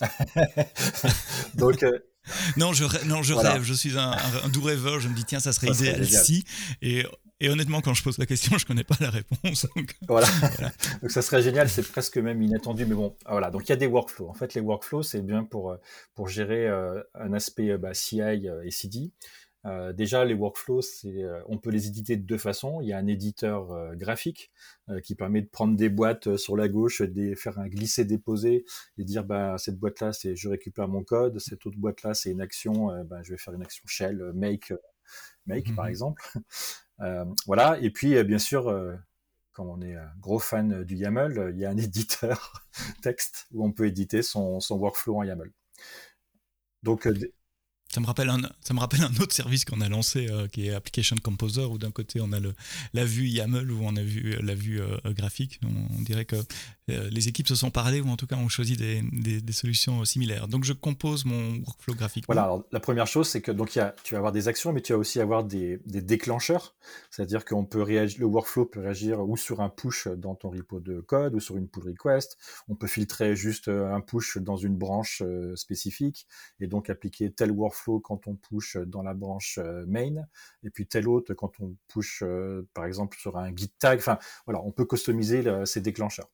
Donc 1.55 1.85
non, 2.57 2.73
je, 2.73 2.85
non, 3.07 3.23
je 3.23 3.35
rêve, 3.35 3.63
je 3.63 3.75
suis 3.75 3.99
un, 3.99 4.17
doux 4.53 4.63
rêveur, 4.63 5.01
je 5.01 5.09
me 5.09 5.15
dis 5.15 5.25
tiens, 5.25 5.41
ça 5.41 5.53
serait 5.53 5.69
idéal 5.69 6.07
si. 6.07 6.45
Et, 6.83 7.05
et, 7.41 7.49
honnêtement, 7.49 7.81
quand 7.81 7.95
je 7.95 8.03
pose 8.03 8.19
la 8.19 8.27
question, 8.27 8.59
je 8.59 8.67
connais 8.67 8.85
pas 8.85 8.97
la 9.01 9.11
réponse. 9.11 9.67
Voilà. 10.09 10.27
donc 11.03 11.11
ça 11.11 11.23
serait 11.23 11.43
génial, 11.43 11.69
c'est 11.69 11.87
presque 11.87 12.19
même 12.19 12.43
inattendu, 12.43 12.87
mais 12.87 12.95
bon, 12.95 13.17
voilà. 13.29 13.51
Donc 13.51 13.63
il 13.67 13.71
y 13.71 13.73
a 13.73 13.77
des 13.77 13.87
workflows. 13.87 14.29
En 14.29 14.35
fait, 14.35 14.55
les 14.55 14.61
workflows, 14.61 15.03
c'est 15.03 15.23
bien 15.23 15.45
pour, 15.45 15.77
pour 16.15 16.29
gérer 16.29 16.67
euh, 16.67 17.03
un 17.15 17.33
aspect 17.33 17.77
bah, 17.79 17.95
CI 17.95 18.21
et 18.65 18.71
CD. 18.71 19.13
Euh, 19.67 19.93
déjà, 19.93 20.25
les 20.25 20.35
workflows, 20.35 20.81
euh, 21.05 21.43
on 21.47 21.59
peut 21.59 21.71
les 21.71 21.89
éditer 21.89 22.17
de 22.17 22.23
deux 22.23 22.39
façons. 22.39 22.81
Il 22.81 22.89
y 22.89 22.93
a 22.93 22.99
un 22.99 23.07
éditeur 23.07 23.73
euh, 23.73 23.95
graphique 23.95 24.51
qui 25.03 25.15
permet 25.15 25.43
de 25.43 25.49
prendre 25.49 25.77
des 25.77 25.91
boîtes 25.91 26.37
sur 26.39 26.57
la 26.57 26.67
gauche, 26.67 27.03
de 27.03 27.35
faire 27.35 27.59
un 27.59 27.69
glisser-déposer 27.69 28.65
et 28.97 29.05
dire 29.05 29.23
bah, 29.23 29.57
cette 29.59 29.79
boîte-là, 29.79 30.15
c'est 30.15 30.35
je 30.35 30.49
récupère 30.49 30.89
mon 30.89 31.05
code, 31.05 31.39
cette 31.41 31.67
autre 31.67 31.77
boîte-là, 31.77 32.15
c'est 32.15 32.31
une 32.31 32.41
action, 32.41 33.05
bah, 33.05 33.19
je 33.23 33.33
vais 33.33 33.37
faire 33.37 33.53
une 33.53 33.61
action 33.61 33.85
shell, 33.87 34.33
make, 34.35 34.73
make 35.45 35.75
par 35.75 35.85
mmh 35.85 35.89
exemple. 35.91 36.23
Voilà. 37.47 37.79
Et 37.81 37.91
puis, 37.91 38.23
bien 38.25 38.39
sûr, 38.39 38.65
comme 39.53 39.69
on 39.69 39.81
est 39.81 39.97
gros 40.21 40.39
fan 40.39 40.85
du 40.85 40.97
YAML, 40.97 41.53
il 41.55 41.59
y 41.59 41.65
a 41.65 41.71
un 41.71 41.77
éditeur 41.77 42.65
texte 43.03 43.47
où 43.53 43.65
on 43.65 43.73
peut 43.73 43.87
éditer 43.87 44.23
son, 44.23 44.61
son 44.61 44.77
workflow 44.77 45.19
en 45.19 45.23
YAML. 45.23 45.51
Donc, 46.83 47.09
ça 47.93 48.01
me 48.01 48.07
rappelle 48.07 48.29
un, 48.29 48.41
ça 48.61 48.75
me 48.75 48.81
rappelle 48.81 49.01
un 49.01 49.23
autre 49.23 49.33
service 49.33 49.65
qu'on 49.65 49.81
a 49.81 49.89
lancé 49.89 50.29
euh, 50.31 50.47
qui 50.47 50.69
est 50.69 50.75
Application 50.75 51.17
Composer 51.23 51.65
où 51.65 51.79
d'un 51.79 51.91
côté 51.91 52.21
on 52.21 52.33
a 52.33 52.41
le, 52.41 52.55
la 52.93 53.05
vue 53.05 53.27
YAML 53.27 53.71
où 53.71 53.81
on 53.83 53.97
a 53.97 54.03
vu 54.03 54.37
la 54.43 54.55
vue 54.55 54.81
euh, 54.81 54.99
graphique. 55.07 55.59
On, 55.65 56.03
dirait 56.03 56.27
que 56.27 56.37
euh, 56.91 57.09
les 57.11 57.29
équipes 57.29 57.49
se 57.49 57.55
sont 57.55 57.71
parlé 57.71 58.01
ou 58.01 58.09
en 58.09 58.17
tout 58.17 58.27
cas 58.27 58.37
ont 58.37 58.49
choisi 58.49 58.77
des, 58.77 59.03
des, 59.03 59.53
solutions 59.53 60.05
similaires. 60.05 60.49
Donc 60.49 60.65
je 60.65 60.75
compose 60.75 61.25
mon 61.25 61.57
workflow 61.67 61.95
graphique. 61.95 62.25
Voilà, 62.27 62.59
la 62.73 62.81
première 62.81 63.07
chose 63.07 63.27
c'est 63.27 63.41
que 63.41 63.53
donc 63.53 63.71
tu 63.71 64.15
vas 64.15 64.19
avoir 64.19 64.33
des 64.33 64.49
actions 64.49 64.73
mais 64.73 64.83
tu 64.83 64.93
vas 64.93 64.99
aussi 64.99 65.19
avoir 65.21 65.45
des, 65.45 65.81
des 65.87 66.03
déclencheurs. 66.03 66.77
C'est-à-dire 67.11 67.43
réagir, 67.73 68.21
le 68.21 68.27
workflow 68.27 68.67
peut 68.67 68.81
réagir 68.81 69.21
ou 69.21 69.37
sur 69.37 69.61
un 69.61 69.71
push 69.71 70.09
dans 70.09 70.35
ton 70.35 70.51
repo 70.51 70.81
de 70.81 71.01
code 71.01 71.35
ou 71.35 71.41
sur 71.41 71.57
une 71.57 71.69
pull 71.69 71.85
request. 71.85 72.37
On 72.69 72.75
peut 72.75 72.87
filtrer 72.87 73.35
juste 73.35 73.69
un 73.69 74.01
push 74.03 74.37
dans 74.39 74.57
une 74.57 74.77
branche 74.77 75.23
spécifique 75.55 76.27
et 76.61 76.67
donc 76.67 76.91
appliquer 76.91 77.33
tel 77.33 77.51
workflow 77.51 77.78
quand 78.03 78.27
on 78.27 78.35
push 78.35 78.77
dans 78.77 79.03
la 79.03 79.15
branche 79.15 79.59
euh, 79.59 79.85
main, 79.87 80.25
et 80.63 80.71
puis 80.71 80.87
tel 80.87 81.09
autre 81.09 81.35
quand 81.35 81.61
on 81.61 81.77
push, 81.89 82.23
euh, 82.23 82.69
par 82.75 82.85
exemple, 82.85 83.17
sur 83.19 83.37
un 83.37 83.55
git 83.55 83.73
tag. 83.79 83.99
Enfin, 83.99 84.19
voilà, 84.47 84.61
on 84.63 84.73
peut 84.73 84.85
customiser 84.85 85.45
ces 85.65 85.81
déclencheurs. 85.81 86.31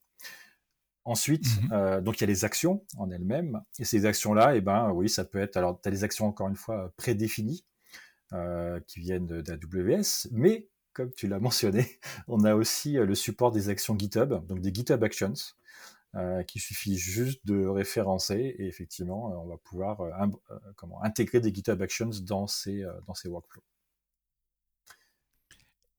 Ensuite, 1.07 1.46
euh, 1.72 2.00
donc 2.00 2.18
il 2.18 2.20
y 2.22 2.24
a 2.24 2.26
les 2.26 2.46
actions 2.46 2.85
en 2.96 3.11
elles-mêmes, 3.11 3.61
et 3.78 3.85
ces 3.85 4.07
actions-là, 4.07 4.54
et 4.54 4.59
eh 4.59 4.61
ben 4.62 4.90
oui, 4.90 5.09
ça 5.09 5.24
peut 5.24 5.38
être. 5.38 5.57
Alors, 5.57 5.80
tu 5.80 5.88
as 5.88 5.92
des 5.92 6.02
actions 6.02 6.26
encore 6.26 6.48
une 6.48 6.57
fois 6.57 6.92
prédéfinies 6.96 7.64
qui 8.88 8.98
viennent 8.98 9.26
d'AWS, 9.26 10.26
mais 10.33 10.68
comme 10.92 11.12
tu 11.12 11.28
l'as 11.28 11.38
mentionné, 11.40 12.00
on 12.26 12.42
a 12.44 12.54
aussi 12.54 12.94
le 12.94 13.14
support 13.14 13.52
des 13.52 13.68
actions 13.68 13.96
GitHub, 13.96 14.44
donc 14.46 14.61
des 14.61 14.74
GitHub 14.74 15.04
Actions, 15.04 15.35
euh, 16.16 16.44
qu'il 16.44 16.61
suffit 16.61 16.96
juste 16.96 17.44
de 17.44 17.66
référencer 17.66 18.55
et 18.59 18.68
effectivement, 18.68 19.33
euh, 19.33 19.37
on 19.37 19.46
va 19.46 19.57
pouvoir 19.57 20.00
euh, 20.00 20.12
comment, 20.77 21.03
intégrer 21.03 21.40
des 21.40 21.53
GitHub 21.53 21.83
Actions 21.83 22.11
dans 22.22 22.46
ces, 22.46 22.85
dans 23.07 23.14
ces 23.14 23.29
workflows. 23.29 23.64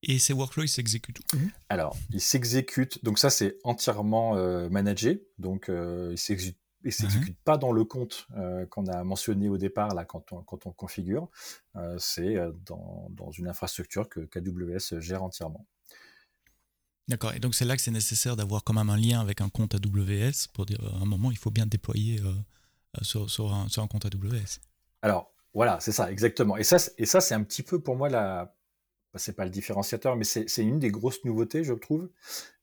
Et 0.03 0.17
ces 0.17 0.31
workflows, 0.31 0.63
ils 0.63 0.69
s'exécutent 0.69 1.19
où? 1.33 1.37
Alors, 1.67 1.97
ils 2.11 2.21
s'exécutent, 2.21 3.03
donc 3.03 3.19
ça 3.19 3.29
c'est 3.29 3.57
entièrement 3.63 4.35
managé, 4.69 5.27
donc 5.37 5.65
ils 5.67 5.73
ne 5.73 6.15
s'exécutent 6.15 7.29
mhm. 7.29 7.43
pas 7.43 7.57
dans 7.57 7.73
le 7.73 7.83
compte 7.83 8.27
qu'on 8.69 8.85
a 8.85 9.03
mentionné 9.03 9.49
au 9.49 9.57
départ 9.57 9.95
là 9.95 10.05
quand 10.05 10.31
on, 10.31 10.43
quand 10.43 10.65
on 10.65 10.71
configure, 10.71 11.29
c'est 11.97 12.35
dans, 12.65 13.07
dans, 13.09 13.31
une 13.31 13.47
infrastructure 13.47 14.07
que 14.07 14.21
KWS 14.21 15.01
gère 15.01 15.23
entièrement. 15.23 15.65
D'accord. 17.07 17.33
Et 17.33 17.39
donc 17.39 17.53
c'est 17.53 17.65
là 17.65 17.75
que 17.75 17.81
c'est 17.81 17.91
nécessaire 17.91 18.35
d'avoir 18.35 18.63
quand 18.63 18.73
même 18.73 18.89
un 18.89 18.97
lien 18.97 19.21
avec 19.21 19.41
un 19.41 19.49
compte 19.49 19.75
AWS 19.75 20.47
pour 20.53 20.65
dire 20.65 20.79
à 20.93 21.01
un 21.01 21.05
moment 21.05 21.31
il 21.31 21.37
faut 21.37 21.51
bien 21.51 21.65
déployer 21.65 22.19
euh, 22.19 22.29
euh, 22.29 23.03
sur, 23.03 23.29
sur, 23.29 23.53
un, 23.53 23.67
sur, 23.69 23.83
un, 23.83 23.87
compte 23.87 24.05
AWS. 24.05 24.59
Alors 25.01 25.31
voilà, 25.53 25.79
c'est 25.79 25.91
ça 25.91 26.11
exactement. 26.11 26.57
Et 26.57 26.63
ça, 26.63 26.77
et 26.97 27.05
ça 27.05 27.21
c'est 27.21 27.35
un 27.35 27.43
petit 27.43 27.63
peu 27.63 27.79
pour 27.79 27.95
moi 27.95 28.09
la, 28.09 28.55
bah, 29.13 29.19
c'est 29.19 29.35
pas 29.35 29.45
le 29.45 29.51
différenciateur, 29.51 30.15
mais 30.15 30.23
c'est 30.23 30.63
une 30.63 30.79
des 30.79 30.89
grosses 30.89 31.23
nouveautés 31.23 31.63
je 31.63 31.73
trouve. 31.73 32.09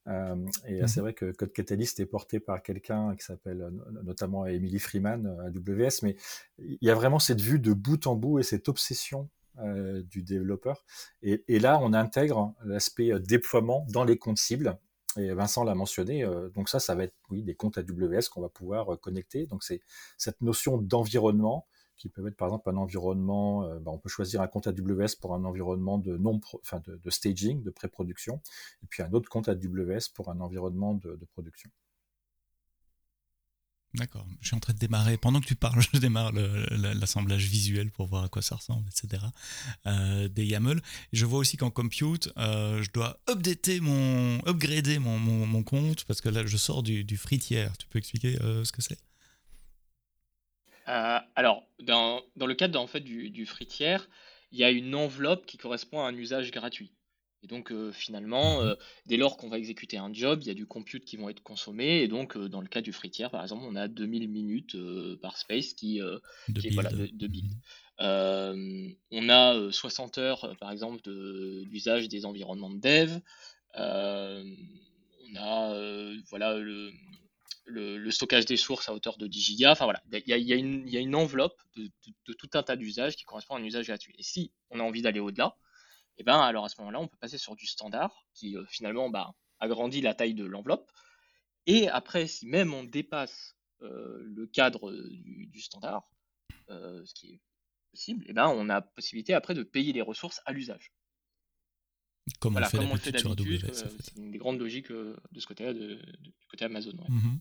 Euh, 0.09 0.35
et 0.67 0.85
c'est 0.89 0.97
mhm. 0.97 1.03
vrai 1.03 1.15
que 1.15 1.31
Code 1.31 1.53
Catalyst 1.53 2.01
est 2.01 2.07
porté 2.07 2.41
par 2.41 2.65
quelqu'un 2.65 3.15
qui 3.15 3.25
s'appelle 3.25 3.71
notamment 4.03 4.47
Emily 4.47 4.81
Freeman 4.81 5.25
AWS, 5.47 6.03
mais 6.03 6.17
il 6.59 6.79
y 6.83 6.91
a 6.91 6.95
vraiment 6.97 7.21
cette 7.21 7.41
vue 7.41 7.61
de 7.61 7.73
bout 7.73 8.09
en 8.09 8.17
bout 8.17 8.41
et 8.41 8.43
cette 8.43 8.69
obsession 8.69 9.31
euh, 9.59 10.03
du 10.05 10.23
développeur. 10.23 10.83
Et, 11.21 11.59
là, 11.59 11.79
on 11.83 11.93
intègre 11.93 12.55
l'aspect 12.65 13.13
euh, 13.13 13.19
déploiement 13.19 13.87
dans 13.91 14.03
les 14.03 14.17
comptes 14.17 14.39
cibles. 14.39 14.79
Et 15.19 15.35
Vincent 15.35 15.63
l'a 15.63 15.75
mentionné, 15.75 16.25
euh, 16.25 16.49
donc 16.49 16.71
ça, 16.71 16.81
ça 16.81 16.95
va 16.95 17.05
être 17.05 17.15
oui, 17.29 17.43
des 17.43 17.55
comptes 17.55 17.77
AWS 17.77 18.31
qu'on 18.33 18.41
va 18.41 18.49
pouvoir 18.49 18.99
connecter. 18.99 19.47
Donc 19.47 19.63
c'est 19.63 19.83
cette 20.17 20.41
notion 20.41 20.79
d'environnement 20.79 21.67
qui 21.97 22.09
peut 22.09 22.27
être 22.27 22.37
par 22.37 22.49
exemple 22.49 22.71
un 22.71 22.79
environnement, 22.79 23.69
bah, 23.81 23.91
on 23.93 23.99
peut 23.99 24.09
choisir 24.09 24.41
un 24.41 24.49
compte 24.49 24.67
AWS 24.67 25.17
pour 25.21 25.35
un 25.35 25.45
environnement 25.45 25.99
de, 25.99 26.17
non 26.17 26.41
de, 26.87 27.11
staging, 27.11 27.63
de 27.63 27.71
pré-production, 27.71 28.41
et 28.83 28.87
puis 28.89 29.03
un 29.03 29.13
autre 29.13 29.29
compte 29.29 29.49
AWS 29.49 30.09
pour 30.15 30.31
un 30.31 30.41
environnement 30.41 30.95
de 30.95 31.27
production. 31.33 31.71
D'accord. 33.95 34.27
Je 34.41 34.47
suis 34.47 34.57
en 34.57 34.61
train 34.61 34.73
de 34.73 34.79
démarrer. 34.79 35.19
Pendant 35.19 35.41
que 35.41 35.47
tu 35.47 35.55
parles, 35.55 35.83
je 35.93 35.99
démarre 35.99 36.33
l'assemblage 36.33 37.45
visuel 37.45 37.91
pour 37.91 38.07
voir 38.07 38.25
à 38.25 38.29
quoi 38.29 38.41
ça 38.41 38.57
ressemble, 38.57 38.89
etc. 38.89 39.23
Euh, 39.87 40.29
des 40.29 40.47
YAML. 40.47 40.81
Je 41.13 41.27
vois 41.27 41.41
aussi 41.41 41.57
qu'en 41.59 41.71
compute, 41.71 42.33
euh, 42.39 42.83
je 42.83 42.91
dois 42.91 43.21
updater 43.29 43.81
mon, 43.81 44.39
upgrader 44.47 44.99
mon, 44.99 45.19
mon, 45.19 45.63
compte 45.63 46.05
parce 46.05 46.21
que 46.21 46.31
là, 46.31 46.47
je 46.47 46.57
sors 46.57 46.83
du, 46.83 47.05
du 47.05 47.17
free 47.19 47.39
tier. 47.39 47.69
Tu 47.79 47.87
peux 47.87 47.99
expliquer 47.99 48.41
euh, 48.41 48.65
ce 48.65 48.73
que 48.73 48.83
c'est? 48.83 48.99
Alors, 50.87 51.63
dans, 51.81 52.21
dans, 52.37 52.47
le 52.47 52.55
cadre 52.55 52.79
en 52.79 52.87
fait, 52.87 53.01
du, 53.01 53.31
du 53.31 53.47
free 53.47 53.67
tier, 53.67 53.97
il 54.51 54.59
y 54.59 54.65
a 54.65 54.71
une 54.71 54.95
enveloppe 54.95 55.47
qui 55.47 55.57
correspond 55.57 56.05
à 56.05 56.09
un 56.09 56.15
usage 56.15 56.51
gratuit. 56.51 56.93
Et 57.43 57.49
donc 57.49 57.73
finalement, 57.93 58.63
mmh 58.63 58.77
dès 59.07 59.17
lors 59.17 59.37
qu'on 59.37 59.49
va 59.49 59.59
exécuter 59.59 59.99
un 59.99 60.13
job, 60.13 60.41
il 60.43 60.47
y 60.47 60.51
a 60.51 60.55
du 60.55 60.67
compute 60.67 61.05
qui 61.05 61.17
vont 61.17 61.29
être 61.29 61.43
consommés. 61.43 62.03
Et 62.03 62.09
donc 62.09 62.39
dans 62.39 62.61
le 62.61 62.69
cas 62.69 62.81
du 62.81 62.93
fritier, 62.93 63.29
par 63.31 63.43
exemple, 63.43 63.65
on 63.67 63.75
a 63.75 63.89
2000 63.89 64.29
minutes 64.29 64.77
par 65.21 65.37
space 65.37 65.75
qui, 65.75 65.99
de 65.99 66.21
est 66.65 66.71
voilà, 66.71 66.91
de, 66.91 67.27
build. 67.27 67.53
Mmh 68.01 68.95
on 69.11 69.29
a 69.29 69.73
60 69.73 70.19
heures, 70.19 70.57
par 70.59 70.71
exemple, 70.71 71.01
d'usage 71.67 72.09
des 72.09 72.25
environnements 72.25 72.71
de 72.71 72.81
dev. 72.81 73.19
on 73.75 75.37
a 75.37 76.23
voilà, 76.31 76.57
le, 76.57 76.93
le, 77.97 78.11
stockage 78.11 78.47
des 78.47 78.57
sources 78.57 78.89
à 78.89 78.95
hauteur 78.95 79.19
de 79.19 79.27
10 79.27 79.41
gigas. 79.41 79.73
Enfin 79.73 79.85
voilà, 79.85 80.03
il 80.13 80.23
y 80.27 80.33
a, 80.33 80.37
y 80.37 80.53
a, 80.53 81.01
une 81.01 81.15
enveloppe 81.15 81.61
de, 81.77 81.91
de 82.27 82.33
tout 82.33 82.51
un 82.55 82.63
tas 82.63 82.77
d'usages 82.77 83.17
qui 83.17 83.25
correspond 83.25 83.57
à 83.57 83.59
un 83.59 83.65
usage 83.65 83.87
gratuit. 83.87 84.15
Et 84.19 84.23
si 84.23 84.53
on 84.71 84.81
a 84.81 84.83
envie 84.83 85.03
d'aller 85.03 85.21
au-delà, 85.21 85.57
et 86.19 86.21
eh 86.21 86.25
ben 86.25 86.39
alors 86.39 86.67
à 86.67 86.69
ce 86.69 86.79
moment-là, 86.81 87.01
on 87.01 87.09
peut 87.09 87.17
passer 87.19 87.39
sur 87.39 87.57
du 87.57 87.67
standard 87.67 88.27
qui 88.35 88.57
euh, 88.57 88.67
finalement 88.67 89.09
bah, 89.09 89.35
agrandit 89.61 90.03
la 90.03 90.15
taille 90.15 90.35
de 90.35 90.45
l'enveloppe. 90.45 90.93
Et 91.67 91.89
après, 91.89 92.27
si 92.27 92.47
même 92.47 92.75
on 92.75 92.85
dépasse 92.85 93.57
euh, 93.81 94.21
le 94.23 94.47
cadre 94.47 94.93
du, 94.93 95.61
standard, 95.61 96.07
euh, 96.69 97.03
ce 97.07 97.15
qui 97.15 97.33
est 97.33 97.41
possible, 97.93 98.25
et 98.25 98.31
eh 98.31 98.33
ben 98.35 98.49
on 98.49 98.69
a 98.69 98.83
possibilité 98.83 99.33
après 99.33 99.55
de 99.55 99.63
payer 99.63 99.95
les 99.95 100.03
ressources 100.03 100.43
à 100.45 100.53
l'usage. 100.53 100.93
Comme 102.41 102.57
on 102.57 102.61
le 102.61 102.67
fait 102.67 102.79
d'habitude 102.79 103.71
C'est 103.73 104.17
une 104.17 104.31
des 104.33 104.39
grandes 104.39 104.61
logiques 104.61 104.93
de 104.93 105.41
ce 105.41 105.47
côté-là, 105.47 105.73
du 105.73 105.99
côté 106.49 106.67
Amazon. 106.67 106.93
Mm-hmm. 106.93 107.39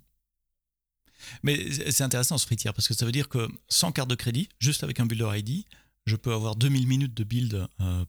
Mais 1.44 1.72
c'est 1.92 2.04
intéressant 2.04 2.38
ce 2.38 2.46
free 2.46 2.56
parce 2.64 2.88
que 2.88 2.94
ça 2.94 3.06
veut 3.06 3.12
dire 3.12 3.28
que 3.28 3.48
sans 3.68 3.92
carte 3.92 4.10
de 4.10 4.16
crédit, 4.16 4.50
juste 4.60 4.84
avec 4.84 5.00
un 5.00 5.06
builder 5.06 5.30
ID, 5.36 5.66
je 6.06 6.16
peux 6.16 6.34
avoir 6.34 6.56
2000 6.56 6.88
minutes 6.88 7.14
de 7.14 7.24
build 7.24 7.68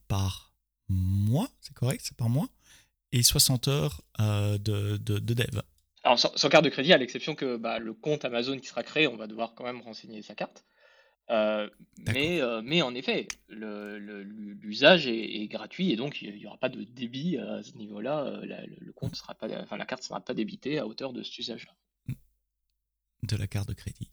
par 0.09 0.52
mois, 0.89 1.49
c'est 1.61 1.75
correct, 1.75 2.03
c'est 2.05 2.17
par 2.17 2.29
mois, 2.29 2.49
et 3.13 3.23
60 3.23 3.69
heures 3.69 4.01
euh, 4.21 4.59
de, 4.59 4.97
de, 4.97 5.19
dev. 5.19 5.61
Alors 6.03 6.19
sans, 6.19 6.49
carte 6.49 6.65
de 6.65 6.71
crédit, 6.71 6.93
à 6.93 6.99
l'exception 6.99 7.35
que 7.35 7.57
bah, 7.57 7.79
le 7.79 7.95
compte 7.95 8.25
Amazon 8.25 8.59
qui 8.59 8.67
sera 8.67 8.83
créé, 8.83 9.07
on 9.07 9.17
va 9.17 9.27
devoir 9.27 9.55
quand 9.55 9.65
même 9.65 9.81
renseigner 9.81 10.23
sa 10.23 10.35
carte. 10.35 10.65
Euh, 11.31 11.71
mais, 12.13 12.41
euh, 12.41 12.61
mais 12.65 12.83
en 12.83 12.95
effet, 12.95 13.29
l'usage 13.49 15.07
est, 15.07 15.47
gratuit 15.47 15.93
et 15.93 15.97
donc 15.97 16.21
il 16.21 16.35
n'y 16.35 16.47
aura 16.47 16.59
pas 16.59 16.69
de 16.69 16.83
débit 16.83 17.39
à 17.39 17.63
ce 17.63 17.77
niveau-là. 17.77 18.41
le 18.43 18.93
compte 18.93 19.15
sera 19.15 19.35
pas, 19.35 19.47
enfin, 19.61 19.77
la 19.77 19.87
carte 19.87 20.03
ne 20.03 20.07
sera 20.07 20.21
pas 20.21 20.35
débitée 20.35 20.79
à 20.79 20.87
hauteur 20.87 21.13
de 21.13 21.23
cet 21.23 21.39
usage-là. 21.39 22.15
de 23.23 23.37
la 23.37 23.47
carte 23.47 23.69
de 23.69 23.75
crédit. 23.75 24.11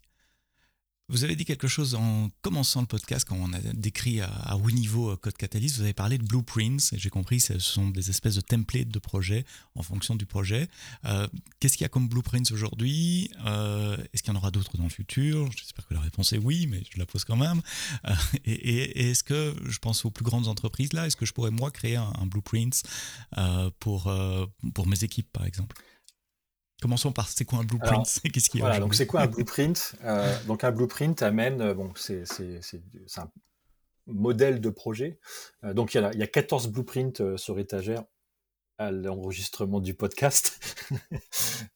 Vous 1.10 1.24
avez 1.24 1.36
dit 1.36 1.44
quelque 1.44 1.68
chose 1.68 1.96
en 1.96 2.30
commençant 2.44 2.82
le 2.82 2.86
podcast, 2.86 3.28
quand 3.28 3.36
on 3.36 3.52
a 3.52 3.60
décrit 3.74 4.22
à, 4.22 4.56
haut 4.56 4.70
niveau 4.70 5.10
euh, 5.10 5.16
Code 5.16 5.36
Catalyst, 5.36 5.78
vous 5.78 5.82
avez 5.82 5.94
parlé 5.94 6.20
de 6.20 6.24
blueprints, 6.24 6.94
et 6.94 7.00
j'ai 7.00 7.10
compris 7.10 7.40
ce 7.40 7.58
sont 7.58 7.90
des 7.90 8.12
espèces 8.12 8.36
de 8.36 8.42
templates 8.42 8.90
de 8.90 9.00
projets 9.00 9.44
en 9.74 9.82
fonction 9.82 10.16
du 10.16 10.28
projet. 10.28 10.68
Euh, 11.06 11.28
qu'est-ce 11.60 11.78
qu'il 11.78 11.84
y 11.84 11.86
a 11.86 11.90
comme 11.90 12.08
blueprints 12.08 12.52
aujourd'hui? 12.52 13.32
Euh, 13.48 13.98
Est-ce 14.14 14.22
qu'il 14.22 14.32
y 14.32 14.36
en 14.36 14.40
aura 14.40 14.52
d'autres 14.52 14.78
dans 14.78 14.84
le 14.84 14.90
futur? 14.90 15.52
J'espère 15.58 15.88
que 15.88 15.96
la 15.96 16.00
réponse 16.00 16.32
est 16.32 16.38
oui, 16.38 16.68
mais 16.68 16.84
je 16.94 17.00
la 17.00 17.08
pose 17.08 17.24
quand 17.24 17.38
même. 17.38 17.64
et, 18.46 19.10
est-ce 19.10 19.24
que, 19.24 19.56
je 19.66 19.80
pense 19.80 20.06
aux 20.06 20.12
plus 20.12 20.24
grandes 20.24 20.48
entreprises 20.48 20.94
là, 20.94 21.08
est-ce 21.08 21.16
que 21.16 21.26
je 21.26 21.34
pourrais 21.34 21.50
moi 21.50 21.72
créer 21.72 21.96
un, 21.96 22.14
un 22.20 22.28
blueprint 22.28 22.84
pour, 23.80 24.14
pour 24.76 24.88
mes 24.88 25.04
équipes 25.04 25.32
par 25.34 25.46
exemple? 25.48 25.76
Commençons 26.82 27.12
par 27.12 27.28
c'est 27.28 27.44
quoi 27.46 27.60
un 27.60 27.64
blueprint 27.64 28.06
Qu'est-ce 28.34 28.50
qui 28.50 28.60
voilà, 28.60 28.80
donc 28.80 28.96
c'est 28.96 29.06
quoi 29.06 29.22
un 29.22 29.28
blueprint 29.28 29.96
euh, 30.04 30.34
Donc 30.48 30.64
un 30.64 30.72
blueprint 30.72 31.22
amène, 31.22 31.62
euh, 31.62 31.74
bon, 31.74 31.92
c'est 31.96 32.24
un 33.18 33.32
modèle 34.08 34.62
de 34.62 34.70
projet. 34.70 35.20
Euh, 35.64 35.74
donc 35.74 35.94
il 35.94 36.02
y, 36.02 36.04
a, 36.04 36.12
il 36.14 36.20
y, 36.20 36.24
a, 36.24 36.28
14 36.28 36.70
blueprints 36.70 37.38
sur 37.38 37.60
étagère 37.60 38.04
à 38.78 38.92
l'enregistrement 38.92 39.80
du 39.80 39.94
podcast. 39.94 40.60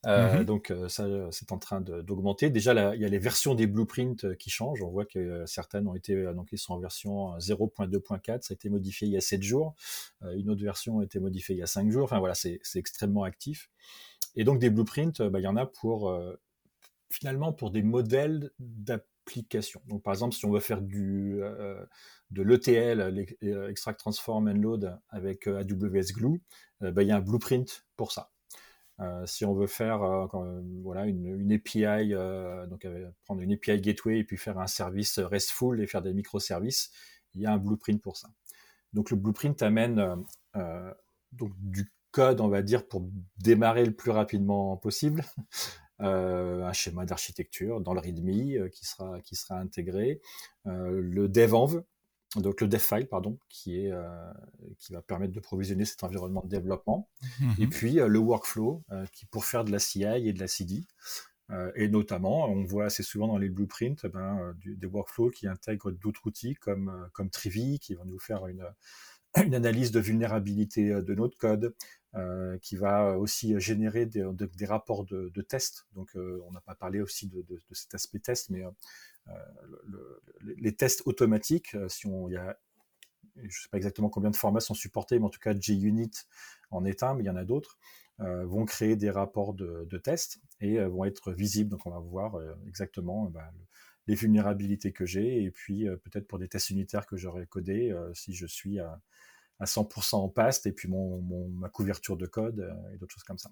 Mm-hmm. 0.06 0.44
Donc 0.44 0.74
ça, 0.90 1.08
c'est 1.32 1.54
en 1.54 1.58
train 1.58 1.80
d'augmenter. 1.80 2.50
Déjà, 2.50 2.94
il 2.94 3.02
y 3.02 3.06
a 3.06 3.08
les 3.08 3.20
versions 3.20 3.56
des 3.56 3.68
blueprints 3.68 4.36
qui 4.38 4.50
changent. 4.50 4.82
On 4.82 4.90
voit 4.90 5.06
que 5.06 5.46
certaines 5.46 5.88
ont 5.88 5.96
été, 5.96 6.26
donc 6.34 6.50
ils 6.52 6.58
sont 6.58 6.74
en 6.74 6.80
version 6.80 7.38
0.2.4. 7.38 8.42
Ça 8.42 8.52
a 8.52 8.54
été 8.54 8.70
modifié 8.70 9.08
il 9.08 9.14
y 9.14 9.18
a 9.18 9.22
7 9.22 9.42
jours. 9.42 9.76
une 10.36 10.50
autre 10.50 10.62
version 10.62 11.00
a 11.00 11.06
été 11.06 11.20
modifiée 11.20 11.56
il 11.56 11.60
y 11.60 11.64
a 11.64 11.68
5 11.68 11.90
jours. 11.90 12.04
Enfin 12.04 12.20
voilà, 12.20 12.36
c'est 12.36 12.60
extrêmement 12.76 13.24
actif. 13.24 13.70
Et 14.36 14.44
donc 14.44 14.60
des 14.60 14.70
blueprints, 14.70 15.22
euh, 15.22 15.30
bah, 15.30 15.40
il 15.40 15.44
y 15.44 15.48
en 15.48 15.56
a 15.56 15.66
pour 15.66 16.10
euh, 16.10 16.40
finalement 17.10 17.54
pour 17.54 17.72
des 17.72 17.84
modèles 17.84 18.52
d'application. 18.60 19.82
Donc 19.88 20.04
par 20.04 20.14
exemple, 20.14 20.36
si 20.36 20.46
on 20.46 20.52
veut 20.52 20.60
faire 20.60 20.82
du 20.82 21.42
euh, 21.42 21.86
de 22.32 22.42
l'ETL, 22.42 23.28
Extract 23.70 24.00
Transform 24.00 24.48
and 24.48 24.56
Load 24.56 25.00
avec 25.10 25.46
AWS 25.48 26.14
Glue, 26.14 26.42
bah, 26.82 27.04
il 27.04 27.08
y 27.08 27.12
a 27.12 27.18
un 27.18 27.22
blueprint 27.22 27.86
pour 27.96 28.12
ça. 28.12 28.32
si 29.26 29.46
on 29.46 29.54
veut 29.54 29.68
faire 29.68 30.28
voilà 30.82 31.06
une, 31.06 31.28
une 31.40 31.52
API, 31.52 32.14
donc 32.68 32.88
prendre 33.24 33.42
une 33.42 33.54
API 33.54 33.80
gateway 33.80 34.18
et 34.18 34.24
puis 34.24 34.38
faire 34.38 34.58
un 34.58 34.66
service 34.66 35.20
RESTful 35.20 35.80
et 35.80 35.86
faire 35.86 36.02
des 36.02 36.14
microservices, 36.14 36.92
il 37.36 37.42
y 37.42 37.46
a 37.46 37.54
un 37.54 37.60
blueprint 37.60 38.02
pour 38.02 38.18
ça. 38.18 38.30
Donc 38.94 39.12
le 39.12 39.18
blueprint 39.18 39.62
amène 39.62 40.26
donc 41.34 41.52
du 41.60 41.92
code, 42.14 42.40
on 42.40 42.48
va 42.48 42.62
dire, 42.62 42.88
pour 42.88 43.06
démarrer 43.38 43.86
le 43.86 43.94
plus 43.94 44.12
rapidement 44.12 44.78
possible. 44.78 45.26
Euh, 46.02 46.64
un 46.66 46.74
schéma 46.74 47.06
d'architecture 47.06 47.80
dans 47.80 47.94
le 47.94 48.00
README 48.00 48.58
euh, 48.58 48.68
qui 48.68 48.84
sera 48.84 49.22
qui 49.22 49.36
sera 49.36 49.60
intégré, 49.60 50.22
euh, 50.66 51.00
le 51.00 51.30
devenv, 51.30 51.84
donc 52.36 52.62
le 52.62 52.68
dev 52.68 52.80
file 52.80 53.08
pardon, 53.08 53.38
qui 53.48 53.78
est 53.78 53.92
qui 54.80 54.92
va 54.92 55.04
permettre 55.04 55.34
de 55.34 55.40
provisionner 55.40 55.86
cet 55.86 56.04
environnement 56.04 56.42
de 56.42 56.50
développement, 56.50 57.10
mhm. 57.40 57.56
et 57.60 57.68
puis 57.68 57.94
le 57.94 58.20
workflow 58.20 58.84
qui 59.14 59.28
pour 59.28 59.46
faire 59.46 59.64
de 59.64 59.72
la 59.72 59.78
CI 59.78 60.04
et 60.04 60.34
de 60.34 60.40
la 60.40 60.48
CD. 60.48 60.84
et 61.76 61.88
notamment, 61.88 62.48
on 62.48 62.64
voit 62.64 62.86
assez 62.86 63.04
souvent 63.04 63.28
dans 63.28 63.38
les 63.38 63.50
blueprints 63.50 64.08
ben, 64.12 64.56
des 64.66 64.88
workflows 64.88 65.30
qui 65.30 65.48
intègrent 65.48 65.92
d'autres 65.92 66.26
outils 66.26 66.56
comme, 66.56 67.08
comme 67.14 67.30
Trivi, 67.30 67.78
qui 67.78 67.94
va 67.94 68.04
nous 68.04 68.20
faire 68.20 68.48
une, 68.48 68.66
une 69.46 69.54
analyse 69.54 69.92
de 69.92 70.00
vulnérabilité 70.00 70.90
de 70.90 71.14
notre 71.14 71.38
code, 71.38 71.76
euh, 72.16 72.60
qui 72.60 72.76
va 72.76 73.18
aussi 73.18 73.60
générer 73.60 74.06
des, 74.06 74.24
rapports 74.68 75.04
de, 75.04 75.32
de 75.34 75.42
tests. 75.42 75.88
Donc, 75.94 76.16
euh, 76.16 76.44
on 76.46 76.52
n'a 76.52 76.62
pas 76.62 76.76
parlé 76.76 77.02
aussi 77.02 77.28
de, 77.28 77.44
cet 77.72 77.96
aspect 77.96 78.20
test, 78.20 78.52
mais 78.52 78.64
euh, 78.64 79.32
le, 79.88 80.22
les 80.58 80.76
tests 80.76 81.02
automatiques, 81.08 81.76
si 81.88 82.06
on, 82.06 82.30
y 82.30 82.36
a, 82.36 82.56
je 83.38 83.46
ne 83.46 83.50
sais 83.50 83.68
pas 83.72 83.78
exactement 83.78 84.10
combien 84.10 84.30
de 84.30 84.36
formats 84.36 84.60
sont 84.60 84.76
supportés, 84.76 85.18
mais 85.18 85.26
en 85.26 85.32
tout 85.32 85.40
cas, 85.40 85.60
JUnit 85.60 86.12
en 86.70 86.86
est 86.86 87.02
un, 87.02 87.16
mais 87.16 87.24
il 87.24 87.26
y 87.26 87.32
en 87.32 87.36
a 87.36 87.46
d'autres, 87.46 87.80
vont 88.20 88.66
créer 88.66 88.96
des 88.96 89.10
rapports 89.10 89.56
de, 89.56 89.98
tests 89.98 90.40
et 90.62 90.80
vont 90.86 91.06
être 91.06 91.32
visibles. 91.32 91.72
Donc, 91.72 91.88
on 91.88 91.90
va 91.90 92.00
voir 92.00 92.38
exactement 92.68 93.26
bah, 93.32 93.52
les 94.06 94.14
vulnérabilités 94.14 94.92
que 94.92 95.08
j'ai 95.08 95.42
et 95.42 95.50
puis 95.50 95.88
peut-être 96.04 96.28
pour 96.28 96.38
des 96.38 96.48
tests 96.48 96.70
unitaires 96.70 97.08
que 97.08 97.18
j'aurais 97.18 97.48
codés, 97.48 97.92
si 98.14 98.36
je 98.36 98.46
suis 98.46 98.80
à 98.80 99.02
à 99.64 99.66
100% 99.66 100.16
en 100.16 100.30
past 100.30 100.68
et 100.68 100.72
puis 100.72 100.88
mon, 100.88 101.22
ma 101.50 101.70
couverture 101.70 102.18
de 102.18 102.26
code 102.26 102.60
euh, 102.60 102.94
et 102.94 102.98
d'autres 102.98 103.14
choses 103.14 103.24
comme 103.24 103.38
ça. 103.38 103.50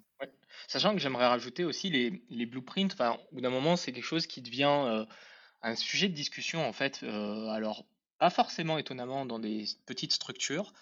Sachant 0.68 0.92
que 0.92 1.00
j'aimerais 1.00 1.26
rajouter 1.26 1.64
aussi 1.64 1.90
les, 1.90 2.22
les 2.28 2.46
blueprints, 2.46 2.94
au 3.00 3.34
bout 3.34 3.40
d'un 3.40 3.50
moment, 3.50 3.76
c'est 3.76 3.92
quelque 3.92 4.04
chose 4.04 4.26
qui 4.26 4.42
devient 4.42 4.84
euh, 4.86 5.04
un 5.62 5.74
sujet 5.74 6.08
de 6.08 6.14
discussion 6.14 6.66
en 6.66 6.72
fait. 6.72 7.00
Euh, 7.02 7.48
alors, 7.48 7.86
pas 8.18 8.30
forcément 8.30 8.78
étonnamment 8.78 9.26
dans 9.26 9.38
des 9.38 9.64
petites 9.86 10.12
structures, 10.12 10.72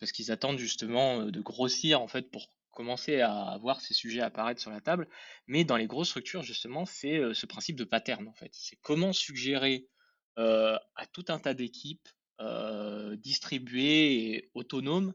parce 0.00 0.12
qu'ils 0.12 0.32
attendent 0.32 0.58
justement 0.58 1.26
de 1.26 1.40
grossir 1.40 2.00
en 2.00 2.08
fait 2.08 2.30
pour 2.30 2.48
commencer 2.72 3.20
à 3.20 3.58
voir 3.60 3.80
ces 3.80 3.92
sujets 3.92 4.22
apparaître 4.22 4.60
sur 4.60 4.70
la 4.70 4.80
table. 4.80 5.06
Mais 5.46 5.64
dans 5.64 5.76
les 5.76 5.86
grosses 5.86 6.08
structures, 6.08 6.42
justement, 6.42 6.86
c'est 6.86 7.20
ce 7.34 7.46
principe 7.46 7.76
de 7.76 7.84
pattern 7.84 8.26
en 8.26 8.32
fait. 8.32 8.50
C'est 8.52 8.76
comment 8.76 9.12
suggérer 9.12 9.86
à 10.36 11.06
tout 11.12 11.26
un 11.28 11.38
tas 11.38 11.52
d'équipes 11.52 12.08
euh, 12.40 13.16
distribués 13.16 14.12
et 14.14 14.50
autonomes, 14.54 15.12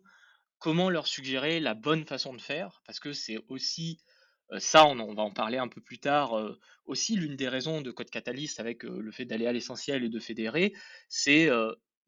comment 0.60 0.90
leur 0.90 1.08
suggérer 1.08 1.62
la 1.62 1.74
bonne 1.74 2.06
façon 2.06 2.34
de 2.34 2.42
faire, 2.42 2.82
parce 2.86 3.00
que 3.00 3.14
c'est 3.14 3.38
aussi 3.48 3.98
euh, 4.52 4.60
ça, 4.60 4.86
on, 4.86 5.14
va 5.14 5.22
en 5.22 5.32
parler 5.32 5.58
un 5.58 5.70
peu 5.70 5.80
plus 5.80 6.00
tard, 6.00 6.38
euh, 6.38 6.60
aussi 6.86 7.16
l'une 7.16 7.38
des 7.38 7.48
raisons 7.48 7.80
de 7.80 7.92
Code 7.92 8.10
Catalyst 8.10 8.60
avec 8.60 8.84
le 8.84 9.10
fait 9.12 9.24
d'aller 9.24 9.48
à 9.48 9.54
l'essentiel 9.54 10.04
et 10.04 10.10
de 10.10 10.20
fédérer, 10.20 10.74
c'est 11.08 11.48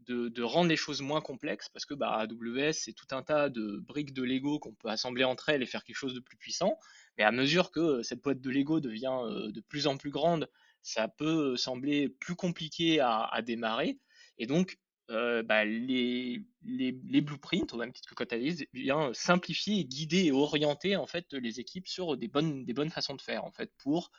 de, 0.08 0.42
rendre 0.42 0.68
les 0.68 0.76
choses 0.76 1.02
moins 1.02 1.22
complexes, 1.22 1.70
parce 1.70 1.86
que 1.86 1.94
bah, 1.94 2.12
AWS, 2.20 2.74
c'est 2.74 2.92
tout 2.92 3.08
un 3.12 3.24
tas 3.24 3.48
de 3.48 3.82
briques 3.88 4.14
de 4.14 4.24
Lego 4.24 4.60
qu'on 4.60 4.74
peut 4.74 4.90
assembler 4.90 5.24
entre 5.24 5.48
elles 5.48 5.64
et 5.64 5.66
faire 5.66 5.86
quelque 5.86 5.96
chose 5.96 6.14
de 6.14 6.20
plus 6.20 6.36
puissant, 6.36 6.78
mais 7.18 7.24
à 7.24 7.32
mesure 7.32 7.72
que 7.72 8.04
cette 8.04 8.22
boîte 8.22 8.42
de 8.42 8.50
Lego 8.50 8.82
devient 8.82 9.50
de 9.50 9.62
plus 9.62 9.88
en 9.88 9.96
plus 9.96 10.12
grande, 10.12 10.50
ça 10.82 11.08
peut 11.08 11.56
sembler 11.56 12.10
plus 12.10 12.36
compliqué 12.36 13.00
à, 13.00 13.24
à 13.24 13.42
démarrer, 13.42 13.98
et 14.38 14.46
donc 14.46 14.78
euh, 15.12 15.44
bah, 15.44 15.66
les, 15.66 16.42
les, 16.64 17.00
les, 17.08 17.22
blueprints, 17.22 17.74
au 17.74 17.78
même 17.78 17.92
que 17.92 18.16
Catalyst, 18.16 18.68
vient 18.74 19.12
simplifier, 19.14 19.86
guider 19.86 20.26
et 20.26 20.32
orienter 20.32 20.96
en 20.96 21.06
fait 21.06 21.32
les 21.34 21.60
équipes 21.60 21.88
sur 21.88 22.18
des 22.18 22.28
bonnes, 22.28 22.66
des 22.66 22.74
bonnes 22.74 22.90
façons 22.90 23.16
de 23.16 23.22
faire 23.22 23.46
en 23.46 23.52
fait 23.52 23.72
pour 23.78 24.12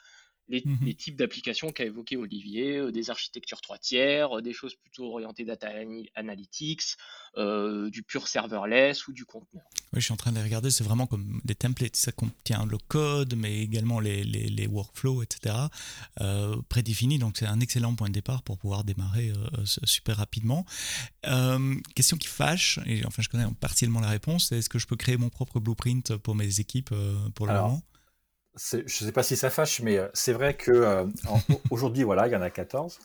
Mmh 0.48 0.76
les, 0.82 0.94
types 0.94 1.16
d'applications 1.16 1.72
qu'a 1.72 1.84
évoqué 1.84 2.16
Olivier, 2.16 2.76
euh, 2.76 2.92
des 2.92 3.10
architectures 3.10 3.60
trois 3.60 3.78
tiers, 3.78 4.38
euh, 4.38 4.42
des 4.42 4.52
choses 4.52 4.76
plutôt 4.76 5.12
orientées 5.12 5.44
data 5.44 5.68
analytics, 6.14 6.82
euh, 7.36 7.90
du 7.90 8.04
pur 8.04 8.28
serverless 8.28 9.08
ou 9.08 9.12
du 9.12 9.24
conteneur. 9.24 9.64
Oui, 9.92 10.00
je 10.00 10.04
suis 10.04 10.12
en 10.12 10.16
train 10.16 10.30
de 10.30 10.36
les 10.36 10.42
regarder, 10.42 10.70
c'est 10.70 10.84
vraiment 10.84 11.06
comme 11.06 11.40
des 11.44 11.56
templates, 11.56 11.96
ça 11.96 12.12
contient 12.12 12.64
le 12.64 12.78
code, 12.78 13.34
mais 13.34 13.60
également 13.60 13.98
les, 13.98 14.22
les, 14.22 14.48
les 14.48 14.66
workflows, 14.66 15.22
etc., 15.22 15.54
prédéfinis, 16.68 17.18
donc 17.18 17.36
c'est 17.36 17.46
un 17.46 17.60
excellent 17.60 17.94
point 17.94 18.08
de 18.08 18.14
départ 18.14 18.42
pour 18.42 18.58
pouvoir 18.58 18.84
démarrer 18.84 19.32
super 19.64 20.16
rapidement. 20.16 20.64
question 21.94 22.16
qui 22.16 22.28
fâche, 22.28 22.78
et 22.86 23.04
enfin 23.04 23.22
je 23.22 23.28
connais 23.28 23.46
partiellement 23.60 24.00
la 24.00 24.10
réponse, 24.10 24.52
est-ce 24.52 24.68
que 24.68 24.78
je 24.78 24.86
peux 24.86 24.96
créer 24.96 25.16
mon 25.16 25.28
propre 25.28 25.60
blueprint 25.60 26.16
pour 26.16 26.34
mes 26.34 26.60
équipes 26.60 26.94
pour 27.34 27.46
le 27.46 27.54
moment? 27.54 27.82
Je 28.56 28.78
ne 28.78 28.86
sais 28.88 29.12
pas 29.12 29.22
si 29.22 29.36
ça 29.36 29.50
fâche, 29.50 29.80
mais 29.82 29.98
euh, 29.98 30.08
c'est 30.14 30.32
vrai 30.32 30.54
que 30.54 30.70
euh, 30.70 31.04
aujourd'hui, 31.70 32.04
voilà, 32.04 32.26
il 32.26 32.32
y 32.32 32.36
en 32.36 32.42
a 32.42 32.50
14. 32.50 32.98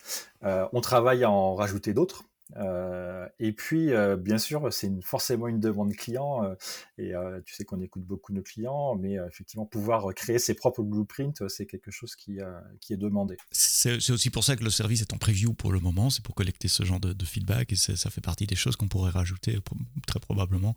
Euh, 0.43 0.65
on 0.73 0.81
travaille 0.81 1.23
à 1.23 1.31
en 1.31 1.55
rajouter 1.55 1.93
d'autres. 1.93 2.23
Euh, 2.57 3.27
et 3.39 3.51
puis, 3.51 3.93
euh, 3.93 4.17
bien 4.17 4.37
sûr, 4.37 4.71
c'est 4.71 4.87
une, 4.87 5.01
forcément 5.01 5.47
une 5.47 5.59
demande 5.59 5.93
client. 5.93 6.43
Euh, 6.43 6.55
et 6.97 7.13
tu 7.45 7.55
sais 7.55 7.65
qu'on 7.65 7.81
écoute 7.81 8.03
beaucoup 8.03 8.33
nos 8.33 8.41
clients, 8.41 8.95
mais 8.95 9.17
effectivement, 9.27 9.65
pouvoir 9.65 10.13
créer 10.13 10.39
ses 10.39 10.53
propres 10.53 10.83
blueprints, 10.83 11.47
c'est 11.49 11.65
quelque 11.65 11.91
chose 11.91 12.15
qui, 12.15 12.39
qui 12.79 12.93
est 12.93 12.97
demandé. 12.97 13.37
C'est 13.51 14.11
aussi 14.11 14.29
pour 14.29 14.43
ça 14.43 14.55
que 14.55 14.63
le 14.63 14.69
service 14.69 15.01
est 15.01 15.13
en 15.13 15.17
preview 15.17 15.53
pour 15.53 15.71
le 15.71 15.79
moment. 15.79 16.09
C'est 16.09 16.23
pour 16.23 16.35
collecter 16.35 16.67
ce 16.67 16.83
genre 16.83 16.99
de, 16.99 17.25
feedback 17.25 17.71
et 17.71 17.75
ça 17.75 18.09
fait 18.09 18.21
partie 18.21 18.45
des 18.45 18.55
choses 18.55 18.75
qu'on 18.75 18.87
pourrait 18.87 19.11
rajouter 19.11 19.57
très 20.05 20.19
probablement 20.19 20.75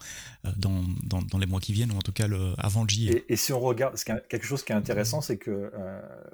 dans, 0.56 0.84
dans, 1.02 1.20
dans, 1.22 1.38
les 1.38 1.46
mois 1.46 1.60
qui 1.60 1.72
viennent 1.72 1.90
ou 1.92 1.96
en 1.96 2.02
tout 2.02 2.12
cas 2.12 2.26
le, 2.26 2.54
avant 2.58 2.82
le 2.82 2.88
JE. 2.88 3.10
Et, 3.10 3.24
et, 3.28 3.36
si 3.36 3.52
on 3.52 3.60
regarde, 3.60 3.96
quelque 4.28 4.46
chose 4.46 4.62
qui 4.62 4.72
est 4.72 4.76
intéressant, 4.76 5.20
c'est 5.20 5.36
que 5.36 5.70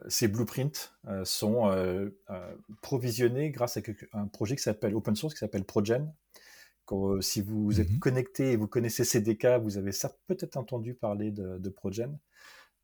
ces 0.08 0.28
blueprints 0.28 0.92
sont 1.24 2.10
provisionnés 2.80 3.50
grâce 3.50 3.76
à 3.76 3.80
un 4.12 4.26
projet 4.26 4.56
qui 4.56 4.62
s'appelle 4.62 4.94
Open 4.94 5.16
Source 5.16 5.29
qui 5.34 5.38
s'appelle 5.38 5.64
Progen. 5.64 6.12
Euh, 6.92 7.20
si 7.20 7.40
vous 7.40 7.80
êtes 7.80 7.90
mhm. 7.90 7.98
connecté 7.98 8.52
et 8.52 8.56
vous 8.56 8.66
connaissez 8.66 9.04
CDK, 9.04 9.46
vous 9.62 9.78
avez 9.78 9.92
peut-être 10.26 10.56
entendu 10.56 10.94
parler 10.94 11.30
de, 11.30 11.68
Progen. 11.68 12.18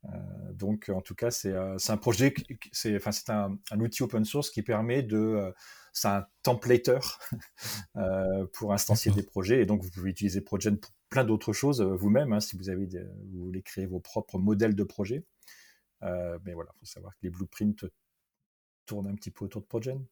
Euh, 0.04 0.52
donc, 0.52 0.88
en 0.88 1.00
tout 1.00 1.14
cas, 1.14 1.30
c'est 1.30 1.52
euh, 1.52 1.76
un 1.88 1.96
projet, 1.96 2.32
c'est 2.72 2.96
enfin, 2.96 3.10
un, 3.28 3.58
un, 3.70 3.80
outil 3.80 4.02
open 4.02 4.24
source 4.24 4.50
qui 4.50 4.62
permet 4.62 5.02
de. 5.02 5.52
c'est 5.92 6.08
un 6.08 6.26
templater 6.42 7.00
pour 8.52 8.72
instancier 8.72 9.10
des 9.12 9.22
projets. 9.22 9.62
Et 9.62 9.66
donc, 9.66 9.82
vous 9.82 9.90
pouvez 9.90 10.10
utiliser 10.10 10.40
Progen 10.40 10.78
pour 10.78 10.92
plein 11.08 11.24
d'autres 11.24 11.52
choses 11.52 11.80
vous-même, 11.80 12.32
hein, 12.32 12.40
si 12.40 12.56
vous, 12.56 12.68
avez 12.68 12.86
vous 12.86 13.44
voulez 13.46 13.62
créer 13.62 13.86
vos 13.86 14.00
propres 14.00 14.38
modèles 14.38 14.74
de 14.74 14.84
projet. 14.84 15.24
mais 16.02 16.52
voilà, 16.54 16.70
il 16.76 16.78
faut 16.80 16.86
savoir 16.86 17.12
que 17.14 17.20
les 17.22 17.30
blueprints 17.30 17.86
tourne 18.86 19.08
un 19.08 19.14
petit 19.16 19.32
peu 19.32 19.44
autour 19.44 19.62
de 19.62 19.66
Progen 19.66 20.06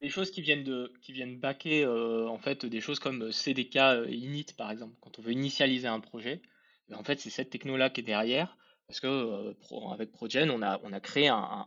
des 0.00 0.08
choses 0.08 0.30
qui 0.30 0.40
viennent 0.42 0.64
de 0.64 0.92
qui 1.02 1.12
viennent 1.12 1.38
backer 1.38 1.86
en 1.86 2.38
fait 2.38 2.66
des 2.66 2.80
choses 2.80 2.98
comme 2.98 3.32
CDK 3.32 3.76
init 4.08 4.46
par 4.56 4.70
exemple. 4.70 4.96
Quand 5.00 5.18
on 5.18 5.22
veut 5.22 5.32
initialiser 5.32 5.88
un 5.88 6.00
projet 6.00 6.42
ben, 6.88 6.96
en 6.96 7.04
fait 7.04 7.20
c'est 7.20 7.30
cette 7.30 7.50
techno 7.50 7.76
là 7.76 7.90
qui 7.90 8.00
est 8.00 8.04
derrière. 8.04 8.56
Parce 8.86 9.00
que 9.00 9.54
avec 9.92 10.10
Progen 10.10 10.50
on 10.50 10.62
a 10.62 10.80
on 10.82 10.92
a 10.92 11.00
créé 11.00 11.28
un, 11.28 11.66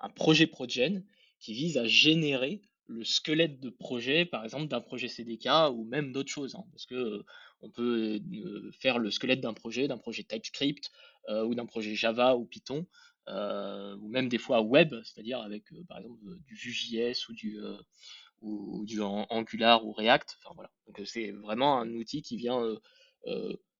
un 0.00 0.08
projet 0.10 0.46
Progen 0.46 1.04
qui 1.40 1.52
vise 1.52 1.78
à 1.78 1.86
générer 1.86 2.62
le 2.88 3.04
squelette 3.04 3.60
de 3.60 3.70
projet, 3.70 4.24
par 4.24 4.44
exemple 4.44 4.66
d'un 4.66 4.80
projet 4.80 5.08
CDK 5.08 5.48
ou 5.72 5.84
même 5.84 6.10
d'autres 6.10 6.30
choses, 6.30 6.54
hein, 6.54 6.64
parce 6.72 6.86
que 6.86 6.94
euh, 6.94 7.24
on 7.60 7.70
peut 7.70 8.18
euh, 8.18 8.70
faire 8.80 8.98
le 8.98 9.10
squelette 9.10 9.40
d'un 9.40 9.52
projet, 9.52 9.88
d'un 9.88 9.98
projet 9.98 10.22
TypeScript 10.22 10.90
euh, 11.28 11.44
ou 11.44 11.54
d'un 11.54 11.66
projet 11.66 11.94
Java 11.94 12.36
ou 12.36 12.46
Python, 12.46 12.86
ou 14.00 14.08
même 14.08 14.28
des 14.28 14.38
fois 14.38 14.62
web, 14.62 14.94
c'est-à-dire 15.04 15.40
avec 15.40 15.64
par 15.88 15.98
exemple 15.98 16.20
du 16.46 16.54
Vue.js 16.54 17.28
ou 17.28 17.32
du 17.32 17.58
ou, 18.40 18.84
du 18.86 19.00
Angular 19.02 19.84
ou 19.84 19.92
React. 19.92 20.38
C'est 21.04 21.32
vraiment 21.32 21.78
un 21.78 21.92
outil 21.94 22.22
qui 22.22 22.36
vient 22.36 22.62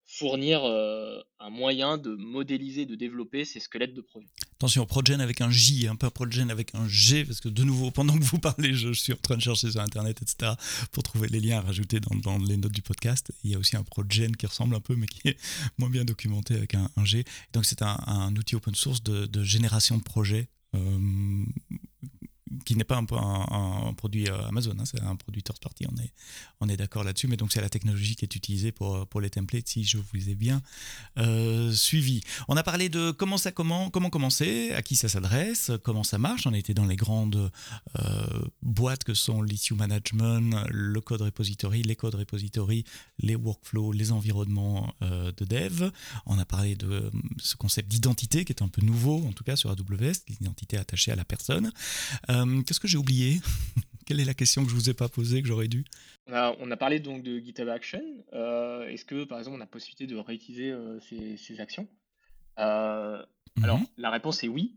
fournir 0.08 0.64
euh, 0.64 1.20
un 1.38 1.50
moyen 1.50 1.98
de 1.98 2.14
modéliser, 2.14 2.86
de 2.86 2.96
développer 2.96 3.44
ces 3.44 3.60
squelettes 3.60 3.94
de 3.94 4.00
projet. 4.00 4.26
Attention, 4.60 4.86
Progen 4.86 5.20
avec 5.20 5.40
un 5.40 5.52
J, 5.52 5.86
un 5.86 5.94
peu 5.94 6.10
Progen 6.10 6.50
avec 6.50 6.74
un 6.74 6.88
G, 6.88 7.24
parce 7.24 7.40
que 7.40 7.48
de 7.48 7.62
nouveau, 7.62 7.92
pendant 7.92 8.18
que 8.18 8.24
vous 8.24 8.40
parlez, 8.40 8.74
je, 8.74 8.92
suis 8.92 9.12
en 9.12 9.16
train 9.16 9.36
de 9.36 9.40
chercher 9.40 9.70
sur 9.70 9.80
Internet, 9.80 10.20
etc., 10.20 10.54
pour 10.90 11.04
trouver 11.04 11.28
les 11.28 11.38
liens 11.38 11.58
à 11.58 11.60
rajouter 11.60 12.00
dans, 12.00 12.38
les 12.38 12.56
notes 12.56 12.72
du 12.72 12.82
podcast. 12.82 13.30
Il 13.44 13.52
y 13.52 13.54
a 13.54 13.58
aussi 13.60 13.76
un 13.76 13.84
Progen 13.84 14.34
qui 14.34 14.46
ressemble 14.46 14.74
un 14.74 14.80
peu, 14.80 14.96
mais 14.96 15.06
qui 15.06 15.28
est 15.28 15.36
moins 15.78 15.90
bien 15.90 16.04
documenté 16.04 16.54
avec 16.54 16.74
un, 16.74 16.90
G. 17.04 17.24
Donc 17.52 17.66
c'est 17.66 17.82
un, 17.82 18.34
outil 18.36 18.56
open 18.56 18.74
source 18.74 19.00
de, 19.00 19.44
génération 19.44 19.96
de 19.96 20.02
projets. 20.02 20.48
Euh, 20.74 21.44
qui 22.64 22.76
n'est 22.76 22.84
pas 22.84 22.96
un, 22.96 23.04
produit 23.94 24.28
euh, 24.28 24.48
Amazon, 24.48 24.74
hein, 24.78 24.84
c'est 24.84 25.00
un 25.02 25.16
produit 25.16 25.42
third 25.42 25.58
party, 25.60 25.86
on 25.90 25.96
est, 26.00 26.12
on 26.60 26.68
est 26.68 26.76
d'accord 26.76 27.04
là-dessus, 27.04 27.26
mais 27.26 27.36
donc 27.36 27.52
c'est 27.52 27.60
la 27.60 27.68
technologie 27.68 28.16
qui 28.16 28.24
est 28.24 28.34
utilisée 28.34 28.72
pour, 28.72 29.06
pour 29.06 29.20
les 29.20 29.30
templates, 29.30 29.68
si 29.68 29.84
je 29.84 29.98
vous 29.98 30.28
ai 30.28 30.34
bien 30.34 30.62
euh, 31.18 31.72
suivi. 31.72 32.20
On 32.48 32.56
a 32.56 32.62
parlé 32.62 32.88
de 32.88 33.10
comment 33.10 33.38
ça 33.38 33.52
comment, 33.52 33.90
comment 33.90 34.10
commencer, 34.10 34.72
à 34.72 34.82
qui 34.82 34.96
ça 34.96 35.08
s'adresse, 35.08 35.70
comment 35.82 36.04
ça 36.04 36.18
marche, 36.18 36.46
on 36.46 36.52
été 36.52 36.74
dans 36.74 36.86
les 36.86 36.96
grandes 36.96 37.50
euh, 37.98 38.42
boîtes 38.62 39.04
que 39.04 39.14
sont 39.14 39.42
l'issue 39.42 39.74
management, 39.74 40.66
le 40.70 41.00
code 41.00 41.22
repository, 41.22 41.82
les 41.82 41.96
codes 41.96 42.16
repository, 42.16 42.84
les 43.18 43.36
workflows, 43.36 43.92
les 43.92 44.12
environnements 44.12 44.92
de 45.00 45.44
dev, 45.44 45.90
on 46.26 46.38
a 46.38 46.44
parlé 46.44 46.74
de 46.74 47.10
ce 47.38 47.56
concept 47.56 47.88
d'identité 47.88 48.44
qui 48.44 48.52
est 48.52 48.62
un 48.62 48.68
peu 48.68 48.82
nouveau, 48.82 49.24
en 49.26 49.32
tout 49.32 49.44
cas 49.44 49.56
sur 49.56 49.70
AWS, 49.70 50.24
l'identité 50.28 50.76
attachée 50.76 51.12
à 51.12 51.16
la 51.16 51.24
personne. 51.24 51.70
Qu'est-ce 52.66 52.80
que 52.80 52.88
j'ai 52.88 52.98
oublié? 52.98 53.40
Quelle 54.06 54.20
est 54.20 54.24
la 54.24 54.34
question 54.34 54.64
que 54.64 54.70
je 54.70 54.74
vous 54.74 54.88
ai 54.88 54.94
pas 54.94 55.08
posée, 55.08 55.42
que 55.42 55.48
j'aurais 55.48 55.68
dû? 55.68 55.84
On 56.26 56.70
a, 56.70 56.76
parlé 56.76 56.98
donc 57.00 57.22
de 57.22 57.38
GitHub 57.38 57.68
Action. 57.68 58.02
Euh, 58.32 58.86
est-ce 58.88 59.04
que, 59.04 59.24
par 59.24 59.38
exemple, 59.38 59.58
on 59.58 59.60
a 59.60 59.66
possibilité 59.66 60.06
de 60.06 60.16
réutiliser 60.16 60.70
euh, 60.70 60.98
ces, 61.00 61.60
actions? 61.60 61.88
Alors, 62.56 63.26
mhm. 63.56 63.86
la 63.96 64.10
réponse 64.10 64.42
est 64.44 64.48
oui. 64.48 64.76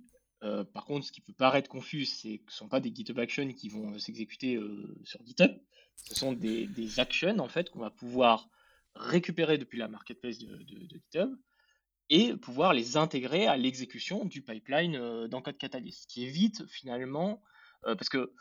par 0.73 0.85
contre, 0.85 1.05
ce 1.05 1.11
qui 1.11 1.21
peut 1.21 1.33
paraître 1.33 1.69
confus, 1.69 2.05
c'est 2.05 2.39
que 2.39 2.51
ce 2.51 2.55
ne 2.55 2.59
sont 2.59 2.67
pas 2.69 2.79
des 2.79 2.93
GitHub 2.93 3.19
Actions 3.19 3.51
qui 3.53 3.69
vont 3.69 3.97
s'exécuter 3.99 4.59
sur 5.03 5.25
GitHub. 5.25 5.51
Ce 5.95 6.15
sont 6.15 6.33
des, 6.33 6.99
actions, 6.99 7.39
en 7.39 7.47
fait, 7.47 7.69
qu'on 7.69 7.79
va 7.79 7.89
pouvoir 7.89 8.49
récupérer 8.95 9.57
depuis 9.57 9.79
la 9.79 9.87
marketplace 9.87 10.39
de, 10.39 10.59
GitHub 10.89 11.35
et 12.11 12.35
pouvoir 12.35 12.73
les 12.73 12.97
intégrer 12.97 13.47
à 13.47 13.57
l'exécution 13.57 14.25
du 14.25 14.43
pipeline 14.43 15.27
dans 15.27 15.41
Code 15.41 15.57
Catalyst, 15.57 16.03
ce 16.03 16.07
qui 16.07 16.23
évite 16.25 16.67
finalement 16.67 17.41
euh, 17.85 17.95
parce 17.95 18.09
que 18.09 18.31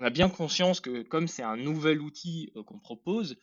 on 0.00 0.04
a 0.04 0.10
bien 0.10 0.28
conscience 0.28 0.80
que 0.80 1.02
comme 1.02 1.26
c'est 1.26 1.42
un 1.42 1.56
nouvel 1.56 2.00
outil 2.00 2.52
euh, 2.56 2.62
qu'on 2.62 2.78
propose, 2.78 3.36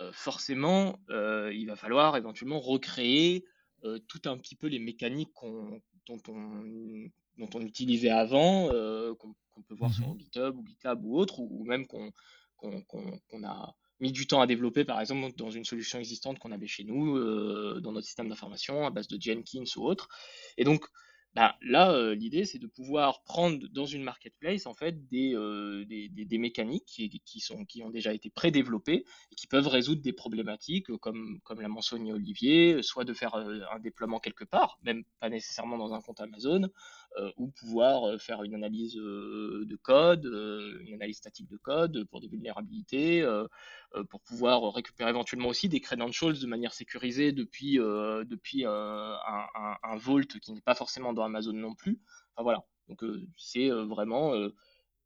euh, 0.00 0.10
forcément, 0.12 0.98
il 1.08 1.66
va 1.66 1.76
falloir 1.76 2.16
éventuellement 2.16 2.60
recréer 2.60 3.44
tout 4.08 4.20
un 4.26 4.36
petit 4.36 4.56
peu 4.56 4.66
les 4.66 4.78
mécaniques 4.78 5.32
dont, 6.06 6.20
on, 6.28 7.60
utilisait 7.60 8.10
avant, 8.10 8.68
qu'on 9.14 9.62
peut 9.66 9.74
voir 9.74 9.92
sur 9.92 10.08
mmh 10.08 10.18
GitHub 10.18 10.58
ou 10.58 10.66
GitLab 10.66 11.04
ou 11.04 11.18
autre, 11.18 11.40
ou, 11.40 11.64
même 11.64 11.86
qu'on 11.86 12.12
a 13.44 13.74
mis 14.00 14.12
du 14.12 14.26
temps 14.26 14.40
à 14.40 14.46
développer, 14.46 14.84
par 14.84 15.00
exemple, 15.00 15.34
dans 15.36 15.50
une 15.50 15.64
solution 15.64 15.98
existante 15.98 16.38
qu'on 16.38 16.52
avait 16.52 16.66
chez 16.66 16.84
nous, 16.84 17.18
dans 17.80 17.92
notre 17.92 18.06
système 18.06 18.28
d'information, 18.28 18.86
à 18.86 18.90
base 18.90 19.08
de 19.08 19.20
Jenkins 19.20 19.64
ou 19.76 19.86
autre. 19.86 20.08
Et 20.56 20.64
donc, 20.64 20.86
bah, 21.34 21.56
là, 21.62 21.92
euh, 21.92 22.14
l'idée, 22.16 22.44
c'est 22.44 22.58
de 22.58 22.66
pouvoir 22.66 23.22
prendre 23.22 23.64
dans 23.68 23.86
une 23.86 24.02
marketplace 24.02 24.66
en 24.66 24.74
fait 24.74 25.08
des, 25.08 25.32
euh, 25.36 25.84
des, 25.84 26.08
des, 26.08 26.38
mécaniques 26.38 26.86
qui, 26.86 27.08
qui, 27.24 27.38
sont, 27.38 27.64
qui 27.64 27.84
ont 27.84 27.90
déjà 27.90 28.12
été 28.12 28.30
pré-développées 28.30 29.04
et 29.30 29.34
qui 29.36 29.46
peuvent 29.46 29.68
résoudre 29.68 30.02
des 30.02 30.12
problématiques, 30.12 30.90
comme, 30.96 31.38
comme 31.44 31.60
l'a 31.60 31.68
mentionné 31.68 32.12
Olivier, 32.12 32.82
soit 32.82 33.04
de 33.04 33.14
faire 33.14 33.36
euh, 33.36 33.60
un 33.72 33.78
déploiement 33.78 34.18
quelque 34.18 34.42
part, 34.42 34.80
même 34.82 35.04
pas 35.20 35.28
nécessairement 35.28 35.78
dans 35.78 35.94
un 35.94 36.00
compte 36.00 36.20
Amazon, 36.20 36.68
ou 37.36 37.48
pouvoir 37.48 38.20
faire 38.20 38.42
une 38.42 38.54
analyse 38.54 38.94
de 38.94 39.76
code, 39.82 40.24
une 40.24 40.94
analyse 40.94 41.16
statique 41.16 41.48
de 41.48 41.56
code 41.56 42.04
pour 42.04 42.20
des 42.20 42.28
vulnérabilités, 42.28 43.26
pour 44.10 44.20
pouvoir 44.20 44.72
récupérer 44.72 45.10
éventuellement 45.10 45.48
aussi 45.48 45.68
des 45.68 45.80
credentials 45.80 46.38
de 46.38 46.46
manière 46.46 46.72
sécurisée 46.72 47.32
depuis, 47.32 47.74
depuis 47.76 48.64
un, 48.64 48.70
un, 48.70 49.76
un, 49.82 49.96
vault 49.96 50.20
qui 50.40 50.52
n'est 50.52 50.60
pas 50.60 50.74
forcément 50.74 51.12
dans 51.12 51.24
Amazon 51.24 51.52
non 51.52 51.74
plus. 51.74 52.00
Enfin 52.34 52.44
voilà, 52.44 52.64
donc 52.88 53.02
c'est 53.36 53.70
vraiment 53.70 54.32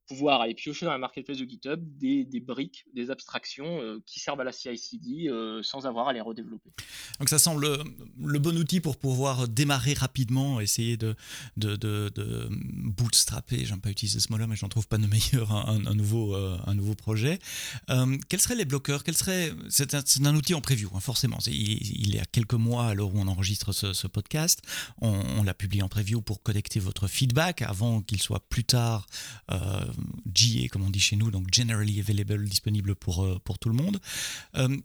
pouvoir 0.07 0.41
aller 0.41 0.55
piocher 0.55 0.85
dans 0.85 0.93
la 0.93 0.99
marketplace 0.99 1.39
de 1.39 1.45
GitHub 1.45 1.81
des, 1.99 2.25
des 2.25 2.41
briques, 2.41 2.85
des 2.95 3.11
abstractions 3.11 3.81
euh, 3.81 4.03
qui 4.07 4.21
servent 4.21 4.41
à 4.41 4.45
la 4.45 4.53
CI/CD 4.53 5.29
euh, 5.29 5.63
sans 5.63 5.87
avoir 5.87 6.09
à 6.09 6.13
les 6.13 6.21
redévelopper. 6.21 6.71
Donc 7.19 7.29
ça 7.29 7.39
semble 7.39 7.79
le, 8.19 8.39
bon 8.39 8.57
outil 8.59 8.81
pour 8.81 8.97
pouvoir 8.97 9.49
démarrer 9.49 9.95
rapidement, 9.95 10.61
essayer 10.61 10.97
de, 10.97 11.15
de, 11.57 11.77
de, 11.77 12.11
de 12.15 12.49
bootstrapper, 12.51 13.65
j'aime 13.65 13.81
pas 13.81 13.91
utiliser 13.91 14.21
ce 14.21 14.31
mot-là, 14.31 14.47
mais 14.47 14.57
j'en 14.57 14.69
trouve 14.69 14.87
pas 14.87 14.99
de 14.99 15.07
meilleur, 15.07 15.53
un, 15.53 15.95
nouveau, 15.95 16.35
euh, 16.35 16.59
un 16.67 16.75
nouveau 16.75 16.95
projet. 16.95 17.39
quels 18.29 18.41
seraient 18.41 18.57
les 18.57 18.65
bloqueurs? 18.65 19.03
C'est 19.69 19.95
un, 19.95 20.35
outil 20.37 20.55
en 20.55 20.61
preview, 20.61 20.91
hein, 20.95 21.01
forcément. 21.01 21.39
Il, 21.47 22.07
il, 22.07 22.17
est 22.17 22.21
à 22.21 22.25
quelques 22.25 22.55
mois 22.55 22.87
à 22.89 22.95
l'heure 22.95 23.15
où 23.15 23.19
on 23.19 23.29
enregistre 23.29 23.73
ce, 23.73 24.07
podcast. 24.07 24.61
On, 25.01 25.11
on 25.39 25.43
l'a 25.43 25.55
publié 25.55 25.83
en 25.83 25.89
preview 25.89 26.21
pour 26.21 26.43
collecter 26.43 26.81
votre 26.81 27.09
feedback 27.09 27.63
avant 27.63 28.03
qu'il 28.03 28.21
soit 28.21 28.47
plus 28.49 28.65
tard 28.65 29.07
GA, 30.27 30.69
comme 30.69 30.83
on 30.83 30.91
dit 30.91 31.01
chez 31.01 31.17
nous, 31.17 31.31
donc 31.31 31.53
Generally 31.53 32.01
Available, 32.01 32.49
disponible 32.49 32.95
pour, 32.95 33.25
euh, 33.25 33.39
pour 33.45 33.59
tout 33.59 33.69
le 33.69 33.75
monde. 33.75 34.01
Euh, 34.57 34.77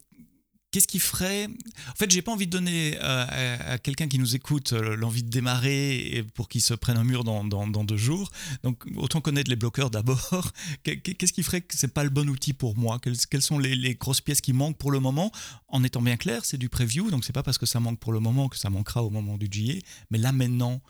qu'est-ce 0.71 0.87
qui 0.87 0.99
ferait 0.99 1.47
En 1.89 1.95
fait, 1.95 2.11
j'ai 2.11 2.21
pas 2.21 2.31
envie 2.31 2.45
de 2.45 2.51
donner 2.51 2.97
euh, 3.01 3.57
à, 3.73 3.77
quelqu'un 3.79 4.07
qui 4.07 4.19
nous 4.19 4.35
écoute 4.35 4.73
l'envie 4.73 5.23
de 5.23 5.29
démarrer 5.29 6.23
pour 6.35 6.47
qu'il 6.47 6.61
se 6.61 6.73
prenne 6.73 6.97
un 6.97 7.03
mur 7.03 7.23
dans, 7.23 7.43
dans, 7.43 7.83
deux 7.83 7.97
jours. 7.97 8.29
Donc, 8.63 8.83
autant 8.95 9.21
connaître 9.21 9.49
les 9.49 9.55
bloqueurs 9.55 9.89
d'abord. 9.89 10.51
Qu'est-ce 10.83 11.33
qui 11.33 11.43
ferait 11.43 11.61
que 11.61 11.75
c'est 11.75 11.93
pas 11.93 12.03
le 12.03 12.09
bon 12.09 12.29
outil 12.29 12.53
pour 12.53 12.77
moi? 12.77 12.99
Quelles, 12.99 13.41
sont 13.41 13.57
les, 13.57 13.75
les, 13.75 13.95
grosses 13.95 14.21
pièces 14.21 14.41
qui 14.41 14.53
manquent 14.53 14.77
pour 14.77 14.91
le 14.91 14.99
moment? 14.99 15.31
En 15.67 15.83
étant 15.83 16.01
bien 16.01 16.17
clair, 16.17 16.45
c'est 16.45 16.57
du 16.57 16.69
preview, 16.69 17.09
donc 17.09 17.25
c'est 17.25 17.33
pas 17.33 17.43
parce 17.43 17.57
que 17.57 17.65
ça 17.65 17.79
manque 17.79 17.99
pour 17.99 18.13
le 18.13 18.19
moment 18.19 18.49
que 18.49 18.57
ça 18.57 18.69
manquera 18.69 19.03
au 19.03 19.09
moment 19.09 19.37
du 19.37 19.49
GA. 19.49 19.79
Mais 20.11 20.17
là 20.17 20.31
maintenant, 20.31 20.81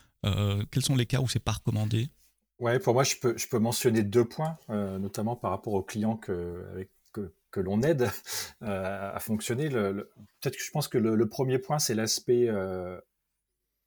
quels 0.72 0.84
sont 0.84 0.96
les 0.96 1.06
cas 1.06 1.22
où 1.22 1.30
c'est 1.30 1.40
pas 1.40 1.54
recommandé? 1.54 2.10
Ouais, 2.60 2.78
pour 2.80 2.94
moi, 2.94 3.04
je 3.04 3.16
peux, 3.16 3.38
je 3.38 3.48
peux 3.48 3.60
mentionner 3.60 4.04
deux 4.04 4.26
points, 4.26 4.58
euh, 4.70 5.00
notamment 5.00 5.36
par 5.36 5.52
rapport 5.52 5.74
aux 5.74 5.84
clients 5.84 6.18
que, 6.18 6.66
avec, 6.72 6.90
que, 7.14 7.34
que 7.52 7.62
l'on 7.62 7.82
aide 7.82 8.10
euh, 8.64 9.12
à 9.14 9.20
fonctionner. 9.20 9.70
Le, 9.70 10.12
Peut-être 10.42 10.58
que 10.58 10.64
je 10.64 10.72
pense 10.72 10.88
que 10.90 10.98
le, 10.98 11.30
premier 11.30 11.58
point, 11.58 11.80
c'est 11.80 11.96
l'aspect 11.96 12.50
euh, 12.50 13.00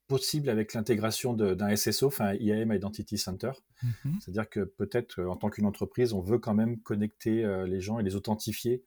possible 0.08 0.48
avec 0.48 0.72
l'intégration 0.72 1.34
d'un 1.34 1.76
SSO, 1.76 2.06
enfin 2.06 2.32
IAM 2.34 2.72
Identity 2.72 3.18
Center. 3.18 3.52
Mm-hmm. 3.84 4.20
C'est-à-dire 4.20 4.48
que 4.48 4.60
peut-être 4.60 5.22
en 5.22 5.36
tant 5.36 5.50
qu'une 5.50 5.66
entreprise, 5.66 6.14
on 6.14 6.20
veut 6.20 6.38
quand 6.38 6.54
même 6.54 6.80
connecter 6.80 7.44
les 7.66 7.80
gens 7.80 7.98
et 7.98 8.02
les 8.02 8.16
authentifier 8.16 8.82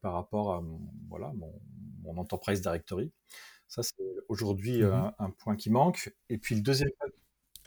par 0.00 0.14
rapport 0.14 0.54
à 0.54 0.64
voilà, 1.08 1.32
mon, 1.34 1.52
mon 2.02 2.18
Enterprise 2.18 2.60
Directory. 2.60 3.12
Ça, 3.68 3.82
c'est 3.82 3.94
aujourd'hui 4.28 4.80
mm-hmm. 4.80 4.92
un, 4.92 5.14
un, 5.18 5.30
point 5.30 5.56
qui 5.56 5.70
manque. 5.70 6.12
Et 6.28 6.38
puis 6.38 6.54
le 6.54 6.62
deuxième 6.62 6.90
point 6.98 7.08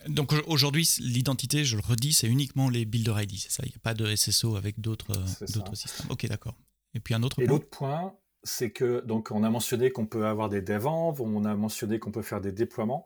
donc 0.07 0.33
aujourd'hui, 0.47 0.89
l'identité, 0.99 1.63
je 1.63 1.75
le 1.75 1.81
redis, 1.81 2.13
c'est 2.13 2.27
uniquement 2.27 2.69
les 2.69 2.85
Builder 2.85 3.15
ID, 3.17 3.37
c'est 3.37 3.51
ça? 3.51 3.63
Il 3.65 3.69
n'y 3.69 3.75
a 3.75 3.79
pas 3.79 3.93
de 3.93 4.15
SSO 4.15 4.55
avec 4.55 4.79
d'autres 4.79 5.11
euh, 5.11 5.45
systèmes. 5.45 6.09
Ok, 6.09 6.25
d'accord. 6.27 6.55
Et 6.93 6.99
puis 6.99 7.13
un 7.13 7.23
autre 7.23 7.39
Et 7.41 7.45
l'autre 7.45 7.69
point, 7.69 8.15
c'est 8.43 8.71
que, 8.71 9.01
donc 9.05 9.31
on 9.31 9.43
a 9.43 9.49
mentionné 9.49 9.91
qu'on 9.91 10.05
peut 10.05 10.25
avoir 10.25 10.49
des 10.49 10.61
dev 10.61 10.85
on 10.87 11.45
a 11.45 11.55
mentionné 11.55 11.99
qu'on 11.99 12.11
peut 12.11 12.21
faire 12.21 12.41
des 12.41 12.51
déploiements. 12.51 13.05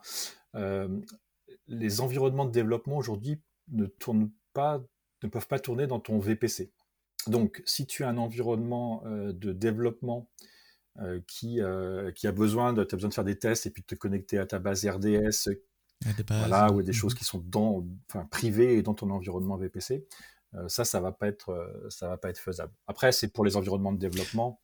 Euh, 0.56 0.88
les 1.68 2.02
environnements 2.02 2.46
de 2.46 2.52
développement 2.52 2.98
aujourd'hui 2.98 3.42
ne 3.70 3.86
tournent 3.86 4.32
pas, 4.54 4.82
ne 5.24 5.30
peuvent 5.30 5.48
pas 5.48 5.60
tourner 5.60 5.88
dans 5.88 6.00
ton 6.00 6.20
VPC. 6.20 6.72
Donc, 7.28 7.64
si 7.66 7.88
tu 7.88 8.04
as 8.04 8.10
un 8.10 8.18
environnement 8.18 9.04
euh, 9.06 9.34
de 9.34 9.52
développement 9.52 10.30
qui, 11.28 11.60
qui 12.16 12.28
a 12.28 12.32
besoin 12.32 12.72
de, 12.72 12.82
as 12.82 12.96
besoin 12.96 13.10
de 13.10 13.14
faire 13.14 13.26
des 13.26 13.38
tests 13.38 13.66
et 13.66 13.70
puis 13.70 13.82
de 13.82 13.88
te 13.88 13.96
connecter 13.96 14.38
à 14.38 14.46
ta 14.46 14.60
base 14.60 14.88
RDS 14.88 15.50
voilà, 16.30 16.72
ou 16.72 16.82
des 16.82 16.94
choses 16.94 17.14
qui 17.14 17.24
sont 17.24 17.40
dans, 17.40 17.86
enfin, 18.10 18.26
privées 18.26 18.78
et 18.78 18.82
dans 18.82 18.94
ton 18.94 19.10
environnement 19.10 19.58
VPC. 19.58 20.06
ça, 20.68 20.86
ça 20.86 21.00
va 21.00 21.12
pas 21.12 21.28
être, 21.28 21.88
ça 21.90 22.08
va 22.08 22.18
pas 22.18 22.30
être 22.30 22.40
faisable. 22.40 22.74
Après, 22.88 23.12
c'est 23.12 23.28
pour 23.28 23.46
les 23.46 23.56
environnements 23.56 23.94
de 23.94 24.00
développement, 24.00 24.60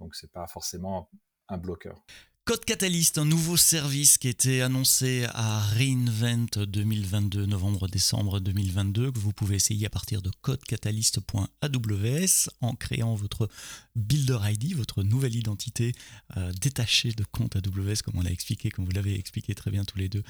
donc 0.00 0.14
c'est 0.14 0.30
pas 0.30 0.46
forcément 0.46 1.10
un 1.48 1.58
bloqueur. 1.58 2.04
Code 2.48 2.64
Catalyst, 2.64 3.18
un 3.18 3.26
nouveau 3.26 3.58
service 3.58 4.16
qui 4.16 4.26
était 4.26 4.62
annoncé 4.62 5.26
à 5.34 5.60
Reinvent 5.60 6.64
2022, 6.66 7.44
novembre-décembre 7.44 8.40
2022, 8.40 9.12
que 9.12 9.18
vous 9.18 9.34
pouvez 9.34 9.56
essayer 9.56 9.84
à 9.84 9.90
partir 9.90 10.22
de 10.22 10.30
codecatalyst.aws 10.40 12.48
en 12.62 12.74
créant 12.74 13.14
votre 13.16 13.50
Builder 13.98 14.38
ID, 14.44 14.76
votre 14.76 15.02
nouvelle 15.02 15.34
identité 15.34 15.92
euh, 16.38 16.52
détachée 16.58 17.12
de 17.12 17.24
compte 17.24 17.56
AWS, 17.56 18.00
comme 18.02 18.16
on 18.16 18.22
l'a 18.22 18.30
expliqué, 18.30 18.70
comme 18.70 18.86
vous 18.86 18.92
l'avez 18.92 19.18
expliqué 19.18 19.54
très 19.54 19.70
bien 19.70 19.84
tous 19.84 19.98
les 19.98 20.08
deux 20.08 20.22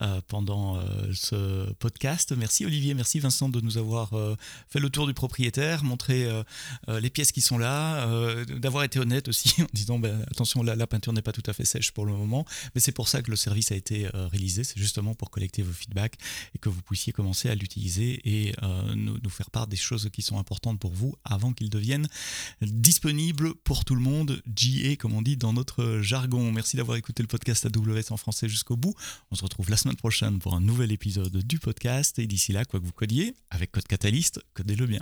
euh, 0.00 0.22
pendant 0.28 0.78
euh, 0.78 0.82
ce 1.12 1.70
podcast. 1.74 2.32
Merci 2.38 2.64
Olivier, 2.64 2.94
merci 2.94 3.18
Vincent 3.18 3.50
de 3.50 3.60
nous 3.60 3.76
avoir 3.76 4.12
fait 4.70 4.80
le 4.80 4.88
tour 4.88 5.06
du 5.06 5.12
propriétaire, 5.12 5.84
montré 5.84 6.26
les 6.88 7.10
pièces 7.10 7.32
qui 7.32 7.40
sont 7.40 7.58
là, 7.58 8.06
d'avoir 8.46 8.84
été 8.84 8.98
honnête 8.98 9.28
aussi 9.28 9.50
en 9.62 9.66
disant 9.74 9.98
ben, 9.98 10.22
attention, 10.30 10.62
la, 10.62 10.74
la 10.74 10.86
peinture 10.86 11.12
n'est 11.12 11.22
pas 11.22 11.32
tout 11.32 11.42
à 11.46 11.52
fait 11.52 11.64
sèche 11.66 11.90
pour 11.90 12.06
le 12.06 12.12
moment, 12.12 12.46
mais 12.74 12.80
c'est 12.80 12.92
pour 12.92 13.08
ça 13.08 13.22
que 13.22 13.30
le 13.30 13.36
service 13.36 13.72
a 13.72 13.74
été 13.74 14.06
euh, 14.14 14.28
réalisé, 14.28 14.64
c'est 14.64 14.78
justement 14.78 15.14
pour 15.14 15.30
collecter 15.30 15.62
vos 15.62 15.72
feedbacks 15.72 16.16
et 16.54 16.58
que 16.58 16.68
vous 16.68 16.82
puissiez 16.82 17.12
commencer 17.12 17.48
à 17.48 17.54
l'utiliser 17.54 18.20
et 18.24 18.54
euh, 18.62 18.94
nous, 18.94 19.18
faire 19.28 19.50
part 19.50 19.66
des 19.66 19.76
choses 19.76 20.08
qui 20.12 20.22
sont 20.22 20.38
importantes 20.38 20.78
pour 20.78 20.92
vous 20.92 21.14
avant 21.24 21.52
qu'il 21.52 21.68
devienne 21.68 22.08
disponible 22.62 23.54
pour 23.54 23.84
tout 23.84 23.94
le 23.94 24.00
monde, 24.00 24.40
GA 24.46 24.96
comme 24.96 25.14
on 25.14 25.22
dit 25.22 25.36
dans 25.36 25.52
notre 25.52 26.00
jargon. 26.00 26.52
Merci 26.52 26.76
d'avoir 26.76 26.96
écouté 26.96 27.22
le 27.22 27.28
podcast 27.28 27.66
AWS 27.66 28.10
en 28.12 28.16
français 28.16 28.48
jusqu'au 28.48 28.76
bout. 28.76 28.94
On 29.30 29.34
se 29.34 29.42
retrouve 29.42 29.68
la 29.68 29.76
semaine 29.76 29.96
prochaine 29.96 30.38
pour 30.38 30.54
un 30.54 30.60
nouvel 30.60 30.92
épisode 30.92 31.36
du 31.36 31.58
podcast 31.58 32.18
et 32.18 32.26
d'ici 32.26 32.52
là, 32.52 32.64
quoi 32.64 32.80
que 32.80 32.86
vous 32.86 32.92
codiez, 32.92 33.34
avec 33.50 33.72
Code 33.72 33.86
Catalyst, 33.88 34.40
codez-le 34.54 34.86
bien. 34.86 35.00